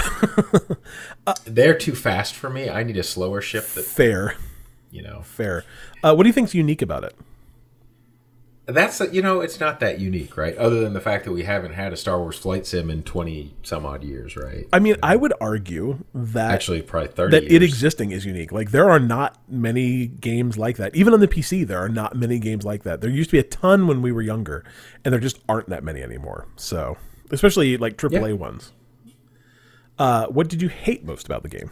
[1.45, 2.69] They're too fast for me.
[2.69, 4.35] I need a slower ship that fair,
[4.89, 5.21] you know.
[5.23, 5.63] fair.
[6.03, 7.15] Uh, what do you think's unique about it?
[8.71, 10.55] That's you know, it's not that unique, right?
[10.57, 13.53] Other than the fact that we haven't had a Star Wars flight sim in twenty
[13.63, 14.67] some odd years, right?
[14.71, 17.31] I mean, I would argue that Actually, probably thirty.
[17.31, 17.53] that years.
[17.53, 18.51] it existing is unique.
[18.51, 20.95] Like there are not many games like that.
[20.95, 23.01] Even on the PC, there are not many games like that.
[23.01, 24.63] There used to be a ton when we were younger,
[25.03, 26.47] and there just aren't that many anymore.
[26.55, 26.97] So,
[27.31, 28.33] especially like AAA Yeah.
[28.33, 28.71] ones.
[29.97, 31.71] Uh, what did you hate most about the game?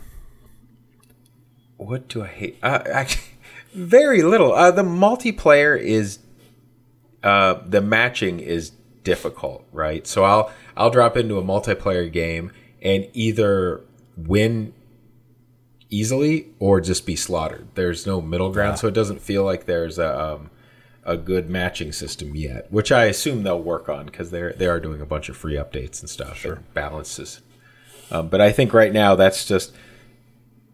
[1.77, 2.57] What do I hate?
[2.63, 3.23] Uh, actually,
[3.73, 4.53] very little.
[4.53, 6.19] Uh, the multiplayer is,
[7.27, 8.71] uh, the matching is
[9.03, 10.07] difficult, right?
[10.07, 13.81] So I'll I'll drop into a multiplayer game and either
[14.15, 14.73] win
[15.89, 17.67] easily or just be slaughtered.
[17.75, 20.51] There's no middle ground, so it doesn't feel like there's a um,
[21.03, 24.79] a good matching system yet, which I assume they'll work on because they're they are
[24.79, 27.41] doing a bunch of free updates and stuff and balances.
[28.09, 29.75] Um, but I think right now that's just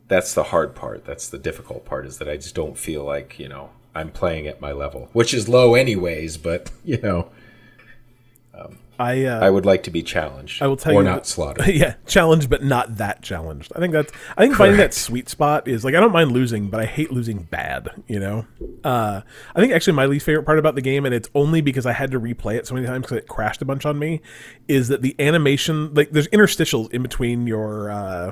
[0.08, 1.04] that's the hard part.
[1.04, 4.48] That's the difficult part is that I just don't feel like you know I'm playing
[4.48, 6.38] at my level, which is low anyways.
[6.38, 7.30] But you know
[9.00, 10.62] I uh, I would like to be challenged.
[10.62, 11.68] I will tell or you not slaughtered.
[11.76, 13.72] yeah, challenged but not that challenged.
[13.76, 16.70] I think that's I think finding that sweet spot is like I don't mind losing,
[16.70, 18.46] but I hate losing bad, you know.
[18.84, 19.22] Uh
[19.56, 21.94] I think actually my least favorite part about the game and it's only because I
[21.94, 24.22] had to replay it so many times cuz it crashed a bunch on me
[24.68, 28.32] is that the animation like there's interstitials in between your uh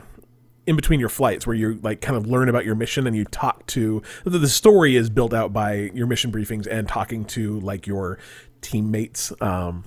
[0.67, 3.25] in between your flights where you like kind of learn about your mission and you
[3.25, 7.88] talk to the, story is built out by your mission briefings and talking to like
[7.88, 8.19] your
[8.61, 9.83] teammates um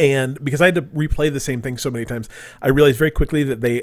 [0.00, 2.28] and because I had to replay the same thing so many times,
[2.62, 3.82] I realized very quickly that they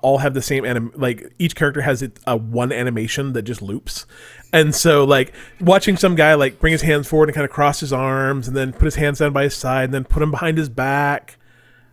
[0.00, 3.62] all have the same anim like each character has it, a one animation that just
[3.62, 4.06] loops.
[4.52, 7.80] And so like watching some guy like bring his hands forward and kind of cross
[7.80, 10.32] his arms and then put his hands down by his side and then put them
[10.32, 11.38] behind his back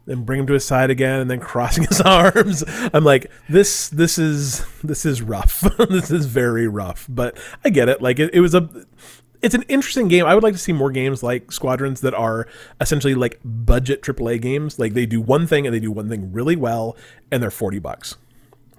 [0.06, 2.64] then bring him to his side again and then crossing his arms.
[2.94, 5.64] I'm like this this is this is rough.
[5.90, 8.02] This is very rough but i get it.
[8.02, 8.70] Like it, it was a
[9.42, 10.26] it's an interesting game.
[10.26, 12.48] I would like to see more games like squadrons that are
[12.82, 14.80] essentially like budget aaa games.
[14.80, 16.96] Like they do one thing and they do one thing really well
[17.32, 18.18] and they're 40 bucks.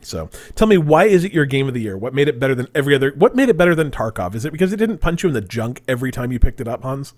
[0.03, 1.97] So tell me why is it your game of the year?
[1.97, 4.35] What made it better than every other what made it better than tarkov?
[4.35, 6.69] Is it because it didn't punch you in the junk every time you picked it
[6.69, 7.15] up hans?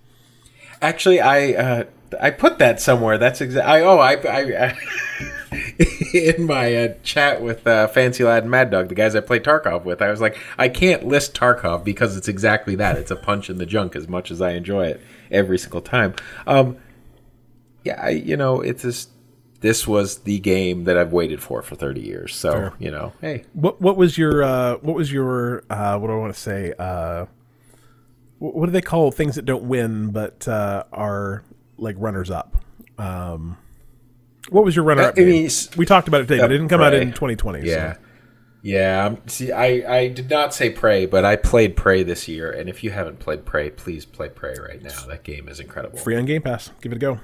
[0.81, 1.85] Actually, I uh,
[2.21, 3.19] I put that somewhere.
[3.19, 3.73] That's exactly.
[3.73, 4.79] I oh I, I, I
[6.15, 9.41] in my uh, chat with uh, Fancy Lad and Mad Dog, the guys I play
[9.41, 10.03] Tarkov with.
[10.03, 12.97] I was like, I can't list Tarkov because it's exactly that.
[12.97, 13.97] It's a punch in the junk.
[13.97, 16.15] As much as I enjoy it every single time.
[16.47, 16.77] Um,
[17.85, 19.11] yeah, I, you know, it's just
[19.61, 22.35] this was the game that I've waited for for thirty years.
[22.35, 26.13] So you know, hey, What what was your uh, what was your uh, what do
[26.15, 26.75] I want to say?
[26.79, 27.27] Uh,
[28.39, 31.45] what do they call things that don't win but uh, are
[31.79, 32.57] like runners up?
[32.99, 33.57] Um,
[34.51, 35.19] what was your runner up?
[35.19, 37.67] Uh, I mean, we talked about it today, but it didn't come out in 2020.
[37.69, 37.97] Yeah.
[38.65, 42.49] Yeah, um, see, I, I did not say Prey, but I played Prey this year,
[42.49, 45.01] and if you haven't played Prey, please play Prey right now.
[45.09, 45.99] That game is incredible.
[45.99, 46.71] Free on Game Pass.
[46.81, 47.15] Give it a go.
[47.15, 47.19] All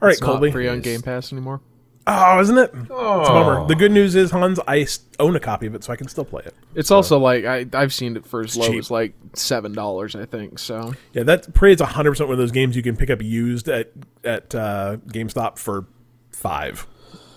[0.00, 0.46] right, It's Colby.
[0.46, 1.60] not free on Game Pass anymore.
[2.08, 2.70] Oh, isn't it?
[2.90, 3.66] Oh, It's a bummer.
[3.66, 4.86] The good news is Hans, I
[5.18, 6.54] own a copy of it, so I can still play it.
[6.76, 8.78] It's also like I I've seen it for as low cheap.
[8.78, 10.58] as like seven dollars, I think.
[10.60, 13.20] So Yeah, that Prey is 100 percent one of those games you can pick up
[13.22, 13.90] used at
[14.22, 15.86] at uh, GameStop for
[16.30, 16.86] five.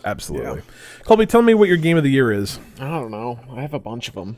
[0.06, 0.62] Absolutely.
[1.04, 2.60] Colby, tell me what your game of the year is.
[2.80, 3.40] I don't know.
[3.52, 4.38] I have a bunch of them.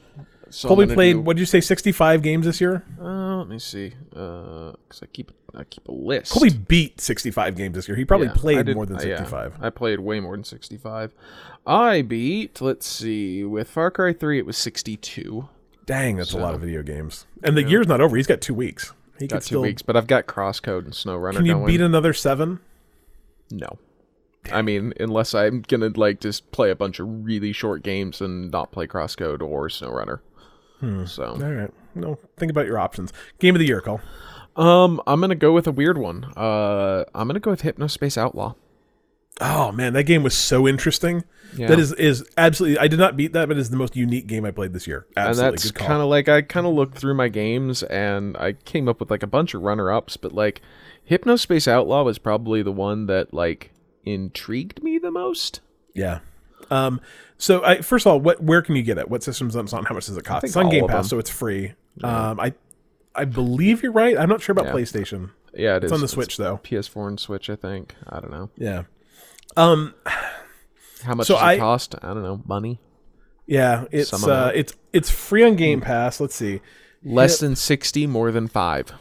[0.49, 1.13] So Colby played.
[1.13, 1.61] do- What did you say?
[1.61, 2.83] 65 games this year.
[2.99, 3.93] Uh, let me see.
[4.15, 6.31] Uh, because I keep I keep a list.
[6.31, 7.97] Colby beat 65 games this year.
[7.97, 9.55] He probably Yeah, played did- more than uh, yeah, 65.
[9.61, 11.13] I played way more than sixty-five.
[11.67, 12.61] I beat.
[12.61, 13.43] Let's see.
[13.43, 15.49] With Far Cry Three, it was sixty-two.
[15.85, 17.25] Dang, that's a lot of video games.
[17.43, 18.15] And the year's not over.
[18.15, 18.93] He's got two weeks.
[19.19, 19.61] He Got two still.
[19.63, 21.65] weeks, but I've got Crosscode and SnowRunner Can you going.
[21.67, 22.59] beat another seven?
[23.51, 23.77] No.
[24.51, 28.49] I mean, unless I'm gonna like just play a bunch of really short games and
[28.49, 30.19] not play Crosscode or SnowRunner.
[31.07, 31.71] So, All right.
[31.93, 33.13] No, think about your options.
[33.37, 34.01] Game of the year, Cole.
[34.55, 36.25] Um, I'm gonna go with a weird one.
[36.35, 38.55] Uh, I'm gonna go with Hypnospace Outlaw.
[39.39, 41.23] Oh man, that game was so interesting.
[41.55, 41.67] Yeah.
[41.67, 42.77] That is is absolutely.
[42.77, 45.07] I did not beat that, but it's the most unique game I played this year.
[45.17, 48.53] Absolutely, and that's kind of like I kind of looked through my games and I
[48.53, 50.61] came up with like a bunch of runner ups, but like
[51.09, 53.71] Hypnospace Outlaw was probably the one that like
[54.05, 55.61] intrigued me the most.
[55.93, 56.19] Yeah.
[56.69, 57.01] Um.
[57.37, 59.09] So, I, first of all, what where can you get it?
[59.09, 59.65] What systems on?
[59.67, 60.43] How much does it cost?
[60.43, 61.73] It's on Game Pass, so it's free.
[62.03, 62.39] Um.
[62.39, 62.53] I
[63.15, 64.17] I believe you're right.
[64.17, 64.73] I'm not sure about Yeah.
[64.73, 65.31] PlayStation.
[65.53, 65.91] Yeah, it is.
[65.91, 66.57] It's on the Switch though.
[66.63, 67.95] PS4 and Switch, I think.
[68.07, 68.49] I don't know.
[68.57, 68.83] Yeah.
[69.57, 69.93] Um.
[71.03, 71.95] How much So does it I- cost?
[72.01, 72.41] I don't know.
[72.45, 72.79] Money.
[73.47, 73.85] Yeah.
[73.91, 74.51] It's Some uh.
[74.53, 76.19] It's it's free on Game Pass.
[76.19, 76.61] Let's see.
[77.03, 78.93] Less than 60, more than 5.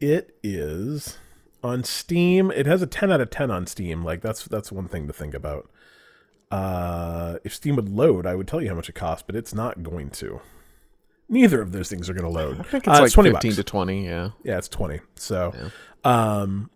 [0.00, 1.16] It is
[1.62, 2.50] on Steam.
[2.50, 4.04] It has a 10 out of 10 on Steam.
[4.04, 5.70] Like that's that's one thing to think about.
[6.50, 9.54] Uh, if Steam would load, I would tell you how much it costs, but it's
[9.54, 10.40] not going to.
[11.32, 12.60] Neither of those things are going to load.
[12.60, 13.56] I think it's Uh, like 20 fifteen bucks.
[13.56, 14.04] to twenty.
[14.04, 14.30] Yeah.
[14.44, 15.00] Yeah, it's 20.
[15.16, 15.52] So,
[16.04, 16.70] um,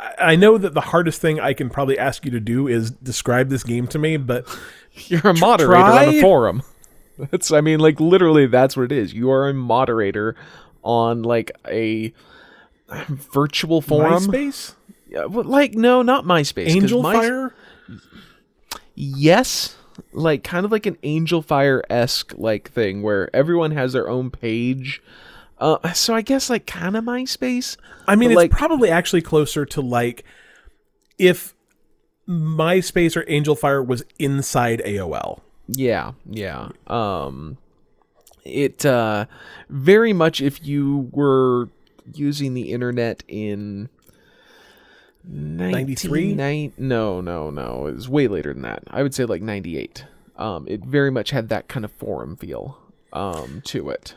[0.00, 2.90] I, I know that the hardest thing I can probably ask you to do is
[2.90, 4.46] describe this game to me, but
[5.08, 6.62] You're a moderator on a forum.
[7.18, 9.12] That's I mean, like literally, that's what it is.
[9.14, 10.34] You are a moderator
[10.82, 12.12] on like a
[13.08, 14.24] virtual forum.
[14.24, 14.74] MySpace,
[15.08, 16.68] Yeah, well, like no, not MySpace.
[16.70, 17.54] Angel My- Fire.
[18.96, 19.76] Yes,
[20.12, 24.30] like kind of like an Angel Fire esque like thing where everyone has their own
[24.30, 25.02] page.
[25.58, 27.76] Uh, so I guess like kind of MySpace.
[28.08, 30.24] I mean, it's like- probably actually closer to like
[31.18, 31.54] if
[32.28, 35.40] MySpace or Angel Fire was inside AOL.
[35.68, 36.68] Yeah, yeah.
[36.86, 37.58] Um
[38.44, 39.24] it uh
[39.70, 41.70] very much if you were
[42.12, 43.88] using the internet in
[45.26, 46.34] 93?
[46.76, 47.86] no, no, no.
[47.86, 48.84] It was way later than that.
[48.88, 50.04] I would say like 98.
[50.36, 52.78] Um it very much had that kind of forum feel
[53.12, 54.14] um to it.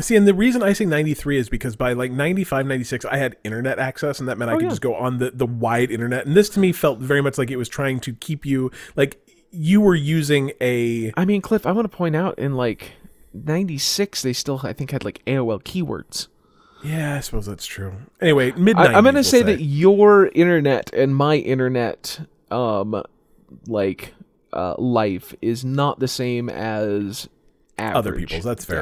[0.00, 3.36] See, and the reason I say 93 is because by like 95, 96, I had
[3.42, 4.68] internet access, and that meant I could yeah.
[4.68, 6.26] just go on the, the wide internet.
[6.26, 9.20] And this to me felt very much like it was trying to keep you, like,
[9.50, 11.12] you were using a.
[11.16, 12.92] I mean, Cliff, I want to point out in like
[13.32, 16.28] 96 they still I think had like AOL keywords.
[16.84, 17.94] Yeah, I suppose that's true.
[18.20, 18.94] Anyway, mid I, 90s.
[18.94, 22.20] I'm gonna we'll say, that your internet and my internet,
[22.50, 23.02] um,
[23.66, 24.14] like
[24.52, 27.28] uh, life is not the same as
[27.78, 27.96] average.
[27.96, 28.80] Other people's, that's fair.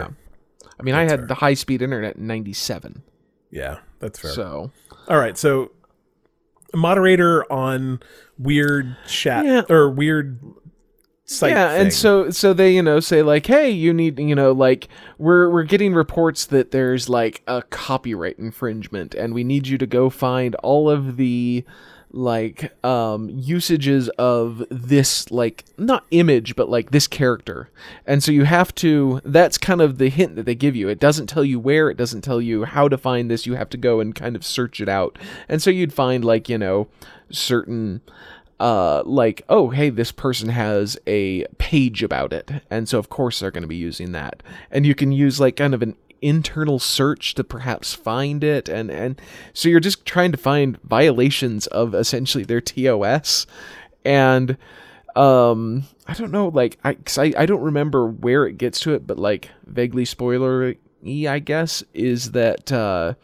[0.62, 0.68] Yeah.
[0.78, 3.02] I mean, I had the high speed internet in '97,
[3.50, 4.32] Yeah, that's fair.
[4.32, 4.72] so
[5.08, 5.70] All right, so
[6.74, 8.00] moderator on
[8.38, 9.62] weird chat Yeah.
[9.68, 10.40] or weird
[11.50, 14.88] yeah, and so so they you know say like, hey, you need you know like
[15.18, 19.86] we're we're getting reports that there's like a copyright infringement, and we need you to
[19.86, 21.64] go find all of the
[22.14, 27.70] like um usages of this like not image but like this character.
[28.06, 30.88] And so you have to that's kind of the hint that they give you.
[30.88, 33.46] It doesn't tell you where it doesn't tell you how to find this.
[33.46, 35.18] You have to go and kind of search it out.
[35.48, 36.88] And so you'd find like you know
[37.30, 38.02] certain
[38.60, 42.50] uh like oh hey this person has a page about it.
[42.70, 44.42] And so of course they're going to be using that.
[44.70, 48.68] And you can use like kind of an internal search to perhaps find it.
[48.68, 49.20] And and
[49.52, 53.46] so you're just trying to find violations of essentially their TOS
[54.04, 54.56] and
[55.16, 58.94] um I don't know like I 'cause I, I don't remember where it gets to
[58.94, 60.74] it but like vaguely spoiler
[61.04, 63.14] I guess is that uh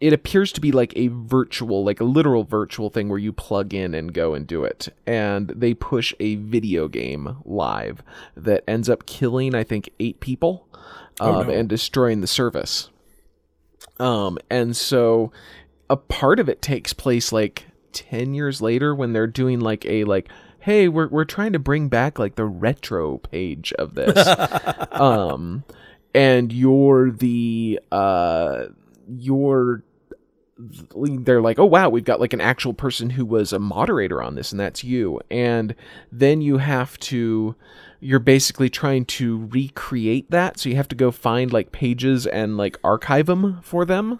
[0.00, 3.74] it appears to be like a virtual, like a literal virtual thing where you plug
[3.74, 4.88] in and go and do it.
[5.06, 8.02] And they push a video game live
[8.36, 10.68] that ends up killing, I think, eight people
[11.20, 11.52] um, no.
[11.52, 12.90] and destroying the service.
[13.98, 15.32] Um, and so
[15.88, 20.04] a part of it takes place like 10 years later when they're doing like a
[20.04, 20.28] like
[20.60, 24.26] hey we're, we're trying to bring back like the retro page of this
[24.92, 25.62] um
[26.14, 28.64] and you're the uh
[29.18, 29.82] you're
[30.58, 34.34] they're like oh wow we've got like an actual person who was a moderator on
[34.34, 35.20] this and that's you.
[35.30, 35.74] And
[36.10, 37.56] then you have to
[38.00, 40.58] you're basically trying to recreate that.
[40.58, 44.18] So you have to go find like pages and like archive them for them.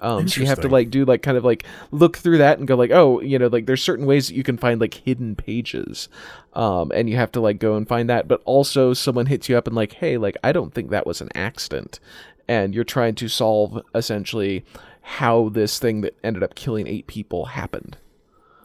[0.00, 2.68] Um, so you have to like do like kind of like look through that and
[2.68, 5.34] go like oh you know like there's certain ways that you can find like hidden
[5.34, 6.08] pages.
[6.52, 8.28] Um, and you have to like go and find that.
[8.28, 11.20] But also someone hits you up and like hey like i don't think that was
[11.20, 12.00] an accident
[12.48, 14.64] and you're trying to solve essentially
[15.02, 17.96] how this thing that ended up killing eight people happened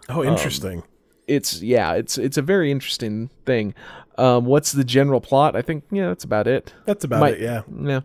[0.07, 0.83] oh, interesting.
[1.27, 3.73] it's yeah it's it's a very interesting thing
[4.17, 7.41] um what's the general plot i think yeah that's about it That's about my- it.
[7.41, 7.61] Yeah.
[7.81, 8.01] yeah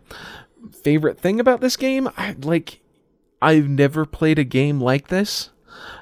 [0.83, 2.81] favorite thing about this game i like
[3.41, 5.49] i've never played a game like this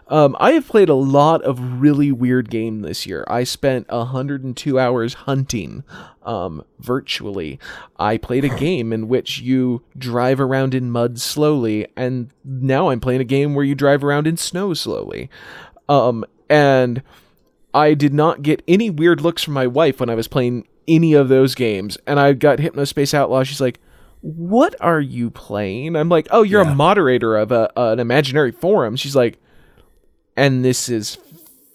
[0.08, 3.24] um, I have played a lot of really weird game this year.
[3.28, 5.84] I spent 102 hours hunting
[6.24, 7.60] um, virtually.
[7.98, 13.00] I played a game in which you drive around in mud slowly, and now I'm
[13.00, 15.30] playing a game where you drive around in snow slowly.
[15.90, 17.02] Um, and
[17.74, 21.14] I did not get any weird looks from my wife when I was playing any
[21.14, 21.98] of those games.
[22.06, 23.44] And I got Hypnospace Outlaw.
[23.44, 23.80] She's like,
[24.22, 25.96] What are you playing?
[25.96, 26.72] I'm like, Oh, you're Yeah.
[26.72, 28.96] a moderator of a, an imaginary forum.
[28.96, 29.40] She's like,
[30.36, 31.18] And this is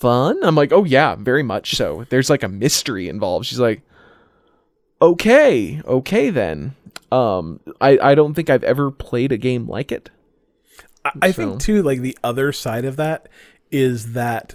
[0.01, 0.39] fun?
[0.43, 2.05] I'm like, Oh, yeah, very much so.
[2.11, 3.47] There's like a mystery involved.
[3.47, 3.83] She's like,
[5.01, 6.75] Okay, okay then.
[7.13, 10.11] Um, I, I don't think I've ever played a game like it.
[11.05, 13.29] I, I So- think too, like the other side of that
[13.71, 14.55] is that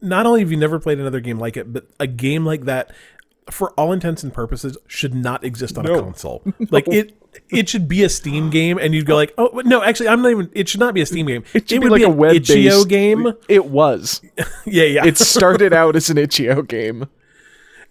[0.00, 2.92] not only have you never played another game like it, but a game like that
[3.50, 5.94] for all intents and purposes, should not exist on No.
[5.94, 6.42] a console.
[6.70, 7.14] Like it,
[7.50, 10.30] it should be a Steam game, and you'd go like, oh no, actually, I'm not
[10.30, 10.50] even.
[10.54, 11.44] It should not be a Steam game.
[11.54, 13.32] It should would be like a web itch.io game.
[13.48, 14.20] It was.
[14.66, 15.06] Yeah, yeah.
[15.06, 17.06] It started out as an itch.io game.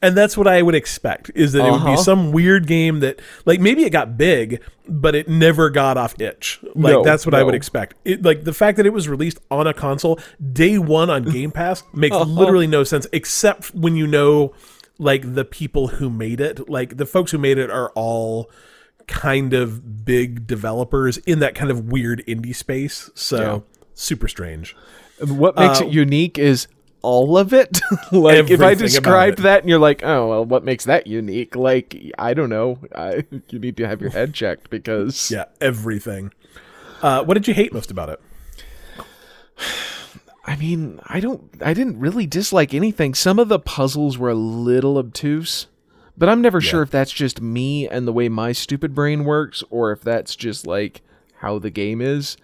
[0.02, 1.98] and that's what I would expect is that it would be Uh-huh.
[1.98, 6.60] some weird game that, like, maybe it got big, but it never got off itch.
[6.76, 7.96] Like No, that's what I would expect.
[8.06, 10.20] It, like the fact that it was released on a console
[10.54, 12.26] day one on Game Pass makes Uh-huh.
[12.30, 14.54] literally no sense, except when you know,
[15.00, 16.70] like, the people who made it.
[16.70, 18.50] Like the folks who made it are all
[19.08, 23.10] kind of big developers in that kind of weird indie space.
[23.16, 23.60] So Yeah.
[23.94, 24.76] super strange.
[25.26, 26.68] What makes Uh, it unique is
[27.02, 27.80] all of it.
[28.12, 31.56] like if I described that and you're like, oh well, what makes that unique?
[31.56, 32.80] Like I don't know.
[32.94, 36.34] I, you need to have your head checked because Yeah, everything.
[37.02, 38.20] Uh, what did you hate most about it?
[40.48, 41.44] I mean, I don't.
[41.62, 43.14] I didn't really dislike anything.
[43.14, 45.68] Some of the puzzles were a little obtuse,
[46.18, 49.62] but I'm never sure if that's just me and the way my stupid brain works,
[49.70, 51.02] or if that's just like
[51.40, 52.38] how the game is.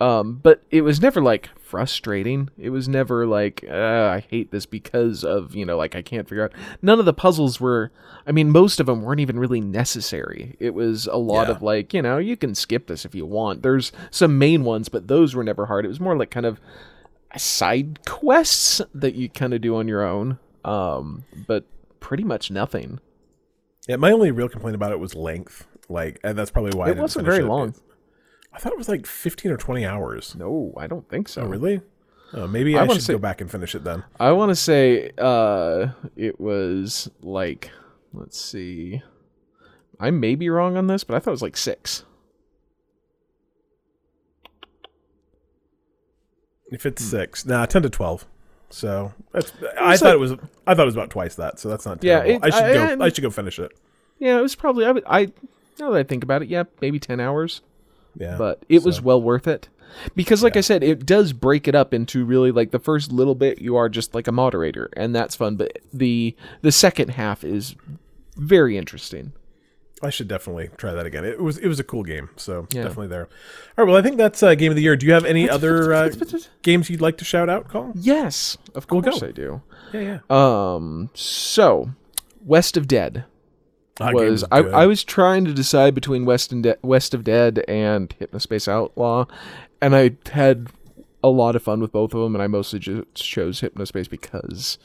[0.00, 2.48] Um, but it was never like frustrating.
[2.56, 3.74] It was never like uh,
[4.14, 6.52] I hate this because of you know like I can't figure out.
[6.80, 7.90] None of the puzzles were.
[8.24, 10.54] I mean, most of them weren't even really necessary.
[10.60, 11.54] It was a lot Yeah.
[11.54, 13.62] of like you know you can skip this if you want.
[13.64, 15.84] There's some main ones, but those were never hard.
[15.84, 16.60] It was more like kind of
[17.36, 20.38] side quests that you kind of do on your own.
[20.64, 21.64] Um, but
[22.00, 23.00] pretty much nothing.
[23.86, 25.66] Yeah, my only real complaint about it was length.
[25.88, 27.46] Like, and that's probably why It wasn't very it.
[27.46, 27.74] long.
[28.52, 30.34] I thought it was like fifteen or twenty hours.
[30.34, 31.42] No, I don't think so.
[31.42, 31.80] Oh, really?
[32.34, 34.04] Oh, maybe I I, should say- go back and finish it then.
[34.20, 37.70] I want to say uh, it was like,
[38.12, 39.00] let's see.
[40.00, 42.04] I may be wrong on this, but I thought it was like six.
[46.70, 47.08] If it's Hmm.
[47.10, 48.26] six, nah, ten to twelve.
[48.70, 49.52] So that's.
[49.80, 50.32] I thought it was.
[50.66, 51.58] I thought it was about twice that.
[51.58, 52.30] So that's not Yeah, terrible.
[52.34, 52.92] it- I should I- go.
[52.92, 53.72] and- I should go finish it.
[54.18, 54.92] Yeah, it was probably I.
[54.92, 55.32] Would, I
[55.80, 57.62] now that I think about it, yeah, maybe ten hours.
[58.18, 59.68] Yeah, but it was well worth it
[60.16, 63.34] because like i said it does break it up into really like the first little
[63.34, 67.42] bit you are just like a moderator and that's fun but the the second half
[67.44, 67.74] is
[68.36, 69.32] very interesting
[70.02, 71.24] I should definitely try that again.
[71.24, 71.58] It was.
[71.58, 72.30] It was a cool game.
[72.36, 72.82] So Yeah.
[72.82, 73.28] definitely there.
[73.76, 73.88] All right.
[73.90, 74.96] Well, I think that's uh, game of the year.
[74.96, 76.10] Do you have any other uh,
[76.62, 77.92] games you'd like to shout out, Colin?
[77.96, 79.26] yes of We'll course go.
[79.28, 79.62] i do
[79.92, 80.74] Yeah, yeah.
[80.74, 81.90] um so
[82.44, 83.24] west of dead
[83.96, 84.58] That was I.
[84.60, 89.24] I was trying to decide between West and De- West of Dead and Hypnospace Outlaw,
[89.80, 90.68] and I had
[91.24, 94.78] a lot of fun with both of them, and I mostly just chose Hypnospace because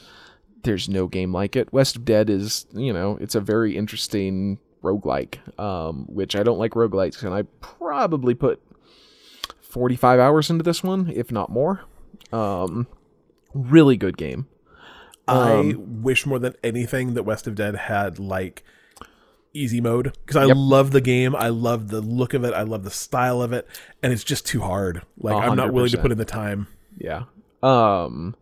[0.64, 1.72] there's no game like it.
[1.72, 6.60] West of Dead is, you know, it's a very interesting roguelike, um, which I don't
[6.60, 8.62] like roguelikes, and I probably put
[9.62, 11.82] 45 hours into this one, if not more.
[12.32, 12.88] Um,
[13.54, 14.48] really good game.
[15.28, 18.64] I um, wish more than anything that West of Dead had like
[19.54, 20.56] easy mode because I Yep.
[20.60, 21.36] love the game.
[21.36, 22.54] I love the look of it.
[22.54, 23.68] I love the style of it,
[24.02, 25.04] and it's just too hard.
[25.18, 26.68] Like i am not willing to put in the time.
[26.98, 27.24] Yeah.
[27.62, 28.36] Um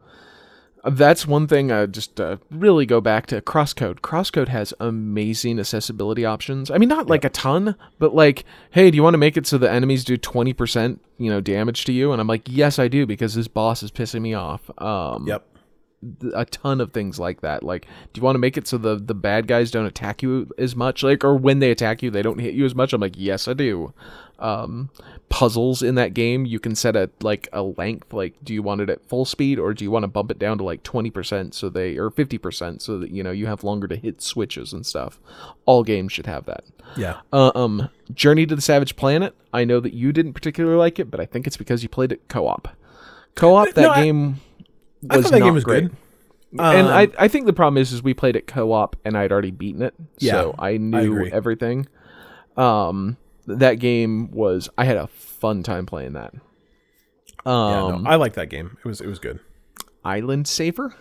[0.85, 3.99] that's one thing I just uh, really go back to Crosscode.
[3.99, 6.71] Crosscode has amazing accessibility options.
[6.71, 9.45] I mean not like a ton, but like hey, do you want to make it
[9.47, 12.11] so the enemies do 20%, you know, damage to you?
[12.11, 15.47] And I'm like, "Yes, I do because this boss is pissing me off." Um Yep.
[16.21, 17.61] th- a ton of things like that.
[17.63, 20.49] Like, do you want to make it so the the bad guys don't attack you
[20.57, 21.03] as much?
[21.03, 22.91] Like, or when they attack you, they don't hit you as much?
[22.93, 23.93] I'm like, yes, I do.
[24.41, 24.89] Um,
[25.29, 28.11] puzzles in that game, you can set a like a length.
[28.13, 30.39] Like, do you want it at full speed or do you want to bump it
[30.39, 33.45] down to like twenty percent so they or fifty percent so that you know you
[33.45, 35.19] have longer to hit switches and stuff.
[35.65, 36.63] All games should have that.
[36.97, 37.21] Yeah.
[37.31, 39.35] Um, Journey to the Savage Planet.
[39.53, 42.11] I know that you didn't particularly like it, but I think it's because you played
[42.11, 42.67] it co-op.
[43.35, 44.41] Co-op that No, I- game
[45.09, 45.83] I was thought that not game was great.
[45.83, 45.95] good.
[46.59, 49.31] and Um, I, I think the problem is is we played it co-op and I'd
[49.31, 51.31] already beaten it, Yeah, so I knew agree.
[51.31, 51.87] everything.
[52.57, 53.15] Um,
[53.59, 56.33] that game was I had a fun time playing that.
[57.45, 57.51] Yeah,
[57.85, 58.77] Um, no, I like that game.
[58.83, 59.39] It was it was good.
[60.03, 60.95] Island Saver.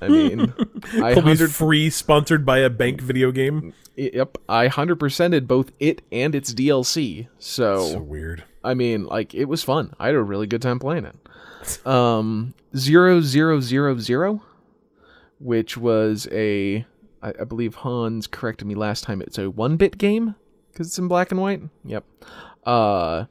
[0.00, 0.52] I mean,
[1.02, 3.74] I hundred free sponsored by a bank video game.
[3.96, 7.28] yep, I hundred percented both it and its DLC.
[7.38, 8.44] So So weird.
[8.64, 9.94] I mean, like it was fun.
[9.98, 11.86] I had a really good time playing it.
[11.86, 14.42] Um, zero zero zero zero,
[15.38, 16.84] which was a,
[17.22, 19.22] I, I believe Hans corrected me last time.
[19.22, 20.34] It's a one bit game
[20.78, 21.60] because it's in black and white.
[21.84, 22.04] Yep.
[22.64, 23.24] Uh,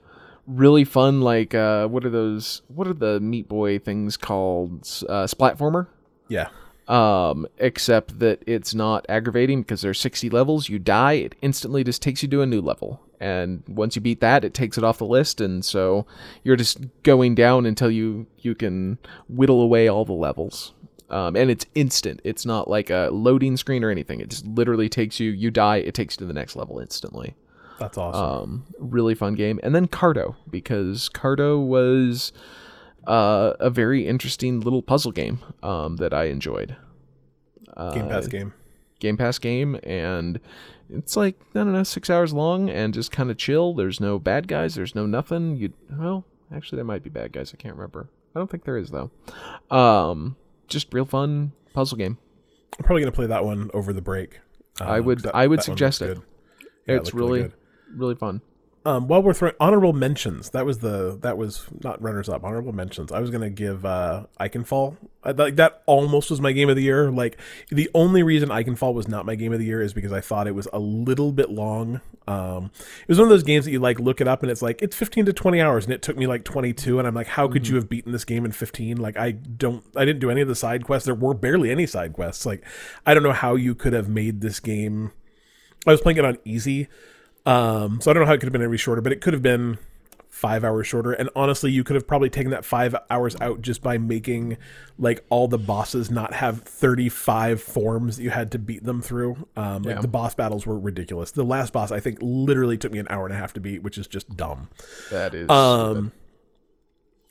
[0.46, 1.22] really fun.
[1.22, 2.62] Like, uh, what are those?
[2.68, 4.82] What are the Meat Boy things called?
[5.08, 5.88] Uh, Splatformer
[6.28, 6.50] Yeah.
[6.90, 10.68] um, except that it's not aggravating because there's 60 levels.
[10.68, 13.02] You die, it instantly just takes you to a new level.
[13.20, 16.06] And once you beat that, it takes it off the list, and so
[16.44, 20.74] you're just going down until you you can whittle away all the levels.
[21.10, 22.22] Um, and it's instant.
[22.24, 24.20] It's not like a loading screen or anything.
[24.20, 25.32] It just literally takes you.
[25.32, 27.36] You die, it takes you to the next level instantly.
[27.80, 28.24] That's awesome.
[28.24, 29.60] Um, really fun game.
[29.64, 32.34] And then Carto because Carto was
[33.06, 36.76] uh, a very interesting little puzzle game um, that I enjoyed.
[37.94, 38.54] Game uh, Pass game.
[39.00, 40.40] Game Pass game, and
[40.90, 43.74] it's like I don't know, six hours long and just kind of chill.
[43.76, 44.76] There's no bad guys.
[44.76, 45.56] There's no nothing.
[45.56, 47.54] You well, actually, there might be bad guys.
[47.54, 48.10] I can't remember.
[48.36, 49.12] I don't think there is though.
[49.70, 50.36] Um,
[50.68, 52.18] just real fun puzzle game.
[52.80, 54.40] I'm probably gonna play that one over the break.
[54.80, 56.18] I Um, would- that- I would suggest it.
[56.88, 57.54] Yeah, it's looked really, good.
[57.96, 58.42] really fun.
[58.88, 62.46] Um, while we're throwing honorable mentions, that was the that was not runners up.
[62.46, 63.12] Honorable mentions.
[63.12, 64.28] I was gonna give uh.
[64.40, 64.50] I,
[65.32, 67.12] like that almost was my game of the year.
[67.12, 67.38] Like
[67.68, 70.48] the only reason Ikenfell was not my game of the year is because I thought
[70.48, 72.00] it was a little bit long.
[72.30, 74.62] Um, it was one of those games that you like look it up and it's
[74.62, 77.28] like it's 15 to 20 hours and it took me like 22 and I'm like,
[77.28, 78.96] how could you have beaten this game in 15?
[78.96, 81.08] Like I don't, I didn't do any of the side quests.
[81.08, 82.46] There were barely any side quests.
[82.46, 82.64] Like
[83.06, 85.12] I don't know how you could have made this game.
[85.86, 86.88] I was playing it on easy.
[87.48, 89.34] Um, so I don't know how it could have been any shorter, but it could
[89.34, 89.78] have been
[90.30, 91.14] five hours shorter.
[91.14, 94.58] And honestly, you could have probably taken that five hours out just by making
[95.00, 99.48] like all the bosses not have 35 forms that you had to beat them through.
[99.56, 100.02] Um, like Yeah.
[100.02, 101.32] the boss battles were ridiculous.
[101.32, 103.82] The last boss, I think, literally took me an hour and a half to beat,
[103.82, 104.70] which is just dumb.
[105.10, 105.50] That is.
[105.50, 106.12] Um,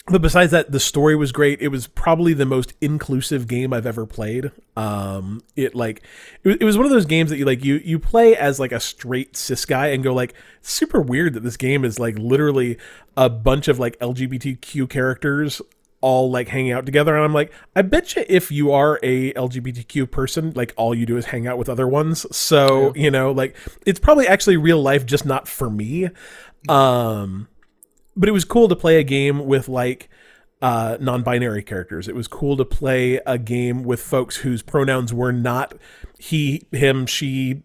[0.08, 1.60] but besides that, the story was great.
[1.60, 4.52] It was probably the most inclusive game I've ever played.
[4.76, 6.02] Um, it like
[6.44, 8.60] it, was- it was one of those games that you like you you play as
[8.60, 12.16] like a straight cis guy and go like super weird that this game is like
[12.18, 12.78] literally
[13.16, 15.60] a bunch of like LGBTQ characters
[16.02, 19.32] all like hanging out together and I'm like I bet you if you are a
[19.32, 23.32] LGBTQ person like all you do is hang out with other ones so you know
[23.32, 23.56] like
[23.86, 26.10] it's probably actually real life just not for me
[26.68, 27.48] um
[28.16, 30.08] but it was cool to play a game with like
[30.62, 32.08] uh, non-binary characters.
[32.08, 35.74] It was cool to play a game with folks whose pronouns were not
[36.18, 37.62] he, him, she,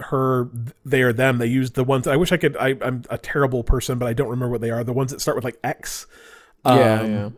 [0.00, 0.48] her,
[0.84, 1.38] they, or them.
[1.38, 2.06] They used the ones.
[2.06, 2.56] I wish I could.
[2.56, 4.82] I, I'm a terrible person, but I don't remember what they are.
[4.82, 6.06] The ones that start with like X.
[6.64, 7.04] Um, yeah.
[7.04, 7.30] Yeah,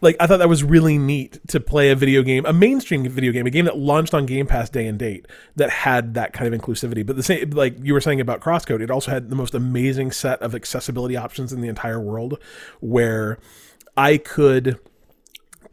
[0.00, 3.32] like I thought that was really neat to play a video game, a mainstream video
[3.32, 6.52] game, a game that launched on Game Pass day and date that had that kind
[6.52, 7.04] of inclusivity.
[7.04, 10.12] But the same, like you were saying about Crosscode, it also had the most amazing
[10.12, 12.38] set of accessibility options in the entire world,
[12.80, 13.38] where
[13.96, 14.78] I could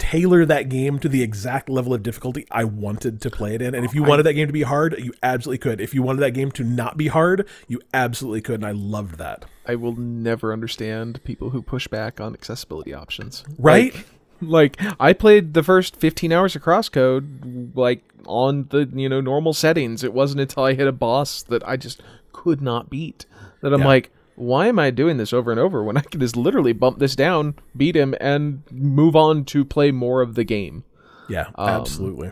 [0.01, 3.75] tailor that game to the exact level of difficulty I wanted to play it in.
[3.75, 5.79] And if you wanted that game to be hard, you absolutely could.
[5.79, 9.19] If you wanted that game to not be hard, you absolutely could, and I loved
[9.19, 9.45] that.
[9.67, 13.43] I will never understand people who push back on accessibility options.
[13.59, 13.93] Right?
[14.41, 19.21] Like, like, I played the first 15 hours of Crosscode like on the you know
[19.21, 20.03] normal settings.
[20.03, 22.01] It wasn't until I hit a boss that I just
[22.33, 23.27] could not beat
[23.61, 23.85] that I'm Yeah.
[23.85, 24.11] like,
[24.41, 27.15] why am I doing this over and over when I can just literally bump this
[27.15, 30.83] down, beat him, and move on to play more of the game?
[31.29, 32.31] yeah, absolutely.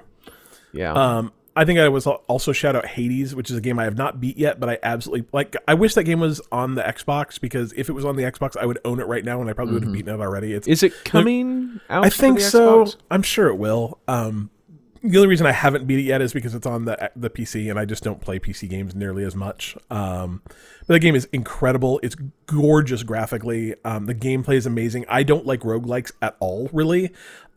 [0.73, 0.94] Yeah.
[0.94, 3.98] Um, I think I was also shout out Hades, which is a game I have
[3.98, 5.56] not beat yet, but I absolutely like.
[5.68, 8.56] I wish that game was on the Xbox because if it was on the Xbox,
[8.56, 10.53] I would own it right now, and I probably would have beaten it already.
[10.53, 12.06] It's Is it coming out?
[12.06, 12.86] I think so.
[12.86, 12.95] Xbox?
[13.11, 13.99] I'm sure it will.
[14.07, 14.52] Um,
[15.01, 17.69] the only reason I haven't beat it yet is because it's on the the PC,
[17.69, 19.77] and I just don't play PC games nearly as much.
[19.89, 20.41] Um,
[20.88, 21.99] but the game is incredible.
[22.03, 22.15] It's
[22.45, 23.76] gorgeous graphically.
[23.85, 25.05] Um, the gameplay is amazing.
[25.07, 27.11] I don't like roguelikes at all, really.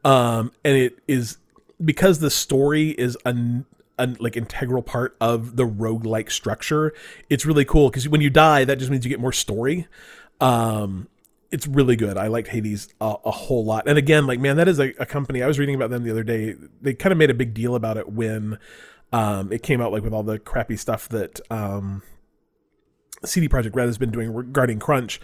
[0.05, 1.39] Um, and it is
[1.85, 3.67] because the story is an
[3.99, 6.93] an like integral part of the roguelike structure.
[7.29, 9.87] It's really cool because when you die, that just means you get more story.
[10.41, 11.09] Um,
[11.53, 12.17] it's really good.
[12.17, 13.87] I liked Hades a, a whole lot.
[13.87, 15.43] And again, like man, that is a, a company.
[15.43, 16.57] I was reading about them the other day.
[16.81, 18.59] They kind of made a big deal about it when
[19.13, 22.03] um, it came out, like with all the crappy stuff that um,
[23.25, 25.21] CD Projekt Red has been doing regarding crunch.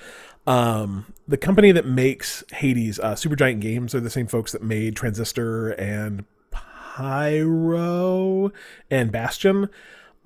[0.47, 4.97] Um, the company that makes Hades, uh, Supergiant Games, are the same folks that made
[4.97, 8.53] Transistor and Pyre
[8.91, 9.69] and Bastion.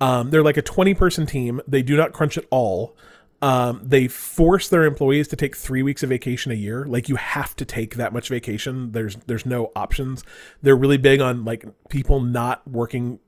[0.01, 1.61] Um, they're like a 20 person team.
[1.67, 2.97] They do not crunch at all.
[3.43, 6.85] Um, they force their employees to take three weeks of vacation a year.
[6.85, 8.93] Like you have to take that much vacation.
[8.93, 10.23] There's there's no options.
[10.61, 13.19] They're really big on like people not working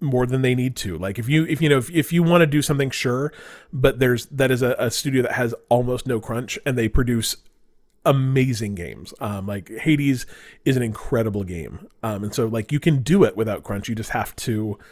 [0.00, 0.98] more than they need to.
[0.98, 3.32] Like if you if you know if, if you want to do something, sure,
[3.72, 7.36] but there's that is a, a studio that has almost no crunch and they produce
[8.04, 9.14] amazing games.
[9.20, 10.26] Um, like Hades
[10.64, 13.88] is an incredible game, um, and so like you can do it without crunch.
[13.88, 14.76] You just have to.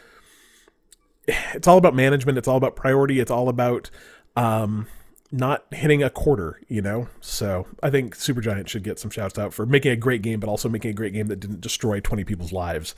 [1.52, 2.38] It's all about management.
[2.38, 3.20] It's all about priority.
[3.20, 3.90] It's all about
[4.38, 4.86] um,
[5.30, 6.60] not hitting a quarter.
[6.68, 10.22] You know, so I think Supergiant should get some shouts out for making a great
[10.22, 12.94] game, but also making a great game that didn't destroy twenty people's lives,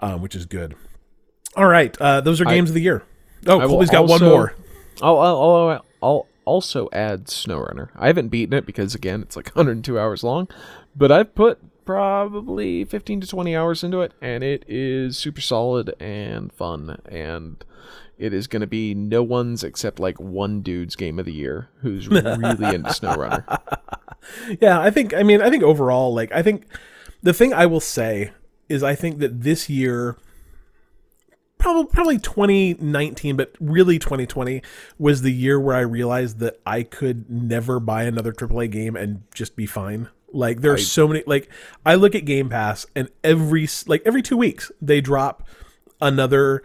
[0.00, 0.74] um, which is good.
[1.56, 3.02] All right, uh, those are games of the year.
[3.46, 4.54] Oh, I Colby's got one more.
[5.02, 7.88] I'll, I'll, I'll, I'll also add SnowRunner.
[7.96, 10.48] I haven't beaten it because again, it's like 102 hours long,
[10.94, 15.94] but I've put probably 15 to 20 hours into it, and it is super solid
[16.00, 17.00] and fun.
[17.06, 17.64] And
[18.22, 21.68] it is going to be no one's except like one dude's game of the year
[21.80, 23.58] who's really into SnowRunner.
[24.60, 25.12] Yeah, I think.
[25.12, 26.66] I mean, I think overall, like, I think
[27.20, 28.30] the thing I will say
[28.68, 30.16] is, I think that this year,
[31.58, 34.62] probably probably 2019, but really 2020
[34.96, 39.24] was the year where I realized that I could never buy another AAA game and
[39.34, 40.08] just be fine.
[40.32, 41.24] Like, there are so many.
[41.26, 41.50] Like,
[41.84, 45.48] I look at Game Pass, and every like every two weeks they drop
[46.00, 46.62] another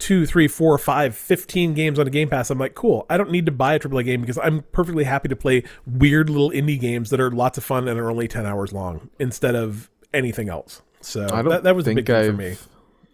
[0.00, 2.50] two, three, four, five, 15 games on a Game Pass.
[2.50, 3.06] I'm like, cool.
[3.08, 6.28] I don't need to buy a AAA game because I'm perfectly happy to play weird
[6.28, 9.54] little indie games that are lots of fun and are only 10 hours long instead
[9.54, 10.82] of anything else.
[11.00, 12.56] So I don't that, that was a big thing I've, for me.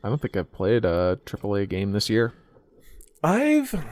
[0.02, 2.32] I don't think I've played a AAA game this year.
[3.22, 3.84] I've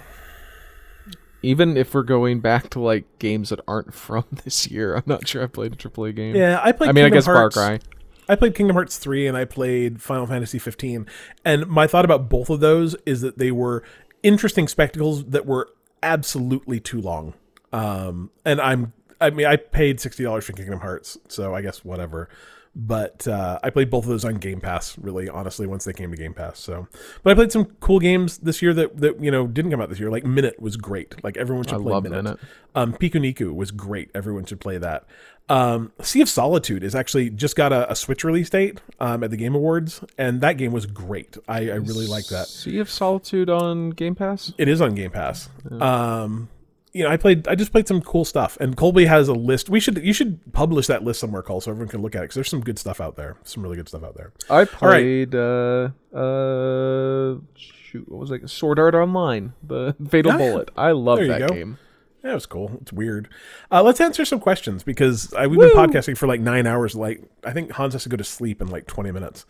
[1.43, 5.27] Even if we're going back to like games that aren't from this year, I'm not
[5.27, 6.37] sure I played a AAA game.
[6.37, 6.91] yeah, I played.
[6.91, 7.81] I mean, I Kingdom guess Far Cry.
[8.29, 11.07] I played Kingdom Hearts 3 and I played Final Fantasy 15.
[11.45, 13.83] And my thought about both of those is that they were
[14.23, 15.71] interesting spectacles that were
[16.03, 17.35] absolutely too long.
[17.73, 22.29] Um, and I'm, I mean, I paid $60 for Kingdom Hearts, so I guess whatever.
[22.77, 26.11] But uh, I played both of those on Game Pass, really, honestly, once they came
[26.11, 26.59] to Game Pass.
[26.59, 26.89] So,
[27.23, 29.91] but I played some cool games this year that, that you know didn't come out
[29.91, 30.11] this year.
[30.11, 31.23] Like Minit was great.
[31.23, 32.25] Like everyone should I play love Minit.
[32.25, 32.41] Minit.
[32.75, 34.11] Um, Pikuniku was great.
[34.13, 35.05] Everyone should play that.
[35.49, 39.31] Um, sea of Solitude is actually just got a, a Switch release date um, at
[39.31, 41.37] the Game Awards, and that game was great.
[41.47, 42.47] I, I really like that.
[42.47, 44.53] Sea of Solitude on Game Pass.
[44.57, 45.51] It is on Game Pass.
[45.71, 46.49] Um,
[46.95, 47.49] you know, I played.
[47.49, 49.69] I just played some cool stuff, and Colby has a list.
[49.69, 52.23] We should you should publish that list somewhere, Cole, so everyone can look at it.
[52.23, 53.37] Because there's some good stuff out there.
[53.43, 54.33] Some really good stuff out there.
[54.49, 54.69] I right.
[54.71, 58.49] played uh uh shoot, what was it?
[58.49, 60.39] Sword Art Online, the Fatal Yeah.
[60.39, 60.71] Bullet.
[60.77, 61.49] I love that go.
[61.49, 61.79] game.
[62.23, 62.79] Yeah, it was cool.
[62.81, 63.29] It's weird.
[63.71, 66.95] Uh, let's answer some questions because I, we've been podcasting for like nine hours.
[66.95, 69.45] Like I think Hans has to go to sleep in like twenty minutes.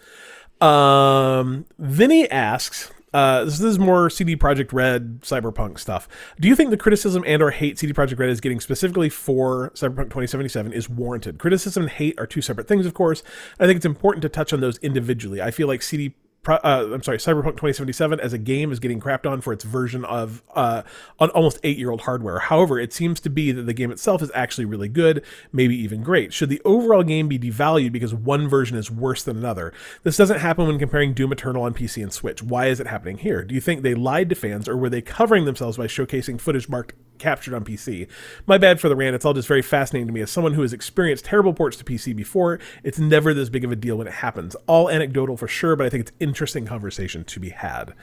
[0.62, 2.90] Um, Vinny asks.
[3.14, 6.08] Uh, this is more CD Projekt Red cyberpunk stuff.
[6.40, 10.10] Do you think the criticism and/or hate CD Projekt Red is getting specifically for Cyberpunk
[10.10, 11.38] 2077 is warranted?
[11.38, 13.22] Criticism and hate are two separate things, of course.
[13.60, 15.40] I think it's important to touch on those individually.
[15.40, 16.16] I feel like CD
[16.48, 20.04] uh, I'm sorry, Cyberpunk 2077 as a game is getting crapped on for its version
[20.04, 20.82] of uh,
[21.18, 22.38] on almost eight year old hardware.
[22.38, 26.02] However, it seems to be that the game itself is actually really good, maybe even
[26.02, 26.32] great.
[26.32, 29.72] Should the overall game be devalued because one version is worse than another?
[30.02, 32.42] This doesn't happen when comparing Doom Eternal on PC and Switch.
[32.42, 33.44] Why is it happening here?
[33.44, 36.68] Do you think they lied to fans or were they covering themselves by showcasing footage
[36.68, 38.08] marked captured on PC?
[38.46, 39.14] My bad for the rant.
[39.14, 41.84] It's all just very fascinating to me as someone who has experienced terrible ports to
[41.84, 42.58] PC before.
[42.82, 44.54] It's never this big of a deal when it happens.
[44.66, 47.94] All anecdotal for sure, but I think it's interesting conversation to be had.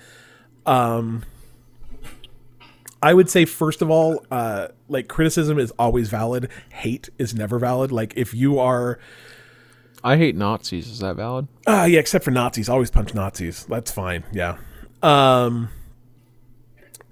[0.66, 1.24] Um,
[3.04, 6.50] I would say first of all, uh, like criticism is always valid.
[6.70, 7.92] Hate is never valid.
[7.92, 9.00] Like if you are,
[10.04, 10.88] I hate Nazis.
[10.88, 11.48] Is that valid?
[11.68, 13.66] uh, yeah, except for Nazis, always punch Nazis.
[13.66, 14.24] That's fine.
[14.32, 14.58] Yeah.
[15.02, 15.70] Um,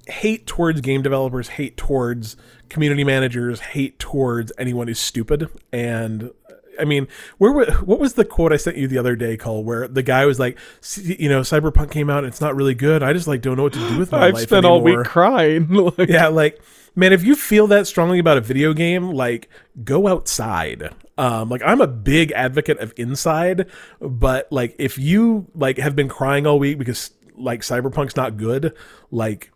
[0.10, 2.36] hate towards game developers, hate towards
[2.70, 5.50] community managers, hate towards anyone who's stupid.
[5.72, 6.32] And
[6.80, 7.08] I mean,
[7.38, 10.26] where what was the quote I sent you the other day, Cole, where the guy
[10.26, 10.58] was like,
[10.96, 13.04] you know, Cyberpunk came out and it's not really good.
[13.04, 14.28] I just like don't know what to do with my life.
[14.28, 15.68] I've life spent all week crying.
[16.00, 16.62] Like, yeah, like
[16.96, 19.50] man, if you feel that strongly about a video game, like
[19.84, 20.94] go outside.
[21.18, 23.68] Um, like I'm a big advocate of inside,
[24.00, 28.74] but like if you like have been crying all week because like Cyberpunk's not good,
[29.12, 29.52] like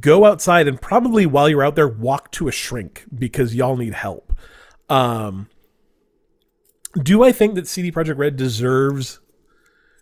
[0.00, 3.94] go outside and probably while you're out there walk to a shrink because y'all need
[3.94, 4.32] help.
[4.88, 5.48] Um,
[7.02, 9.20] do I think that CD Projekt Red deserves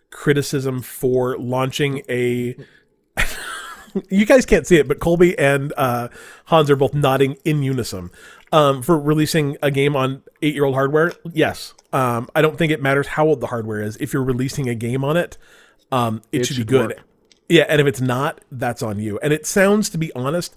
[0.09, 2.55] criticism for launching a
[4.09, 6.09] you guys can't see it, but Colby and uh,
[6.45, 8.11] Hans are both nodding in unison.
[8.51, 11.73] Um, for releasing a game on eight year old hardware, yes.
[11.91, 13.97] Um, I don't think it matters how old the hardware is.
[13.97, 15.37] If you're releasing a game on it,
[15.91, 16.89] um, it, should, should be good.
[16.89, 16.99] work.
[17.49, 19.19] Yeah, and if it's not, that's on you.
[19.21, 20.55] And it sounds, to be honest,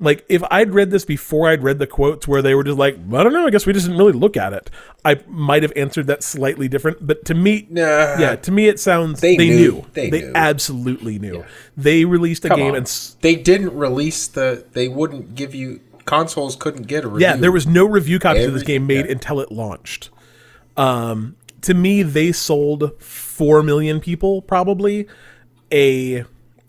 [0.00, 2.94] like if I'd read this before I'd read the quotes where they were just like,
[2.96, 4.68] I don't know, I guess we just didn't really look at it.
[5.04, 8.16] I might have answered that slightly different, but to me, Nah.
[8.18, 9.56] yeah, to me it sounds they, They knew.
[9.72, 9.84] knew.
[9.92, 10.32] They, They knew.
[10.34, 11.44] absolutely knew.
[11.76, 12.76] They released a Come game on.
[12.78, 14.64] and s- they didn't release the.
[14.72, 16.56] They wouldn't give you consoles.
[16.56, 17.28] Couldn't get a review.
[17.28, 19.12] yeah, there was no review copies of this game made yeah.
[19.12, 20.10] until it launched.
[20.76, 25.06] Um, to me, they sold four million people probably
[25.72, 26.24] a.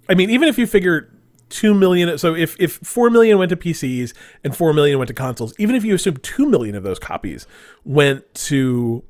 [0.09, 1.09] I mean, even if you figure
[1.49, 4.13] two million, so if if four million went to PCs
[4.43, 7.45] and four million went to consoles, even if you assume two million of those copies
[7.83, 9.03] went to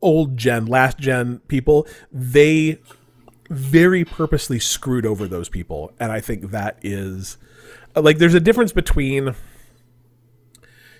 [0.00, 2.78] old gen, last gen people, they
[3.48, 7.36] very purposely screwed over those people, and I think that is
[7.96, 9.34] like there's a difference between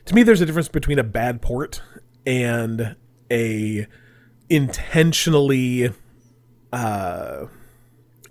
[0.06, 1.82] to me there's a difference between a bad port
[2.26, 2.96] and
[3.30, 3.86] a
[4.48, 5.92] intentionally
[6.72, 7.46] uh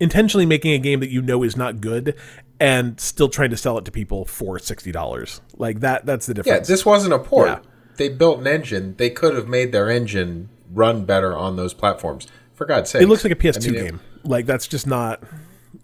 [0.00, 2.14] intentionally making a game that you know is not good
[2.58, 5.40] and still trying to sell it to people for $60.
[5.56, 6.68] Like that that's the difference.
[6.68, 7.48] Yeah, this wasn't a port.
[7.48, 7.58] Yeah.
[7.96, 8.96] They built an engine.
[8.96, 12.26] They could have made their engine run better on those platforms.
[12.54, 14.00] For God's sake, it looks like a PS2 I mean, it- game.
[14.24, 15.22] Like that's just not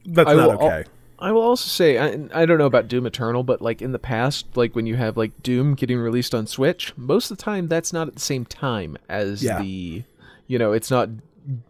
[0.05, 0.89] that's I not will al- okay.
[1.19, 3.99] I will also say I, I don't know about Doom Eternal, but like in the
[3.99, 7.69] past, like when you have like Doom getting released on Switch, most of the time
[7.69, 9.59] that's not at the same time as Yeah.
[9.63, 10.03] the,
[10.47, 11.09] you know, it's not.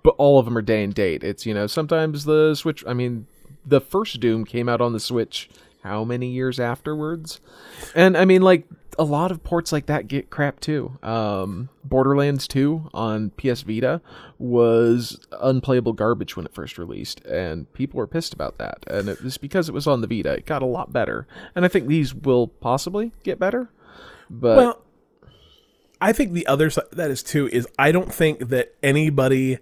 [0.03, 1.23] But all of them are day and date.
[1.23, 2.85] It's you know sometimes the Switch.
[2.87, 3.27] I mean,
[3.65, 5.49] the first Doom came out on the Switch
[5.83, 7.41] how many years afterwards,
[7.95, 8.65] and I mean like
[8.99, 10.99] a lot of ports like that get crap too.
[11.03, 14.01] Um, Borderlands 2 on PS Vita
[14.39, 18.85] was unplayable garbage when it first released, and people were pissed about that.
[18.87, 20.33] And it was because it was on the Vita.
[20.33, 23.69] It got a lot better, and I think these will possibly get better.
[24.31, 24.83] But Well,
[26.01, 29.59] I think the other side that is too is I don't think that anybody.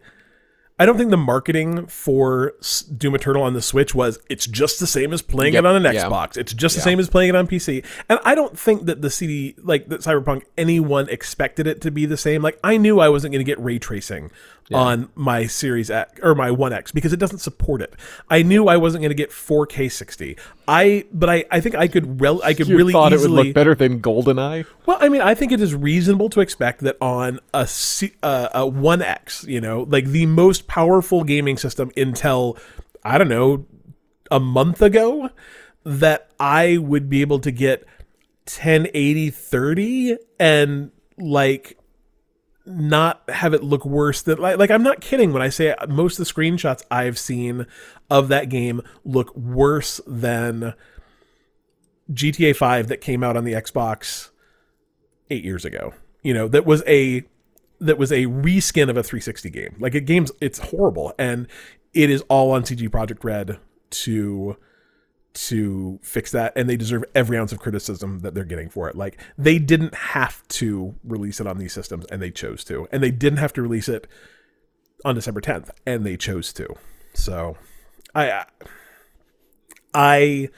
[0.77, 2.55] I don't think the marketing for
[2.97, 5.87] Doom Eternal on the Switch was it's just the same as playing Yep, it on
[5.87, 6.05] an yeah.
[6.07, 6.37] Xbox.
[6.37, 7.85] It's just the same as playing it on PC.
[8.09, 12.07] And I don't think that the CD like that Cyberpunk anyone expected it to be
[12.07, 12.43] the same.
[12.43, 14.33] Like I knew I wasn't going to get ray tracing
[14.73, 17.95] on my Series X or my One X because it doesn't support it.
[18.31, 20.37] I knew I wasn't going to get 4K 60.
[20.67, 23.37] I but I I think I could rel- I could you really thought easily it
[23.37, 24.65] would look better than GoldenEye.
[24.87, 28.49] well, I mean, I think it is reasonable to expect that on a C- uh,
[28.55, 32.59] a One X, you know, like the most powerful gaming system until
[33.03, 33.67] I don't know
[34.31, 35.31] a month ago,
[35.85, 37.87] that I would be able to get
[38.47, 41.79] 1080 30 and like
[42.67, 46.19] not have it look worse than like, like I'm not kidding when I say most
[46.19, 47.67] of the screenshots I've seen
[48.11, 50.75] of that game look worse than
[52.13, 54.31] GTA 5 that came out on the Xbox
[55.31, 55.93] 8 years ago.
[56.23, 57.25] You know, that was a
[57.85, 59.77] that was a reskin of a 360 game.
[59.79, 61.47] Like a game's it's horrible and
[61.93, 63.59] it is all on CD Projekt Red
[63.91, 64.57] to
[65.35, 68.97] to fix that and they deserve every ounce of criticism that they're getting for it.
[68.97, 72.87] Like they didn't have to release it on these systems and they chose to.
[72.93, 74.07] And they didn't have to release it
[75.05, 76.69] on December 10th and they chose to.
[77.15, 77.57] So
[78.15, 78.45] I
[79.93, 80.51] I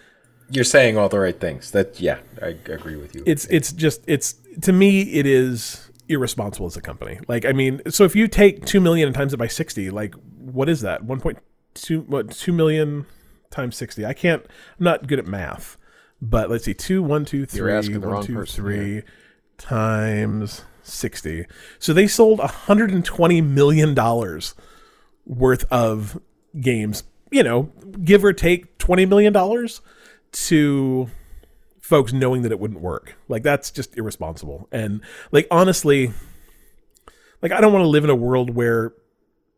[0.50, 1.70] You're saying all the right things.
[1.70, 3.22] That yeah, I agree with you.
[3.26, 7.18] it's it's just it's to me it is irresponsible as a company.
[7.28, 10.14] Like I mean, so if you take two million and times it by sixty, like
[10.38, 11.04] what is that?
[11.04, 11.38] One point
[11.74, 13.06] two what two million
[13.50, 14.04] times sixty?
[14.04, 14.42] I can't.
[14.78, 15.76] I'm not good at math,
[16.20, 16.74] but let's see.
[16.74, 19.02] Two one two three asking the one, wrong two, person three
[19.58, 21.46] times sixty.
[21.78, 24.54] So they sold hundred and twenty million dollars
[25.24, 26.20] worth of
[26.60, 27.04] games.
[27.30, 27.72] You know,
[28.04, 29.80] give or take twenty million dollars
[30.32, 31.08] to
[31.86, 33.14] folks knowing that it wouldn't work.
[33.28, 34.68] Like that's just irresponsible.
[34.72, 35.00] And
[35.30, 36.12] like honestly,
[37.42, 38.92] like I don't want to live in a world where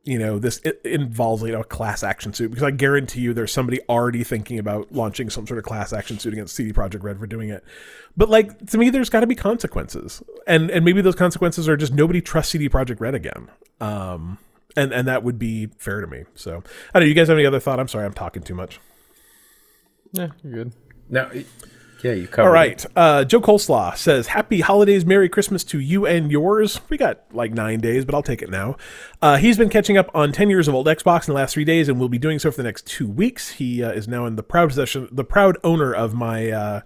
[0.05, 3.32] you know this it involves you know a class action suit because I guarantee you
[3.32, 7.02] there's somebody already thinking about launching some sort of class action suit against CD Projekt
[7.02, 7.64] Red for doing it.
[8.16, 11.76] But like to me, there's got to be consequences, and and maybe those consequences are
[11.78, 13.48] just nobody trusts CD Projekt Red again.
[13.80, 14.36] Um,
[14.76, 16.24] and and that would be fair to me.
[16.34, 16.62] So
[16.94, 17.09] I don't know.
[17.09, 17.80] You guys have any other thought?
[17.80, 18.80] I'm sorry, I'm talking too much.
[20.12, 20.72] Yeah, you're good.
[21.09, 21.46] Now, it-
[22.02, 22.48] yeah, you covered.
[22.48, 22.84] All right.
[22.94, 26.80] Uh, Joe Coleslaw says, Happy holidays, Merry Christmas to you and yours.
[26.88, 28.76] We got like nine days, but I'll take it now.
[29.20, 31.64] Uh, he's been catching up on 10 years of old Xbox in the last three
[31.64, 33.50] days and will be doing so for the next two weeks.
[33.50, 36.80] He uh, is now in the proud possession, the proud owner of my uh,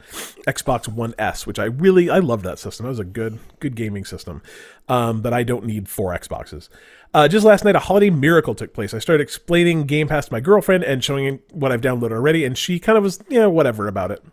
[0.47, 2.84] Xbox One S, which I really, I love that system.
[2.84, 4.43] That was a good, good gaming system.
[4.89, 6.68] Um, but I don't need four Xboxes.
[7.14, 8.94] Uh, just last night, a holiday miracle took place.
[8.94, 12.56] I started explaining Game Pass to my girlfriend and showing what I've downloaded already, and
[12.56, 14.24] she kind of was, you know, whatever about it.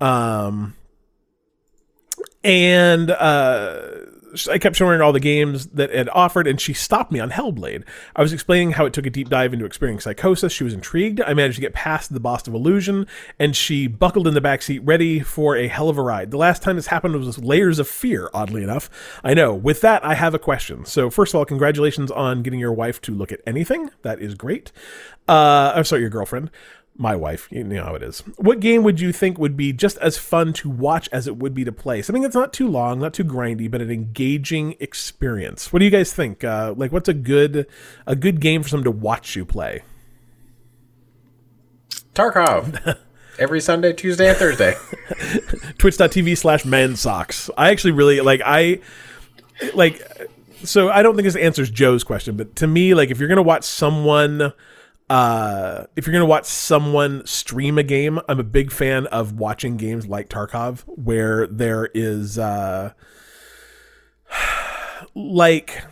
[0.00, 0.74] Um,
[2.42, 3.80] and uh,
[4.50, 7.30] I kept showing her all the games that it offered, and she stopped me on
[7.30, 7.84] Hellblade.
[8.14, 10.52] I was explaining how it took a deep dive into experiencing psychosis.
[10.52, 11.20] She was intrigued.
[11.20, 13.06] I managed to get past the boss of illusion,
[13.38, 16.30] and she buckled in the back seat, ready for a hell of a ride.
[16.30, 18.88] The last time this happened was with Layers of Fear, oddly enough.
[19.24, 19.54] I know.
[19.54, 20.84] With that, I have a question.
[20.84, 23.90] So, first of all, congratulations on getting your wife to look at anything.
[24.02, 24.72] That is great.
[25.28, 26.50] Uh, I'm sorry, your girlfriend
[27.00, 27.48] my wife.
[27.50, 28.20] You know how it is.
[28.36, 31.54] What game would you think would be just as fun to watch as it would
[31.54, 32.02] be to play?
[32.02, 35.72] Something that's not too long, not too grindy, but an engaging experience.
[35.72, 36.44] What do you guys think?
[36.44, 37.66] Uh, like, what's a good
[38.06, 39.82] a good game for someone to watch you play?
[42.14, 42.98] Tarkov.
[43.38, 44.74] Every Sunday, Tuesday, and Thursday.
[45.78, 47.48] Twitch.tv slash man socks.
[47.56, 48.80] I actually really like I
[49.72, 50.06] like
[50.62, 53.40] so I don't think this answers Joe's question, but to me, like if you're gonna
[53.40, 54.52] watch someone
[55.10, 59.76] uh if you're gonna watch someone stream a game, I'm a big fan of watching
[59.76, 62.92] games like Tarkov, where there is uh
[65.14, 65.84] like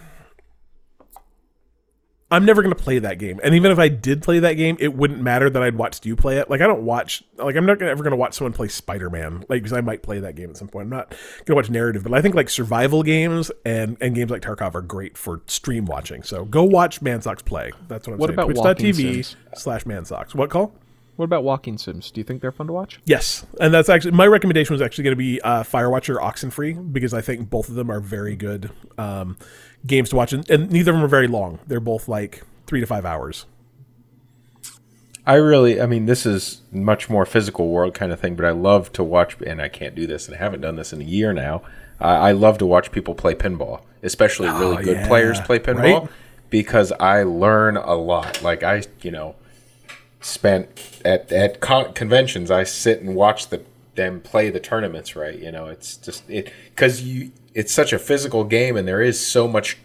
[2.30, 3.40] I'm never going to play that game.
[3.42, 6.14] And even if I did play that game, it wouldn't matter that I'd watched you
[6.14, 6.50] play it.
[6.50, 9.44] Like I don't watch like I'm not gonna, ever going to watch someone play Spider-Man
[9.48, 10.84] like because I might play that game at some point.
[10.84, 14.30] I'm not going to watch narrative, but I think like survival games and and games
[14.30, 16.22] like Tarkov are great for stream watching.
[16.22, 17.72] So go watch Mansocks play.
[17.88, 18.38] That's what I'm What saying.
[18.38, 20.34] about Twitch.tv slash Mansocks.
[20.34, 20.74] What call?
[21.16, 22.12] What about walking sims?
[22.12, 23.00] Do you think they're fun to watch?
[23.04, 26.92] Yes, and that's actually my recommendation was actually going to be uh, Firewatch or Oxenfree
[26.92, 29.36] because I think both of them are very good um,
[29.86, 31.58] games to watch, and, and neither of them are very long.
[31.66, 33.46] They're both like three to five hours.
[35.26, 38.50] I really, I mean, this is much more physical world kind of thing, but I
[38.50, 41.04] love to watch, and I can't do this, and I haven't done this in a
[41.04, 41.62] year now.
[42.00, 45.40] I I love to watch people play pinball, especially really oh, good Oh, yeah, players
[45.40, 46.10] play pinball, right?
[46.48, 48.42] because I learn a lot.
[48.42, 49.34] Like I, you know,
[50.20, 53.62] spent at at con- conventions, I sit and watch the
[53.96, 55.14] them play the tournaments.
[55.14, 59.02] Right, you know, it's just it because you, it's such a physical game, and there
[59.02, 59.78] is so much.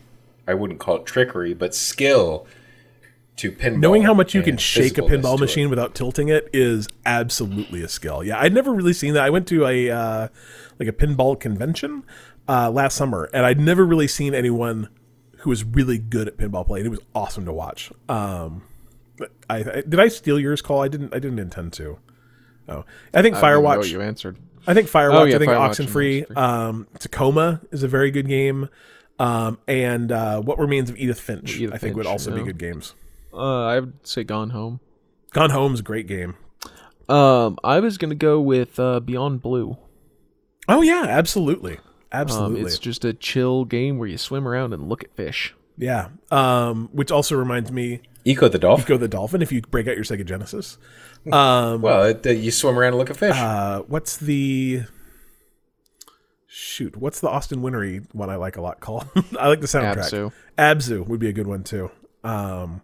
[0.48, 2.46] I wouldn't call it trickery, but skill
[3.38, 3.80] to pinball.
[3.80, 5.48] Knowing how much you can shake a pinball to it.
[5.48, 8.24] machine without tilting it is absolutely a skill.
[8.24, 9.24] Yeah, I'd never really seen that.
[9.24, 10.28] I went to a uh,
[10.80, 12.04] like a pinball convention
[12.48, 14.90] uh, last summer, and I'd never really seen anyone
[15.40, 16.80] who was really good at pinball play.
[16.80, 17.92] And it was awesome to watch.
[18.08, 18.64] Um,
[19.50, 20.82] I, I did I steal yours, call?
[20.82, 21.14] I didn't.
[21.14, 21.98] I didn't intend to.
[22.68, 23.78] Oh, I think I don't know Firewatch.
[23.78, 24.38] what you answered.
[24.68, 25.14] I think Firewatch.
[25.20, 26.38] Oh, yeah, I think Firewatch Oxenfree.
[26.38, 28.70] Um, Tacoma is a very good game.
[29.20, 32.42] Um, and uh, What Remains of Edith Finch, Edith I think, would Finch, also be
[32.44, 32.96] good games.
[33.34, 34.80] Uh, I would say Gone Home.
[35.32, 36.36] Gone Home's a great game.
[37.10, 39.78] Um, I was gonna go with uh, Beyond Blue.
[40.68, 41.82] Oh yeah, absolutely, Um,
[42.14, 42.62] absolutely.
[42.62, 45.54] it's just a chill game where you swim around and look at fish.
[45.78, 46.10] yeah.
[46.32, 48.86] Um, which also reminds me, Ecco the dolphin.
[48.88, 49.42] go the dolphin.
[49.42, 50.78] If you break out your Sega Genesis,
[51.32, 53.36] um, Well, it, uh, you swim around and look at fish.
[53.36, 54.84] uh, what's the
[56.48, 56.96] shoot?
[56.96, 59.06] What's the Austin Wintory one I like a lot called?
[59.40, 60.10] I like the soundtrack.
[60.12, 60.32] Absu.
[60.58, 61.92] Abzu would be a good one too.
[62.24, 62.82] Um,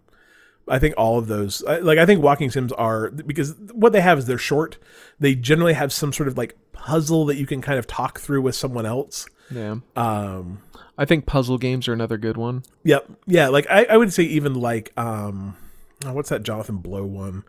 [0.68, 4.18] I think all of those, like I think walking sims are because what they have
[4.18, 4.78] is they're short.
[5.18, 8.42] They generally have some sort of like puzzle that you can kind of talk through
[8.42, 9.28] with someone else.
[9.50, 9.76] Yeah.
[9.96, 10.62] Um,
[11.00, 12.62] I think puzzle games are another good one.
[12.84, 13.10] Yep.
[13.26, 13.48] Yeah.
[13.48, 15.56] Like I, I would say even like um,
[16.04, 17.42] oh, what's that Jonathan Blow one?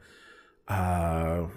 [0.69, 1.47] Uh,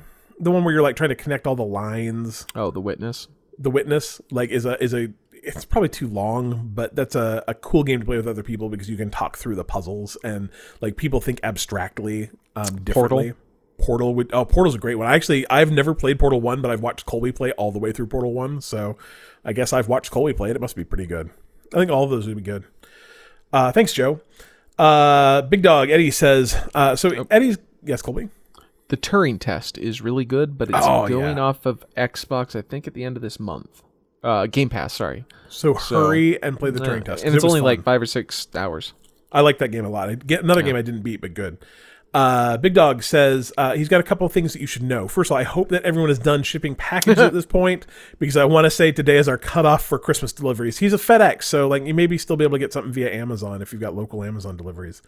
[0.41, 2.47] the one where you're like trying to connect all the lines.
[2.57, 3.29] Oh, The Witness.
[3.61, 7.55] The Witness like is a is a it's probably too long, but that's a, a
[7.55, 10.49] cool game to play with other people because you can talk through the puzzles and
[10.81, 13.35] like people think abstractly um differently.
[13.79, 15.07] Portal would oh Portal's a great one.
[15.07, 17.93] I actually I've never played Portal One, but I've watched Colby play all the way
[17.93, 18.97] through Portal One, so
[19.45, 20.57] I guess I've watched Colby play it.
[20.57, 21.31] It must be pretty good.
[21.75, 22.65] I think all of those would be good.
[23.53, 24.21] Uh, thanks, Joe.
[24.79, 26.57] Uh, Big Dog Eddie says.
[26.75, 28.29] Uh, so Eddie's yes, Colby.
[28.89, 31.43] The Turing test is really good, but it's Oh, going yeah.
[31.43, 33.83] off of Xbox, I think, at the end of this month.
[34.23, 35.25] Uh, Game Pass, sorry.
[35.49, 37.07] So, So- hurry and play the Turing Uh, test.
[37.07, 37.65] 'cause and it's was only fun.
[37.67, 38.93] like five or six hours.
[39.33, 40.09] I like that game a lot.
[40.11, 41.59] I get another game I didn't beat, but good.
[42.15, 45.09] Uh, Big Dog says uh, he's got a couple of things that you should know.
[45.09, 47.87] First of all, I hope that everyone is done shipping packages at this point
[48.21, 50.79] because I want to say today is our cutoff for Christmas deliveries.
[50.79, 53.61] He's a FedEx, so like you maybe still be able to get something via Amazon
[53.63, 55.03] if you've got local Amazon deliveries.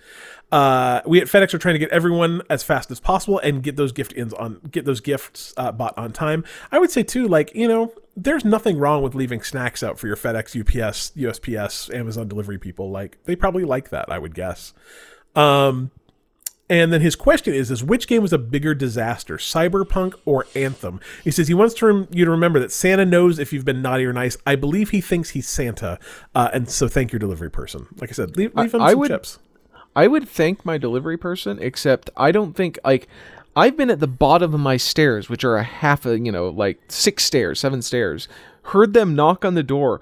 [0.51, 3.77] Uh, we at FedEx are trying to get everyone as fast as possible and get
[3.77, 6.45] those gift ins on get those gifts uh, bought on time.
[6.73, 10.09] I would say too, like you know, there's nothing wrong with leaving snacks out for
[10.09, 12.91] your FedEx, UPS, USPS, Amazon delivery people.
[12.91, 14.75] Like they probably like that, I would guess.
[15.37, 15.93] Um,
[16.69, 21.01] and then his question is: Is which game was a bigger disaster, Cyberpunk or Anthem?
[21.25, 23.83] He says he wants to rem- you to remember that Santa knows if you've been
[23.83, 24.37] naughty or nice.
[24.47, 25.99] I believe he thinks he's Santa,
[26.35, 27.87] uh, and so thank your delivery person.
[28.01, 29.39] Like I said, leave, leave him I some would- chips.
[29.95, 33.09] I would thank my delivery person, except I don't think like
[33.57, 36.49] I've been at the bottom of my stairs, which are a half a you know
[36.51, 38.29] like six stairs, seven stairs.
[38.65, 40.01] Heard them knock on the door,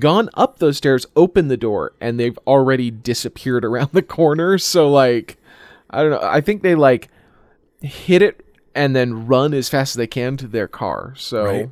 [0.00, 4.58] gone up those stairs, opened the door, and they've already disappeared around the corner.
[4.58, 5.36] So like,
[5.90, 6.20] I don't know.
[6.22, 7.08] I think they like
[7.80, 8.44] hit it
[8.74, 11.14] and then run as fast as they can to their car.
[11.16, 11.70] So Right.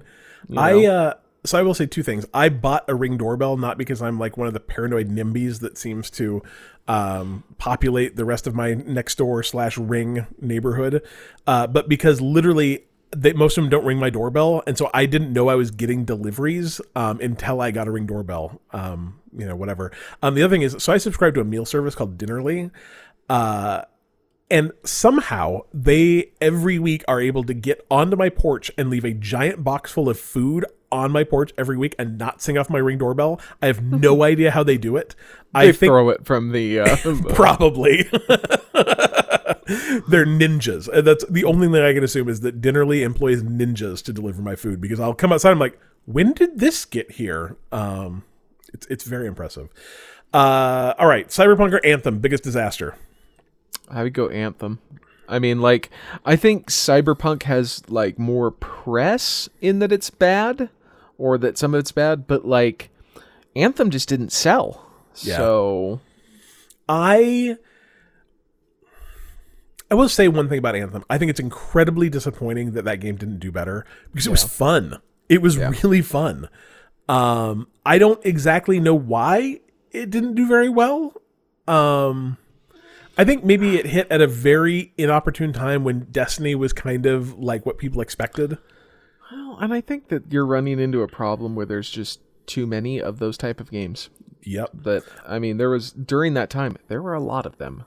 [0.48, 1.14] you I uh
[1.46, 2.24] so I will say two things.
[2.32, 5.76] I bought a ring doorbell not because I'm like one of the paranoid nimbies that
[5.76, 6.42] seems to
[6.88, 11.02] um, populate the rest of my next door slash ring neighborhood,
[11.46, 12.84] uh, but because literally
[13.14, 15.70] they, most of them don't ring my doorbell, and so I didn't know I was
[15.70, 18.60] getting deliveries um, until I got a ring doorbell.
[18.72, 19.92] Um, you know, whatever.
[20.22, 22.70] Um, the other thing is, so I subscribe to a meal service called Dinnerly.
[23.28, 23.82] Uh,
[24.50, 29.12] and somehow they every week are able to get onto my porch and leave a
[29.12, 32.78] giant box full of food on my porch every week and not sing off my
[32.78, 33.40] ring doorbell.
[33.60, 35.16] I have no idea how they do it.
[35.54, 36.96] I they think throw it from the uh,
[37.30, 38.02] probably
[40.08, 40.88] they're ninjas.
[40.88, 44.42] And that's the only thing I can assume is that Dinnerly employs ninjas to deliver
[44.42, 45.50] my food because I'll come outside.
[45.50, 47.56] I'm like, when did this get here?
[47.72, 48.24] Um,
[48.72, 49.68] It's it's very impressive.
[50.32, 52.96] Uh, all right, Cyberpunk or Anthem, biggest disaster.
[53.88, 54.78] I would go Anthem.
[55.28, 55.90] I mean, like,
[56.24, 60.68] I think Cyberpunk has like more press in that it's bad,
[61.16, 62.90] or that some of it's bad, but like,
[63.56, 64.86] Anthem just didn't sell.
[65.22, 65.36] Yeah.
[65.36, 66.00] So
[66.88, 67.56] I
[69.90, 71.04] I will say one thing about Anthem.
[71.08, 75.00] I think it's incredibly disappointing that that game didn't do better because it was fun.
[75.28, 76.48] It was really fun.
[77.08, 79.60] Um, I don't exactly know why
[79.92, 81.14] it didn't do very well.
[81.68, 82.38] Um,
[83.16, 87.38] I think maybe it hit at a very inopportune time when Destiny was kind of
[87.38, 88.58] like what people expected.
[89.30, 93.00] Well, and I think that you're running into a problem where there's just too many
[93.00, 94.10] of those type of games.
[94.42, 94.70] Yep.
[94.74, 97.84] But I mean, there was during that time there were a lot of them.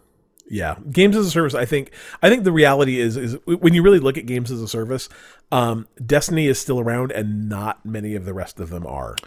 [0.50, 1.54] Yeah, games as a service.
[1.54, 1.92] I think.
[2.24, 5.10] I think the reality is is when you really look at games as a service,
[5.52, 9.18] um, Destiny is still around, and not many of the rest of them are.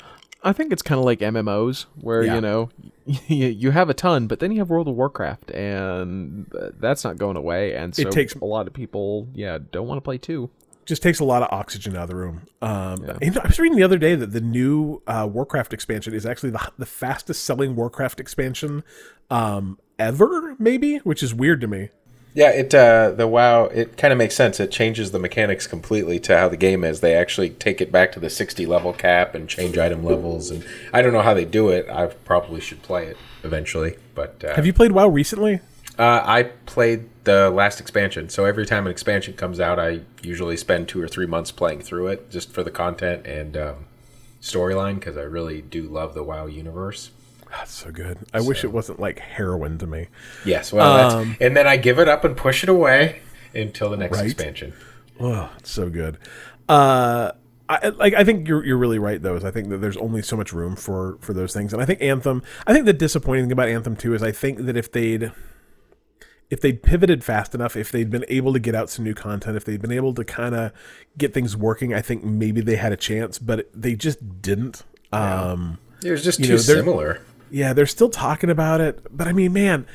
[0.42, 2.34] I think it's kind of like MMOs, where Yeah.
[2.36, 2.70] you know
[3.26, 6.46] you, have a ton, but then you have World of Warcraft, and
[6.78, 7.74] that's not going away.
[7.74, 10.50] And so it takes- a lot of people, yeah, don't want to play too.
[10.86, 12.42] just takes a lot of oxygen out of the room.
[12.62, 16.26] Um, and I was reading the other day that the new uh, Warcraft expansion is
[16.26, 18.82] actually the, the fastest selling Warcraft expansion
[19.30, 21.90] um, ever, maybe, which is weird to me.
[22.32, 24.60] Yeah, it uh, the WoW it kind of makes sense.
[24.60, 27.00] It changes the mechanics completely to how the game is.
[27.00, 30.50] They actually take it back to the sixty level cap and change item levels.
[30.50, 31.88] And I don't know how they do it.
[31.88, 33.96] I probably should play it eventually.
[34.14, 35.60] But uh, Have you played WoW recently?
[35.98, 40.56] Uh, I played the last expansion, so every time an expansion comes out, I usually
[40.56, 43.76] spend two or three months playing through it just for the content and um,
[44.40, 47.10] storyline because I really do love the WoW universe.
[47.50, 48.18] That's so good.
[48.32, 50.06] I wish it wasn't like heroin to me.
[50.44, 53.20] Yes, well, Um, that's, and then I give it up and push it away
[53.54, 54.26] until the next Right.
[54.26, 54.72] expansion.
[55.18, 56.16] Oh, it's so good.
[56.68, 57.32] Uh,
[57.68, 58.14] I like.
[58.14, 59.36] I think you're you're really right though.
[59.36, 61.84] Is I think that there's only so much room for for those things, and I
[61.84, 62.42] think Anthem.
[62.66, 65.30] I think the disappointing thing about Anthem too is I think that if they'd
[66.50, 69.56] if they'd pivoted fast enough, if they'd been able to get out some new content,
[69.56, 70.72] if they'd been able to kind of
[71.16, 74.82] get things working, I think maybe they had a chance, but they just didn't.
[75.12, 77.20] Um, It was just too know, similar.
[77.50, 79.86] Yeah, they're still talking about it, but I mean, man,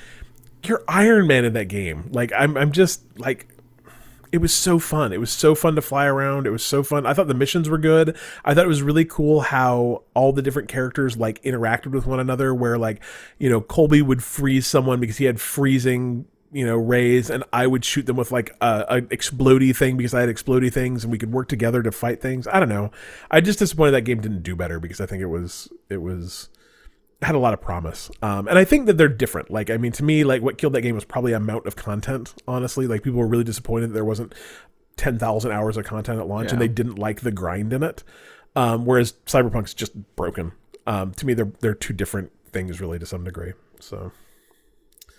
[0.63, 2.09] you're Iron Man in that game.
[2.11, 3.47] Like, I'm, I'm just like,
[4.31, 5.13] it was so fun.
[5.13, 6.45] It was so fun to fly around.
[6.45, 7.05] It was so fun.
[7.05, 8.17] I thought the missions were good.
[8.43, 12.19] I thought it was really cool how all the different characters like interacted with one
[12.19, 12.53] another.
[12.53, 13.01] Where like,
[13.39, 16.25] you know, Colby would freeze someone because he had freezing.
[16.51, 20.13] You know, rays, and I would shoot them with like a, a explodey thing because
[20.13, 22.47] I had explodey things, and we could work together to fight things.
[22.47, 22.91] I don't know.
[23.29, 26.47] I just disappointed that game didn't do better because I think it was it was
[27.21, 28.11] had a lot of promise.
[28.21, 29.49] Um, and I think that they're different.
[29.49, 32.33] Like, I mean, to me, like what killed that game was probably amount of content.
[32.47, 34.33] Honestly, like people were really disappointed that there wasn't
[34.97, 38.03] ten thousand hours of content at launch, and they didn't like the grind in it.
[38.55, 40.53] Um, whereas Cyberpunk's just broken.
[40.87, 43.53] Um, to me, they're they're two different things, really, to some degree.
[43.79, 44.11] So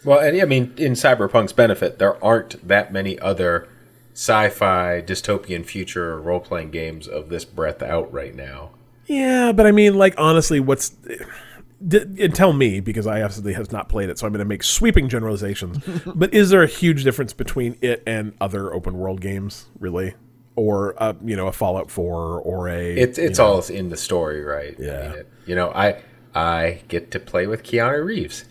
[0.04, 3.68] Well, and I mean, in Cyberpunk's benefit, there aren't that many other
[4.14, 8.70] sci-fi dystopian future role-playing games of this breadth out right now.
[9.06, 10.92] yeah, but I mean, like honestly, what's
[11.86, 14.44] d- and tell me because I obviously has not played it, so I'm going to
[14.44, 15.78] make sweeping generalizations.
[16.14, 20.14] but is there a huge difference between it and other open world games, really,
[20.54, 23.88] or uh, you know, a Fallout Four or a It's it's you know- all in
[23.88, 24.74] the story, right?
[24.78, 25.08] I Yeah.
[25.08, 26.02] mean, it- you know, I
[26.34, 28.44] I get to play with Keanu Reeves.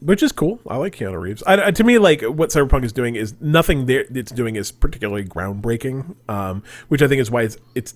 [0.00, 0.60] which is cool.
[0.68, 1.42] I like Keanu Reeves.
[1.46, 4.70] I, I- to me, like what Cyberpunk is doing is nothing there it's doing is
[4.70, 6.14] particularly groundbreaking.
[6.28, 7.94] Um, which I think is why it's it's.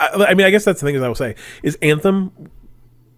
[0.00, 0.96] I, I mean, I guess that's the thing.
[0.96, 2.32] As I will say, is Anthem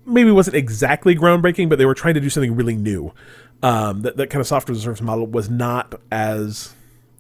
[0.07, 3.13] maybe wasn't exactly groundbreaking, but they were trying to do something really new.
[3.63, 6.75] Um, that that kind of software as a service model was not as.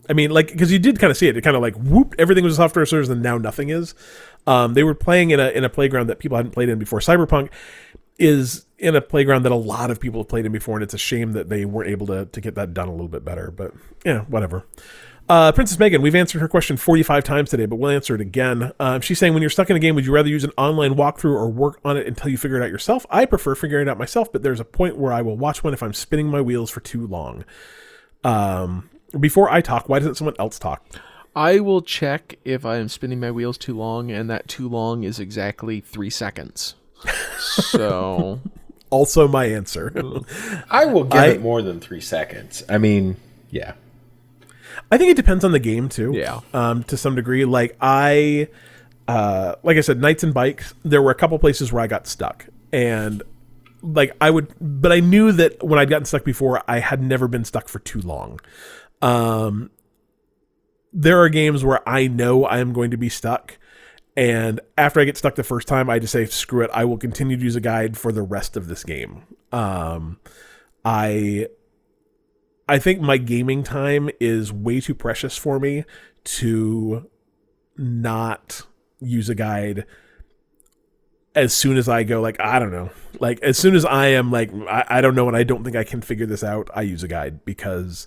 [0.08, 1.36] I mean, like because you did kind of see it.
[1.36, 3.94] It kind of like whoop, everything was a software service, and now nothing is.
[4.46, 6.98] Um, they were playing in a in a playground that people hadn't played in before.
[7.00, 7.50] Cyberpunk
[8.18, 10.94] is in a playground that a lot of people have played in before, and it's
[10.94, 13.50] a shame that they weren't able to, to get that done a little bit better.
[13.50, 13.72] But
[14.04, 14.64] yeah, whatever.
[15.30, 18.72] Uh, Princess Megan, we've answered her question 45 times today, but we'll answer it again.
[18.80, 20.96] Um, she's saying, when you're stuck in a game, would you rather use an online
[20.96, 23.06] walkthrough or work on it until you figure it out yourself?
[23.10, 25.72] I prefer figuring it out myself, but there's a point where I will watch one
[25.72, 27.44] if I'm spinning my wheels for too long.
[28.24, 28.90] Um,
[29.20, 30.84] before I talk, why doesn't someone else talk?
[31.36, 35.04] I will check if I am spinning my wheels too long, and that too long
[35.04, 36.74] is exactly three seconds.
[37.38, 38.40] So
[38.90, 39.92] Also, my answer.
[40.70, 42.64] I will give I- it more than three seconds.
[42.68, 43.16] I mean,
[43.50, 43.74] yeah.
[44.90, 46.12] I think it depends on the game too.
[46.14, 46.40] Yeah.
[46.52, 48.48] Um, to some degree, like I,
[49.06, 50.74] uh, like I said, Knights and Bikes.
[50.84, 53.22] There were a couple places where I got stuck, and
[53.82, 57.28] like I would, but I knew that when I'd gotten stuck before, I had never
[57.28, 58.40] been stuck for too long.
[59.00, 59.70] Um,
[60.92, 63.56] there are games where I know I am going to be stuck,
[64.16, 66.70] And after I get stuck the first time, I just say, screw it.
[66.74, 69.22] I will continue to use a guide for the rest of this game.
[69.52, 70.18] Um,
[70.84, 71.48] I
[72.70, 75.84] I think my gaming time is way too precious for me
[76.22, 77.10] to
[77.76, 78.62] not
[79.00, 79.86] use a guide
[81.34, 82.90] as soon as I go like I don't know.
[83.18, 85.74] Like as soon as I am like I, I don't know and I don't think
[85.74, 88.06] I can figure this out I use a guide because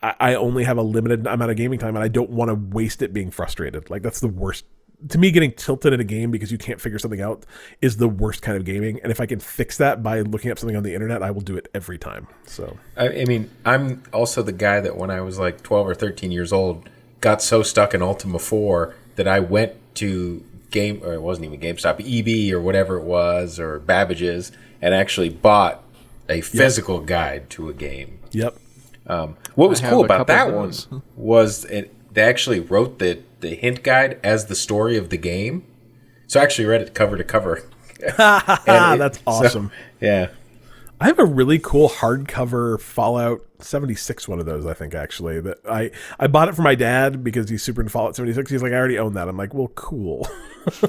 [0.00, 2.54] I, I only have a limited amount of gaming time and I don't want to
[2.54, 3.90] waste it being frustrated.
[3.90, 4.66] Like that's the worst
[5.08, 7.44] to me getting tilted in a game because you can't figure something out
[7.80, 9.00] is the worst kind of gaming.
[9.02, 11.42] And if I can fix that by looking up something on the internet I will
[11.42, 12.26] do it every time.
[12.46, 15.94] So I, I mean, I'm also the guy that when I was like 12 or
[15.94, 16.88] 13 years old,
[17.20, 21.60] got so stuck in Ultima 4 that I went to game, or it wasn't even
[21.60, 24.52] GameStop, EB or whatever it was, or Babbage's,
[24.82, 25.82] and actually bought
[26.28, 28.18] a physical guide to a game.
[28.32, 28.58] yep.
[29.06, 33.54] Um, what was cool about that of one was it they actually wrote the the
[33.54, 35.64] hint guide as the story of the game.
[36.26, 37.62] So I actually read it cover to cover.
[38.00, 40.28] it- that's so- awesome Yeah.
[41.00, 45.40] I have a really cool hardcover Fallout 76 one of those, I think actually.
[45.40, 48.50] That I I bought it for my dad because he's super into Fallout 76.
[48.50, 49.28] He's like, I already own that.
[49.28, 50.26] I'm like, well, cool.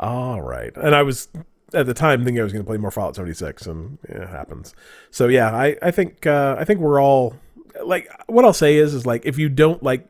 [0.00, 0.72] All right.
[0.76, 1.28] And I was
[1.74, 4.28] at the time thinking I was going to play more Fallout 76 and yeah, it
[4.28, 4.74] happens.
[5.10, 7.36] So yeah, I I think uh I think we're all
[7.84, 10.06] like what I'll say is is like if you don't like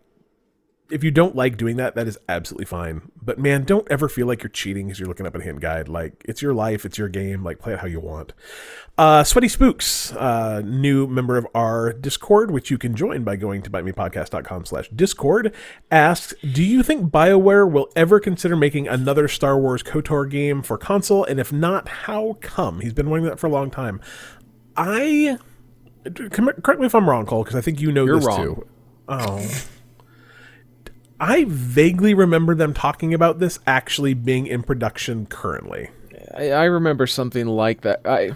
[0.93, 3.11] if you don't like doing that, that is absolutely fine.
[3.21, 5.89] But man, don't ever feel like you're cheating because you're looking up a hint guide.
[5.89, 7.43] Like it's your life, it's your game.
[7.43, 8.35] Like play it how you want.
[8.99, 13.63] Uh, Sweaty Spooks, uh, new member of our Discord, which you can join by going
[13.63, 15.55] to bitemepodcast.com slash Discord,
[15.91, 20.77] asks, do you think BioWare will ever consider making another Star Wars KOTOR game for
[20.77, 21.25] console?
[21.25, 22.81] And if not, how come?
[22.81, 24.01] He's been wanting that for a long time.
[24.77, 25.39] I...
[26.05, 28.43] Correct me if I'm wrong, Cole, because I think you know You're this wrong.
[28.43, 28.67] too.
[29.09, 29.63] Oh.
[31.23, 35.89] I vaguely remember them talking about this actually being in production currently.
[36.37, 38.01] I, I remember something like that.
[38.05, 38.33] I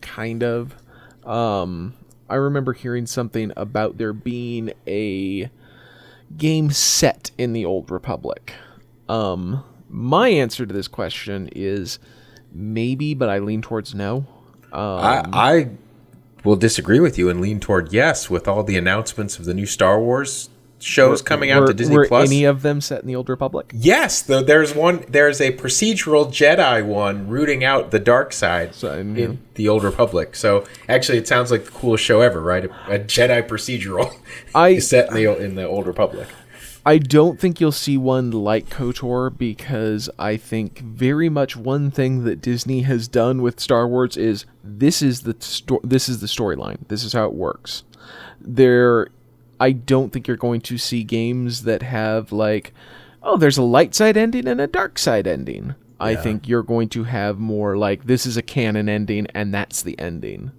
[0.00, 0.74] kind of.
[1.26, 1.92] Um,
[2.30, 5.50] I remember hearing something about there being a
[6.34, 8.54] game set in the Old Republic.
[9.06, 11.98] Um, my answer to this question is
[12.54, 14.26] maybe, but I lean towards no.
[14.72, 15.70] I, I
[16.42, 19.66] will disagree with you and lean toward yes with all the announcements of the new
[19.66, 20.48] Star Wars
[20.80, 22.28] shows coming out were, to Disney were Plus.
[22.28, 23.70] any of them set in the Old Republic?
[23.74, 25.04] yes, though there's one.
[25.08, 29.28] There's a procedural Jedi one rooting out the dark side So, in yeah.
[29.54, 30.36] the Old Republic.
[30.36, 32.64] So actually, it sounds like the coolest show ever, right?
[32.64, 34.14] A, a Jedi procedural
[34.54, 36.28] I- set in the in the Old Republic.
[36.86, 42.24] I don't think you'll see one like KOTOR because I think very much one thing
[42.24, 46.26] that Disney has done with Star Wars is this is the sto- this is the
[46.26, 46.86] storyline.
[46.88, 47.84] This is how it works.
[48.38, 49.08] There
[49.60, 52.72] I don't think you're going to see games that have like
[53.22, 55.74] oh there's a light side ending and a dark side ending.
[56.00, 59.82] I think you're going to have more like this is a canon ending and that's
[59.82, 60.52] the ending.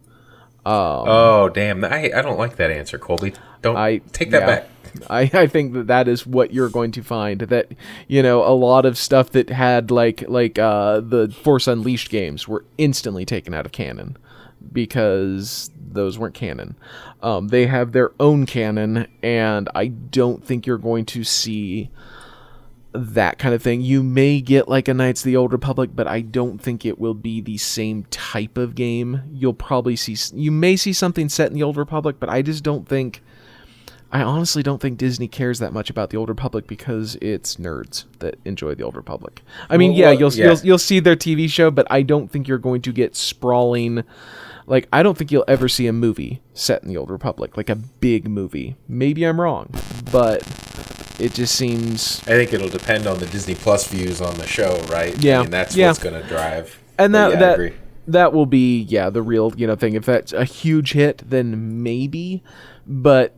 [1.08, 1.84] oh damn!
[1.86, 3.34] I I don't like that answer, Colby.
[3.62, 4.46] Don't I take that yeah.
[4.46, 4.70] back.
[5.10, 7.72] I, I think that that is what you're going to find that
[8.08, 12.48] you know a lot of stuff that had like like uh, the Force Unleashed games
[12.48, 14.18] were instantly taken out of canon
[14.72, 16.76] because those weren't canon.
[17.22, 21.90] Um, they have their own canon, and I don't think you're going to see
[22.94, 23.82] that kind of thing.
[23.82, 27.00] You may get like a Knights of the Old Republic, but I don't think it
[27.00, 29.22] will be the same type of game.
[29.32, 32.64] You'll probably see you may see something set in the Old Republic, but I just
[32.64, 33.22] don't think
[34.16, 38.06] I honestly don't think Disney cares that much about the Old Republic because it's nerds
[38.20, 39.42] that enjoy the Old Republic.
[39.70, 40.46] I mean, Well, yeah, well, you'll, yeah.
[40.46, 44.06] you'll you'll see their TV show, but I don't think you're going to get sprawling.
[44.68, 47.70] Like, I don't think you'll ever see a movie set in the Old Republic, like
[47.70, 48.78] a big movie.
[48.88, 49.70] Maybe I'm wrong,
[50.14, 50.44] but
[51.20, 54.78] it just seems I think it'll depend on the Disney Plus views on the show,
[54.90, 55.14] right?
[55.22, 55.88] Yeah, I mean, that's yeah.
[55.88, 56.82] what's going to drive.
[56.98, 57.74] and that yeah, that agree.
[58.08, 61.84] that will be yeah the real you know thing if that's a huge hit then
[61.84, 62.42] maybe
[62.88, 63.36] but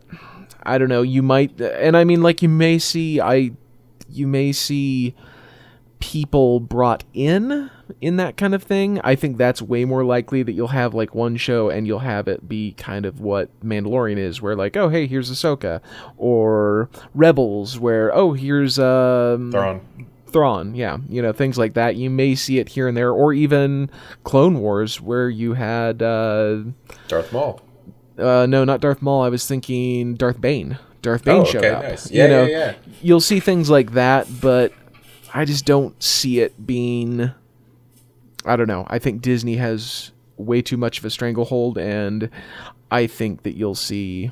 [0.68, 3.52] i don't know you might and i mean like you may see i
[4.10, 5.16] you may see
[6.00, 7.72] people brought in
[8.02, 11.16] in that kind of thing i think that's way more likely that you'll have like
[11.16, 14.90] one show and you'll have it be kind of what mandalorian is where like oh
[14.90, 15.82] hey here's ahsoka
[16.18, 19.82] or rebels where oh here's um Thrawn.
[20.30, 21.96] Thrawn, yeah, you know things like that.
[21.96, 23.90] You may see it here and there, or even
[24.26, 26.64] Clone Wars, where you had uh,
[27.08, 27.62] Darth Maul.
[28.18, 29.22] Uh, no, not Darth Maul.
[29.24, 30.78] I was thinking Darth Bane.
[31.02, 31.84] Darth Bane Oh, showed okay, up.
[31.84, 32.12] nice.
[32.12, 32.74] you Yeah, know, yeah, yeah.
[33.02, 34.74] You'll see things like that, but
[35.34, 37.32] I just don't see it being.
[38.46, 38.86] I don't know.
[38.90, 42.30] I think Disney has way too much of a stranglehold, and
[42.92, 44.32] I think that you'll see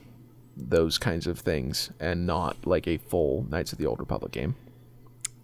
[0.57, 4.55] those kinds of things and not like a full Knights of the Old Republic game.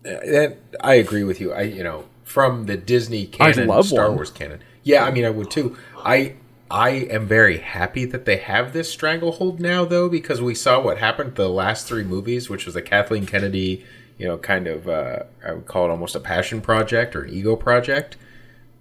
[0.03, 1.53] That I agree with you.
[1.53, 4.15] I you know from the Disney canon, love Star one.
[4.15, 4.61] Wars canon.
[4.83, 5.77] Yeah, I mean I would too.
[6.03, 6.35] I
[6.71, 10.97] I am very happy that they have this stranglehold now though because we saw what
[10.99, 13.85] happened to the last three movies, which was a Kathleen Kennedy,
[14.17, 17.33] you know, kind of uh, I would call it almost a passion project or an
[17.33, 18.15] ego project.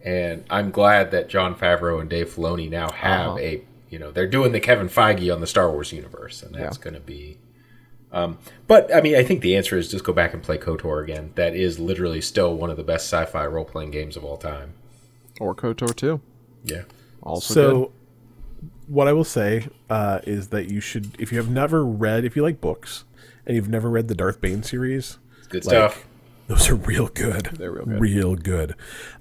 [0.04, 3.38] And I'm glad that Jon Favreau and Dave Filoni now have Uh-huh.
[3.38, 6.78] a you know they're doing the Kevin Feige on the Star Wars universe, and that's
[6.78, 6.84] Yeah.
[6.84, 7.38] going to be
[8.12, 11.00] Um, but I mean, I think the answer is just go back and play KOTOR
[11.04, 11.30] again.
[11.36, 14.72] That is literally still one of the best sci-fi role-playing games of all time.
[15.38, 16.20] Or KOTOR 2.
[16.64, 16.82] Yeah.
[17.22, 17.78] Also so
[18.60, 18.70] good.
[18.88, 22.36] what I will say uh, is that you should, if you have never read, if
[22.36, 23.05] you like books
[23.47, 26.06] and you've never read the Darth Bane series, It's good Like- stuff.
[26.48, 27.47] those are real good.
[27.55, 28.01] They're real good.
[28.01, 28.74] Real good.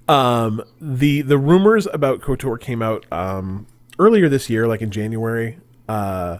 [0.07, 3.67] Um, the the rumors about Kotor came out um,
[3.99, 6.39] earlier this year, like in January, uh,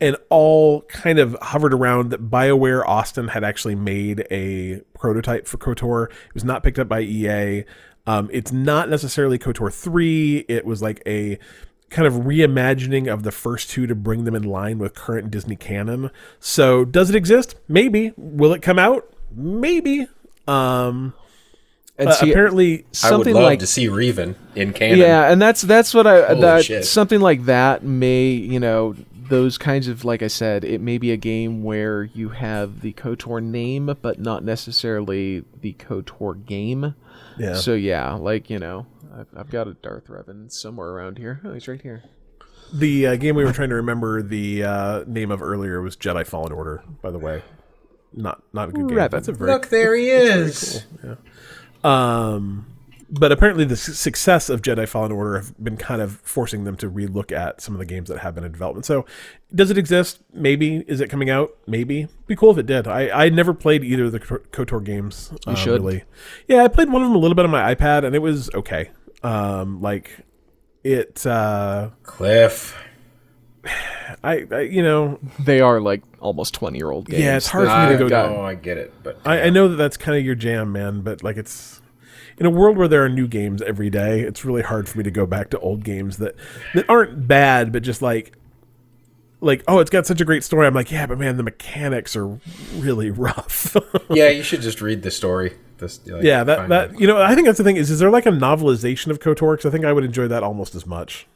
[0.00, 5.58] and all kind of hovered around that BioWare Austin had actually made a prototype for
[5.58, 6.06] Kotor.
[6.10, 7.64] It was not picked up by EA.
[8.06, 10.44] Um, it's not necessarily Kotor three.
[10.48, 11.38] It was like a
[11.90, 15.56] kind of reimagining of the first two to bring them in line with current Disney
[15.56, 16.10] canon.
[16.40, 17.54] So, does it exist?
[17.68, 18.12] Maybe.
[18.16, 19.08] Will it come out?
[19.34, 20.06] Maybe.
[20.48, 21.14] Um,
[21.98, 24.98] And uh, see, apparently, I would something love like to see Revan in canon.
[24.98, 26.84] Yeah, and that's that's what I Holy that shit.
[26.84, 28.96] something like that may you know
[29.28, 32.92] those kinds of like I said, it may be a game where you have the
[32.94, 36.94] Kotor name, but not necessarily the Kotor game.
[37.38, 37.54] Yeah.
[37.54, 38.86] So yeah, like you know,
[39.16, 41.40] I've, I've got a Darth Revan somewhere around here.
[41.44, 42.04] Oh, he's right here.
[42.72, 46.26] The uh, game we were trying to remember the uh, name of earlier was Jedi
[46.26, 46.82] Fallen Order.
[47.02, 47.42] By the way,
[48.14, 48.96] not not a good game.
[48.98, 49.10] Revan.
[49.10, 50.84] That's a very Look, there he is.
[51.84, 52.66] um,
[53.12, 56.90] but apparently the success of Jedi Fallen Order have been kind of forcing them to
[56.90, 58.86] relook at some of the games that have been in development.
[58.86, 59.04] So,
[59.54, 60.22] does it exist?
[60.32, 60.78] Maybe.
[60.88, 61.50] Is it coming out?
[61.66, 62.08] Maybe.
[62.26, 62.88] Be cool if it did.
[62.88, 65.30] I I never played either of the Ko- Kotor games.
[65.46, 65.82] You should.
[65.82, 66.04] Really.
[66.48, 68.48] Yeah, I played one of them a little bit on my iPad, and it was
[68.54, 68.90] okay.
[69.22, 70.24] Um, like
[70.82, 71.26] it.
[71.26, 72.74] Uh, Cliff.
[74.24, 77.22] I, I you know They are like almost twenty year old games.
[77.22, 78.44] Yeah, it's hard for me to go know, down.
[78.46, 81.22] I get it, but I, I know that that's kind of your jam, man, but
[81.22, 81.81] like it's
[82.42, 85.04] in a world where there are new games every day, it's really hard for me
[85.04, 86.34] to go back to old games that
[86.74, 88.32] that aren't bad, but just like
[89.40, 90.66] like oh, it's got such a great story.
[90.66, 92.26] I'm like, yeah, but man, the mechanics are
[92.74, 93.76] really rough.
[94.10, 95.56] yeah, you should just read the story.
[95.78, 97.00] This, like, yeah, that that it.
[97.00, 99.52] you know, I think that's the thing is, is there like a novelization of Kotor?
[99.52, 101.28] Because I think I would enjoy that almost as much.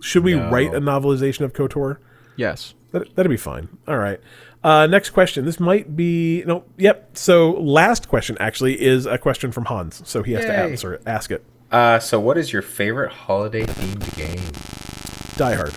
[0.00, 0.48] Should we No.
[0.48, 1.98] write a novelization of Kotor?
[2.36, 2.74] Yes.
[2.92, 3.68] That, that'd be fine.
[3.88, 4.20] All right.
[4.66, 5.44] Uh, next question.
[5.44, 6.64] This might be no.
[6.76, 7.16] Yep.
[7.16, 10.02] So last question actually is a question from Hans.
[10.04, 11.02] So he has to answer it.
[11.06, 11.44] Ask it.
[11.70, 14.40] Uh, so, what is your favorite holiday themed game?
[15.36, 15.72] Die Hard.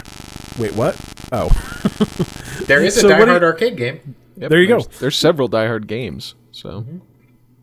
[0.60, 0.96] Wait, what?
[1.32, 1.50] Oh,
[2.68, 4.16] There is a So Die Hard you- arcade game.
[4.38, 4.80] Yep, There you go.
[4.82, 6.36] there's, There's several Die Hard games.
[6.52, 6.86] So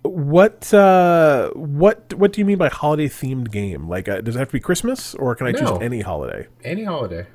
[0.03, 0.73] what?
[0.75, 2.15] Uh, what?
[2.15, 3.89] What do you mean by holiday themed game?
[3.89, 6.47] Like, uh, does it have to be Christmas, or can I choose any holiday?
[6.65, 7.27] Any holiday.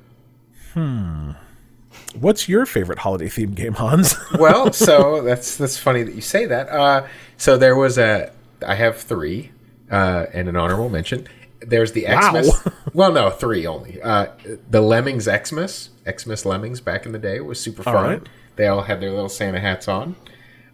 [2.18, 4.14] What's your favorite holiday themed game, Hans?
[4.38, 6.68] well, so that's that's funny that you say that.
[6.68, 7.06] Uh,
[7.36, 8.32] so there was a
[8.66, 9.50] I have three
[9.90, 11.26] uh, and an honorable mention.
[11.60, 12.32] There's the Wow.
[12.42, 12.68] Xmas.
[12.92, 14.00] well, no, three only.
[14.02, 14.26] Uh,
[14.68, 17.94] the Lemmings Xmas, Xmas Lemmings back in the day was super fun.
[17.94, 18.28] right.
[18.56, 20.16] They all had their little Santa hats on.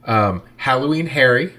[0.05, 1.53] Um, Halloween Harry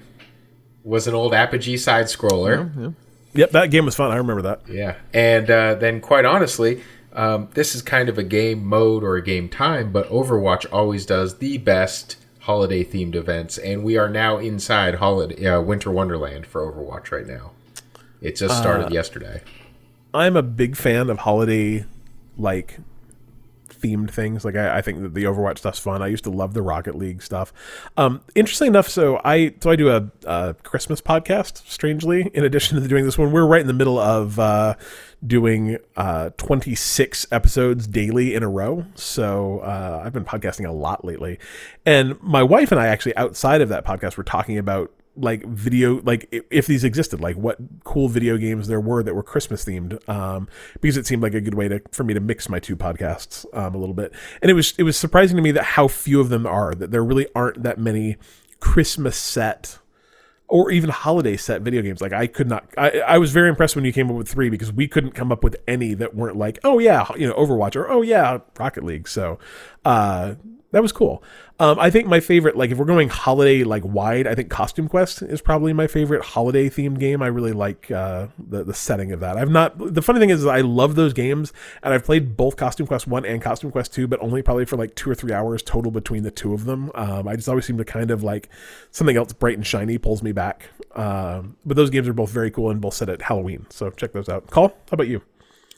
[0.84, 2.94] was an old Apogee side scroller.
[3.34, 4.10] yep, that game was fun.
[4.10, 4.62] I remember that.
[4.68, 6.82] Yeah, and uh, then quite honestly,
[7.12, 11.04] um, this is kind of a game mode or a game time, but Overwatch always
[11.06, 16.46] does the best holiday themed events, and we are now inside holiday uh, Winter Wonderland
[16.46, 17.52] for Overwatch right now.
[18.20, 19.42] It just started yesterday.
[20.12, 21.84] I'm a big fan of holiday
[22.36, 22.78] like
[23.80, 24.44] themed things.
[24.44, 26.02] Like I, I think that the Overwatch stuff's fun.
[26.02, 27.52] I used to love the Rocket League stuff.
[27.96, 31.68] Um, interesting enough, so I so I do a, a Christmas podcast.
[31.68, 34.74] Strangely, in addition to doing this one, we're right in the middle of uh,
[35.26, 38.84] doing uh, 26 episodes daily in a row.
[38.94, 41.38] So uh, I've been podcasting a lot lately,
[41.84, 46.00] and my wife and I actually outside of that podcast were talking about like video
[46.02, 50.08] like if these existed like what cool video games there were that were christmas themed
[50.08, 50.48] um
[50.80, 53.44] because it seemed like a good way to for me to mix my two podcasts
[53.56, 54.12] um a little bit.
[54.40, 56.90] And it was it was surprising to me that how few of them are that
[56.90, 58.16] there really aren't that many
[58.60, 59.78] christmas set
[60.46, 62.00] or even holiday set video games.
[62.00, 64.48] Like i could not I, I was very impressed when you came up with three
[64.48, 67.74] because we couldn't come up with any that weren't like oh yeah you know overwatch
[67.74, 69.08] or oh yeah rocket league.
[69.08, 69.38] So
[69.84, 70.34] uh
[70.72, 71.22] that was cool.
[71.58, 74.88] Um, I think my favorite, like if we're going holiday like wide, I think Costume
[74.88, 77.22] Quest is probably my favorite holiday themed game.
[77.22, 79.36] I really like uh, the the setting of that.
[79.36, 79.76] I've not.
[79.76, 81.52] The funny thing is, is, I love those games,
[81.82, 84.76] and I've played both Costume Quest one and Costume Quest two, but only probably for
[84.76, 86.90] like two or three hours total between the two of them.
[86.94, 88.48] Um, I just always seem to kind of like
[88.90, 90.70] something else bright and shiny pulls me back.
[90.94, 94.12] Um, but those games are both very cool and both set at Halloween, so check
[94.12, 94.46] those out.
[94.48, 94.68] Cole.
[94.68, 95.22] How about you?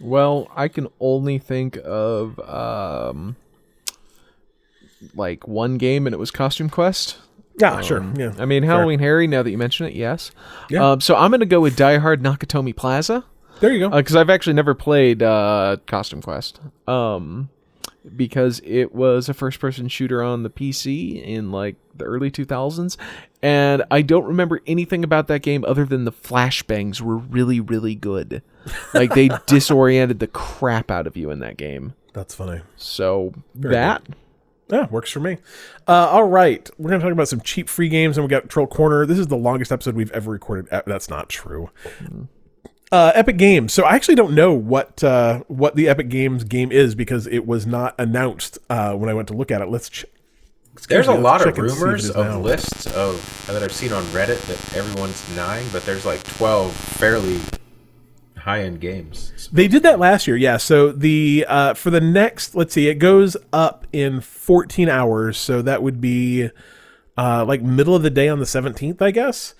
[0.00, 3.36] Well, I can only think of um,
[5.14, 7.18] like one game, and it was Costume Quest.
[7.58, 8.04] Yeah, sure.
[8.16, 9.26] Yeah, I mean, Halloween Harry.
[9.26, 10.30] Now that you mention it, yes.
[10.70, 10.92] Yeah.
[10.92, 13.24] Um, so I'm gonna go with Die Hard Nakatomi Plaza
[13.62, 13.90] there you go.
[13.90, 16.60] because I've actually never played uh, Costume Quest.
[16.88, 17.48] Um,
[18.16, 22.96] because it was a first-person shooter on the PC in like the early 2000s,
[23.40, 27.94] and I don't remember anything about that game other than the flashbangs were really, really
[27.94, 28.42] good.
[28.94, 31.94] Like they disoriented the crap out of you in that game.
[32.12, 32.60] That's funny.
[32.76, 34.02] So that
[34.72, 35.36] Yeah, works for me.
[35.86, 38.66] Uh, all right, we're gonna talk about some cheap free games, and we got Troll
[38.66, 39.04] Corner.
[39.06, 40.72] This is the longest episode we've ever recorded.
[40.72, 41.68] Uh, That's not true.
[42.90, 43.72] Uh, Epic Games.
[43.72, 47.46] So I actually don't know what uh, what the Epic Games game is because it
[47.46, 49.68] was not announced uh, when I went to look at it.
[49.68, 49.88] Let's.
[49.88, 50.04] Ch-
[50.88, 52.40] There's a Let's lot of check and see if it rumors of now.
[52.40, 57.38] lists of that I've seen on Reddit that everyone's denying, but there's like 12 fairly
[58.42, 59.48] high-end games.
[59.52, 60.56] They did that last year, yeah.
[60.56, 65.38] So the uh, for the next, let's see, it goes up in 14 hours.
[65.38, 66.50] So that would be
[67.16, 69.54] uh, like middle of the day on the 17th, I guess.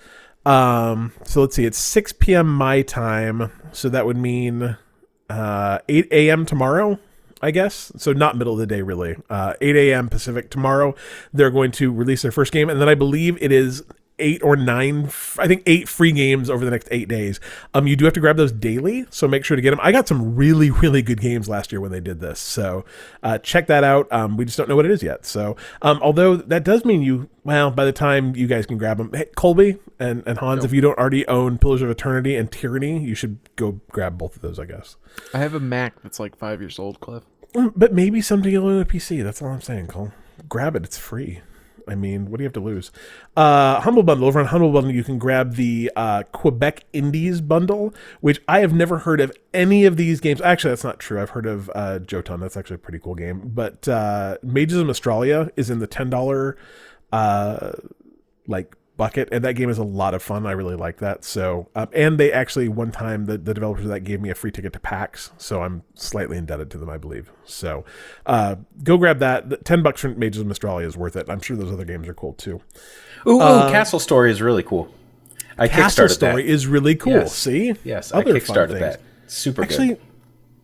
[0.45, 2.53] Um, so let's see, it's 6 p.m.
[2.53, 3.51] my time.
[3.71, 4.77] So that would mean
[5.29, 6.45] uh, 8 a.m.
[6.45, 6.99] tomorrow,
[7.41, 7.91] I guess.
[7.95, 9.15] So not middle of the day, really.
[9.29, 10.09] Uh, 8 a.m.
[10.09, 10.93] Pacific tomorrow.
[11.31, 13.83] They're going to release their first game, and then I believe it is
[14.19, 15.05] eight or nine.
[15.37, 17.39] I think eight free games over the next eight days.
[17.73, 19.79] Um, you do have to grab those daily, so make sure to get them.
[19.81, 22.85] I got some really, really good games last year when they did this, so
[23.23, 24.11] uh, check that out.
[24.11, 25.25] Um, we just don't know what it is yet.
[25.25, 28.97] So, um, although that does mean you, well, by the time you guys can grab
[28.97, 32.51] them, hey, Colby and, and Hans, if you don't already own Pillars of Eternity and
[32.51, 34.95] Tyranny, you should go grab both of those, I guess.
[35.33, 37.23] I have a Mac that's like five years old, Cliff.
[37.53, 39.23] Mm, But maybe someday you'll own a PC.
[39.23, 40.11] That's all I'm saying, Cole.
[40.49, 40.83] Grab it.
[40.83, 41.41] It's free.
[41.87, 42.91] I mean, what do you have to lose?
[43.35, 44.27] Uh, Humble Bundle.
[44.27, 48.73] Over on Humble Bundle, you can grab the uh, Quebec Indies bundle, which I have
[48.73, 50.41] never heard of any of these games.
[50.41, 51.21] Actually, that's not true.
[51.21, 52.39] I've heard of uh, Jotun.
[52.39, 53.51] That's actually a pretty cool game.
[53.53, 56.55] But uh, Mages of Mystralia is in the $10
[57.11, 57.71] uh,
[58.47, 61.67] like bucket and that game is a lot of fun i really like that so
[61.75, 64.51] um, and they actually one time the, the developers of that gave me a free
[64.51, 67.83] ticket to pax so i'm slightly indebted to them i believe so
[68.27, 71.41] uh, go grab that The 10 bucks for mages of mystralia is worth it i'm
[71.41, 72.61] sure those other games are cool too
[73.25, 74.93] Ooh, ooh, Castle Story is really cool.
[75.57, 76.49] I castle story that.
[76.51, 77.33] is really cool Yes.
[77.35, 79.01] see Yes, I Other fun kickstarted that.
[79.27, 80.01] Super actually good.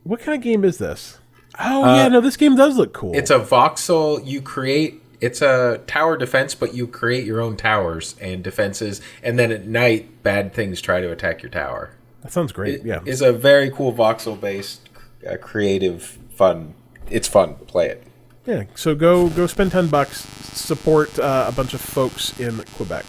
[0.03, 1.18] what kind of game is this
[1.60, 4.23] oh yeah no this game does look cool It's a voxel.
[4.26, 5.01] You create.
[5.21, 9.65] It's a tower defense, but you create your own towers and defenses, and then at
[9.67, 11.91] night, bad things try to attack your tower.
[12.23, 14.89] that sounds great It yeah is a very cool voxel-based,
[15.29, 16.73] uh, creative, fun.
[17.09, 17.55] It's fun.
[17.67, 18.03] Play it.
[18.45, 20.21] Yeah, so go go spend ten bucks,
[20.53, 23.05] support uh, a bunch of folks in Quebec.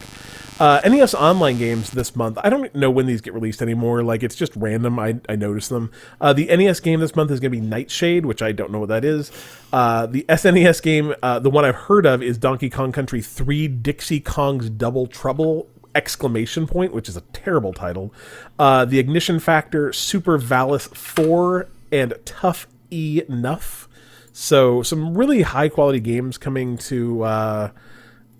[0.61, 2.37] Uh, NES online games this month.
[2.43, 4.03] I don't know when these get released anymore.
[4.03, 4.99] Like it's just random.
[4.99, 5.91] I I notice them.
[6.21, 8.77] Uh, the NES game this month is going to be Nightshade, which I don't know
[8.77, 9.31] what that is.
[9.73, 13.67] Uh, the SNES game, uh, the one I've heard of, is Donkey Kong Country Three:
[13.67, 15.67] Dixie Kong's Double Trouble!
[15.95, 18.13] Exclamation point, which is a terrible title.
[18.59, 23.89] Uh, the Ignition Factor, Super Valis Four, and Tuff E Nuff.
[24.31, 27.71] So some really high quality games coming to, uh,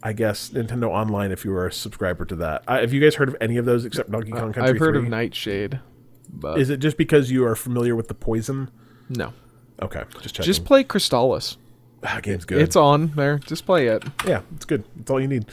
[0.03, 2.63] I guess Nintendo Online if you were a subscriber to that.
[2.67, 4.63] Uh, have you guys heard of any of those except Donkey Kong Country?
[4.63, 5.03] I've heard 3?
[5.03, 5.79] of Nightshade,
[6.29, 8.69] but Is it just because you are familiar with the poison?
[9.09, 9.33] no.
[9.81, 10.45] Okay, just checking.
[10.45, 11.57] Just play Crystalis.
[12.03, 12.61] Ah, game's good.
[12.61, 13.37] It's on there.
[13.37, 14.03] Just play it.
[14.25, 14.83] yeah, it's good.
[14.99, 15.45] It's all you need.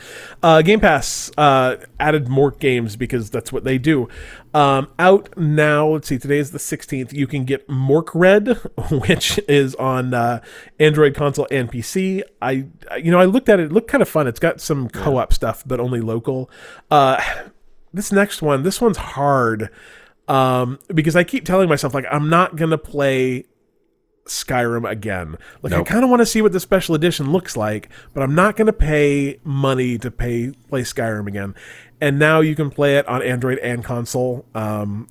[0.42, 4.08] Uh, Game Pass uh, added more games because that's what they do.
[4.54, 5.88] Um, out now.
[5.88, 6.18] Let's see.
[6.18, 7.12] Today is the 16th.
[7.12, 8.56] You can get Morkredd,
[9.08, 10.40] which is on uh,
[10.80, 12.22] Android console and PC.
[12.40, 12.66] I,
[12.96, 13.64] you know, I looked at it.
[13.64, 14.26] It looked kind of fun.
[14.26, 16.50] It's got some co-op stuff, but only local.
[16.90, 17.22] Uh,
[17.92, 19.70] this next one, this one's hard
[20.28, 23.46] um, because I keep telling myself like I'm not gonna play
[24.28, 25.36] Skyrim again.
[25.62, 28.34] Like I kind of want to see what the special edition looks like, but I'm
[28.34, 31.54] not going to pay money to pay play Skyrim again.
[32.00, 34.46] And now you can play it on Android and console.
[34.54, 35.08] Um,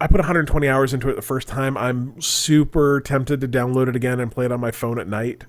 [0.00, 1.76] I put 120 hours into it the first time.
[1.76, 5.44] I'm super tempted to download it again and play it on my phone at night.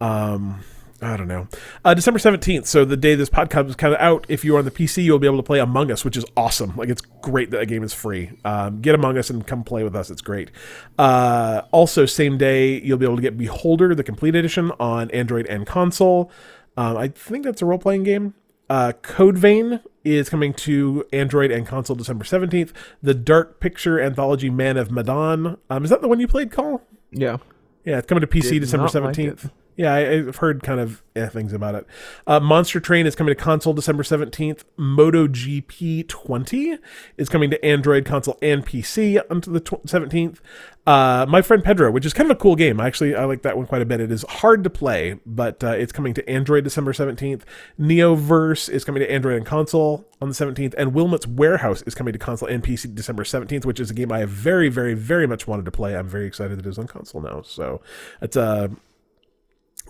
[0.00, 0.60] Um,
[1.02, 1.48] I don't know.
[1.84, 4.66] Uh, December 17th, so the day this podcast is kind of out, if you're on
[4.66, 6.76] the PC, you'll be able to play Among Us, which is awesome.
[6.76, 8.32] Like, it's great that the game is free.
[8.44, 10.10] Um, get Among Us and come play with us.
[10.10, 10.50] It's great.
[10.98, 15.46] Uh, also, same day, you'll be able to get Beholder, the complete edition, on Android
[15.46, 16.30] and console.
[16.76, 18.34] Um, I think that's a role playing game.
[18.68, 22.72] Uh, Code Vein is coming to Android and console December 17th.
[23.02, 25.56] The Dark Picture Anthology Man of Medan.
[25.70, 26.82] Um, is that the one you played, Cole?
[27.10, 27.38] Yeah.
[27.84, 29.46] Yeah, it's coming to PC Did December not like seventeenth.
[29.46, 29.50] it.
[29.76, 31.86] Yeah, I, I've heard kind of eh, things about it.
[32.26, 34.64] Uh, Monster Train is coming to console December seventeenth.
[34.76, 36.78] MotoGP twenty
[37.16, 40.40] is coming to Android, console, and PC until the seventeenth.
[40.86, 42.80] Uh, My friend Pedro, which is kind of a cool game.
[42.80, 44.00] Actually, I like that one quite a bit.
[44.00, 47.44] It is hard to play, but uh, it's coming to Android December seventeenth.
[47.78, 52.12] Neoverse is coming to Android and console on the seventeenth, and Wilmot's Warehouse is coming
[52.12, 55.26] to console and PC December seventeenth, which is a game I have very, very, very
[55.26, 55.96] much wanted to play.
[55.96, 57.42] I'm very excited that it is on console now.
[57.42, 57.80] So
[58.20, 58.70] it's a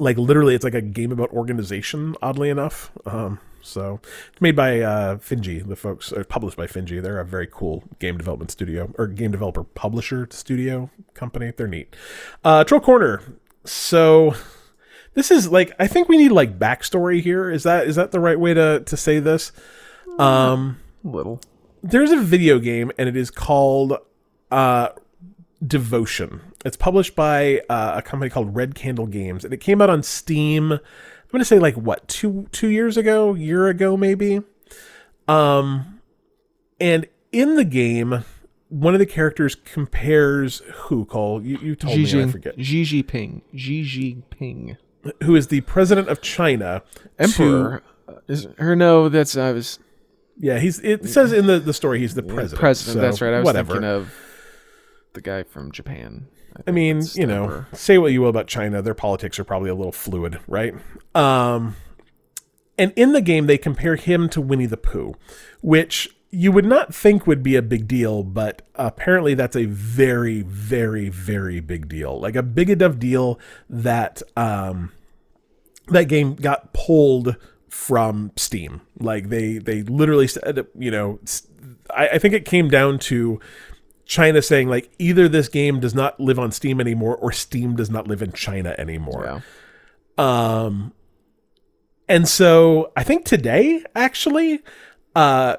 [0.01, 2.91] like literally it's like a game about organization oddly enough.
[3.07, 4.01] Um so
[4.33, 7.01] it's made by uh finji the folks uh, published by finji.
[7.03, 11.53] They're a very cool game development studio or game developer publisher studio company.
[11.57, 11.95] They're neat.
[12.43, 13.23] Uh troll corner.
[13.65, 14.35] So
[15.15, 17.51] this is like i think we need like backstory here.
[17.51, 19.53] Is that is that the right way to to say this?
[20.19, 21.41] Um Little.
[21.83, 23.99] there's a video game and it is called
[24.51, 24.89] uh
[25.67, 29.91] devotion it's published by uh, a company called red candle games and it came out
[29.91, 30.81] on steam i'm
[31.33, 34.41] gonna say like what two two years ago year ago maybe
[35.29, 36.01] um
[36.81, 38.25] and in the game
[38.69, 42.83] one of the characters compares who cole you, you told Xi me i forget Xi
[42.85, 43.43] Jinping.
[43.57, 44.77] Xi Jinping.
[45.25, 46.83] who is the president of china
[47.19, 47.83] Emperor.
[48.09, 49.09] Uh, Is or no?
[49.09, 49.79] That's I was
[50.39, 52.95] yeah he's it says in the, the story he's the president president.
[52.95, 53.35] so that's right.
[53.35, 54.13] I was whatever thinking of
[55.13, 56.27] the guy from Japan.
[56.57, 59.71] I think mean, you know, say what you will about China, their politics are probably
[59.71, 60.75] a little fluid, right?
[61.15, 61.77] Um,
[62.79, 65.15] and in the game, they compare him to Winnie the Pooh,
[65.61, 70.43] which you would not think would be a big deal, but apparently that's a very,
[70.43, 72.21] very, very big deal.
[72.21, 74.93] Like a big enough deal that um,
[75.89, 77.37] that game got pulled
[77.69, 78.81] from Steam.
[78.99, 81.19] Like they they literally said, you know,
[81.91, 83.41] I think it came down to
[84.11, 87.89] China saying like either this game does not live on Steam anymore or Steam does
[87.89, 89.41] not live in China anymore.
[90.19, 90.65] Yeah.
[90.65, 90.93] Um
[92.09, 94.63] and so I think today actually
[95.15, 95.59] uh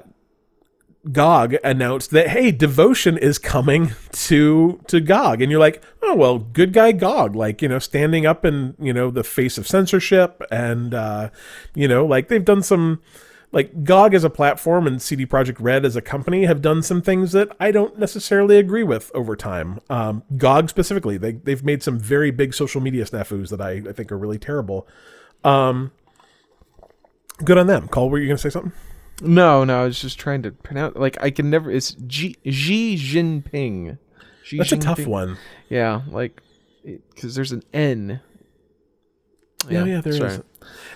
[1.10, 6.38] GOG announced that hey, Devotion is coming to to GOG and you're like, "Oh, well,
[6.38, 10.42] good guy GOG, like, you know, standing up in, you know, the face of censorship
[10.50, 11.30] and uh
[11.74, 13.00] you know, like they've done some
[13.52, 17.02] like GOG as a platform and CD Projekt Red as a company have done some
[17.02, 19.80] things that I don't necessarily agree with over time.
[19.90, 23.92] Um, GOG specifically, they they've made some very big social media snafus that I, I
[23.92, 24.88] think are really terrible.
[25.44, 25.92] Um,
[27.44, 27.88] good on them.
[27.88, 28.72] Cole, were you going to say something?
[29.20, 30.96] No, no, I was just trying to pronounce.
[30.96, 31.70] Like I can never.
[31.70, 33.98] It's Xi Xi Jinping.
[34.44, 35.36] Xi That's a tough one.
[35.68, 36.40] Yeah, like
[36.84, 38.20] because there's an N.
[39.68, 40.18] Yeah, yeah, there is.
[40.18, 40.40] sorry.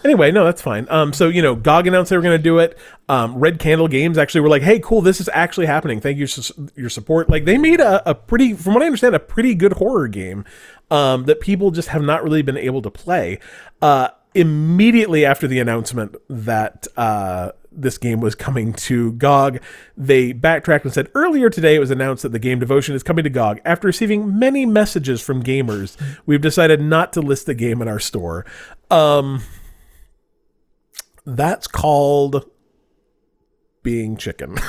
[0.04, 0.86] Anyway, no, that's fine.
[0.88, 2.78] Um, so you know, GOG announced they were going to do it.
[3.08, 6.00] Um, Red Candle Games actually were like, "Hey, cool, this is actually happening.
[6.00, 6.42] Thank you for
[6.76, 9.74] your support." Like they made a, a pretty, from what I understand, a pretty good
[9.74, 10.44] horror game
[10.90, 13.38] um, that people just have not really been able to play.
[13.82, 19.60] Uh, immediately after the announcement that uh, this game was coming to GOG,
[19.96, 23.24] they backtracked and said earlier today it was announced that the game Devotion is coming
[23.24, 23.60] to GOG.
[23.64, 25.96] After receiving many messages from gamers,
[26.26, 28.44] we've decided not to list the game in our store.
[28.90, 29.42] Um,
[31.24, 32.48] that's called
[33.82, 34.56] being chicken.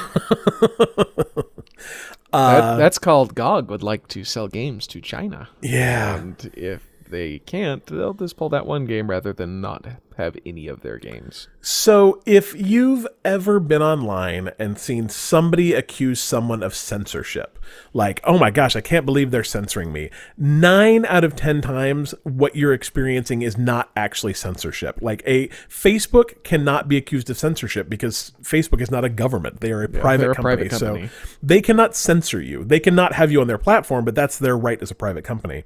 [2.34, 6.18] That, that's called GOG would like to sell games to China, yeah.
[6.18, 9.86] and if they can't, they'll just pull that one game rather than not
[10.18, 11.48] have any of their games.
[11.62, 17.60] So, if you've ever been online and seen somebody accuse someone of censorship,
[17.94, 22.16] like, oh my gosh, I can't believe they're censoring me, nine out of 10 times,
[22.24, 25.00] what you're experiencing is not actually censorship.
[25.02, 29.72] Like, a Facebook cannot be accused of censorship because Facebook is not a government, they
[29.72, 31.08] are a, private, they're a company, private company.
[31.08, 32.64] So, they cannot censor you.
[32.64, 35.64] They cannot have you on their platform, but that's their right as a private company.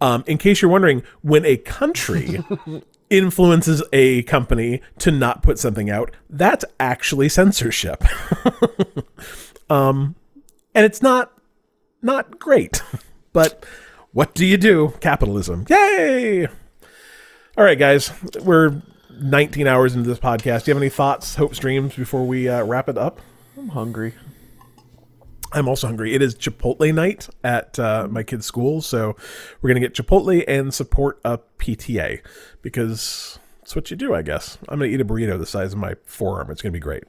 [0.00, 2.42] Um, in case you're wondering, when a country
[3.10, 8.04] influences a company to not put something out, that's actually censorship.
[9.70, 10.14] um,
[10.74, 11.32] and it's not
[12.02, 12.82] not great.
[13.34, 13.64] But
[14.12, 14.94] what do you do?
[15.00, 15.66] Capitalism.
[15.68, 16.46] Yay!
[16.46, 18.10] All right, guys,
[18.40, 18.80] we're
[19.20, 20.64] 19 hours into this podcast.
[20.64, 23.20] Do you have any thoughts, hopes, dreams before we uh, wrap it up?
[23.56, 24.14] I'm hungry.
[25.52, 26.14] I'm also hungry.
[26.14, 29.16] It is Chipotle night at uh, my kid's school, so
[29.60, 32.20] we're gonna get Chipotle and support a PTA
[32.62, 34.58] because That's what you do, I guess.
[34.68, 36.50] I'm gonna eat a burrito the size of my forearm.
[36.50, 37.04] It's gonna be great.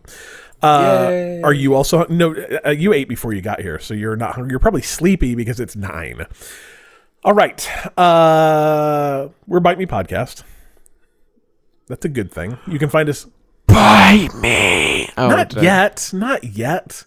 [0.61, 2.35] Uh, are you also no?
[2.65, 4.51] Uh, you ate before you got here, so you're not hungry.
[4.51, 6.25] You're probably sleepy because it's nine.
[7.23, 10.43] All right, uh, we're Bite Me Podcast.
[11.87, 12.57] That's a good thing.
[12.67, 13.25] You can find us
[13.67, 15.09] Bite me.
[15.17, 17.05] Oh, not yet, not yet.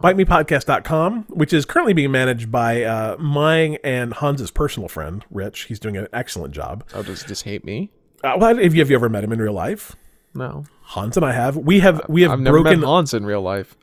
[0.00, 5.62] BiteMePodcast.com, which is currently being managed by uh, mine and Hans's personal friend, Rich.
[5.62, 6.84] He's doing an excellent job.
[6.94, 7.90] Oh, does this hate me?
[8.22, 9.94] Uh, well, have you, have you ever met him in real life?
[10.34, 10.64] No.
[10.82, 11.56] Hans and I have.
[11.56, 12.80] We have we have I've never broken.
[12.80, 13.76] met Hans in real life.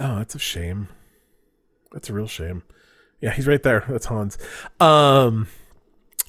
[0.00, 0.88] Oh, that's a shame.
[1.92, 2.62] That's a real shame.
[3.20, 3.84] Yeah, he's right there.
[3.88, 4.38] That's Hans.
[4.78, 5.48] Um,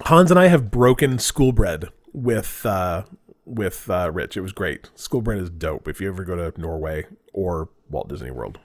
[0.05, 3.03] Hans and I have broken school bread with uh,
[3.45, 4.37] with uh, Rich.
[4.37, 4.89] It was great.
[4.95, 5.87] School bread is dope.
[5.87, 8.59] If you ever go to Norway or Walt Disney World,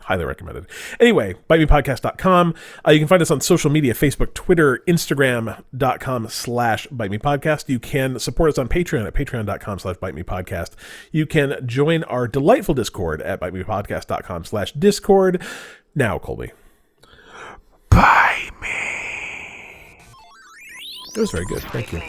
[0.00, 0.66] highly recommended.
[0.98, 2.54] Anyway, bitemepodcast.com.
[2.86, 7.68] Uh, you can find us on social media, Facebook, Twitter, Instagram.com slash bite me podcast.
[7.68, 10.72] You can support us on Patreon at patreon.com slash bite me podcast.
[11.12, 15.42] You can join our delightful Discord at bitemepodcast.com slash discord.
[15.94, 16.52] Now, Colby.
[17.90, 18.68] Bite me.
[21.14, 21.62] It was very good.
[21.62, 22.00] Thank you.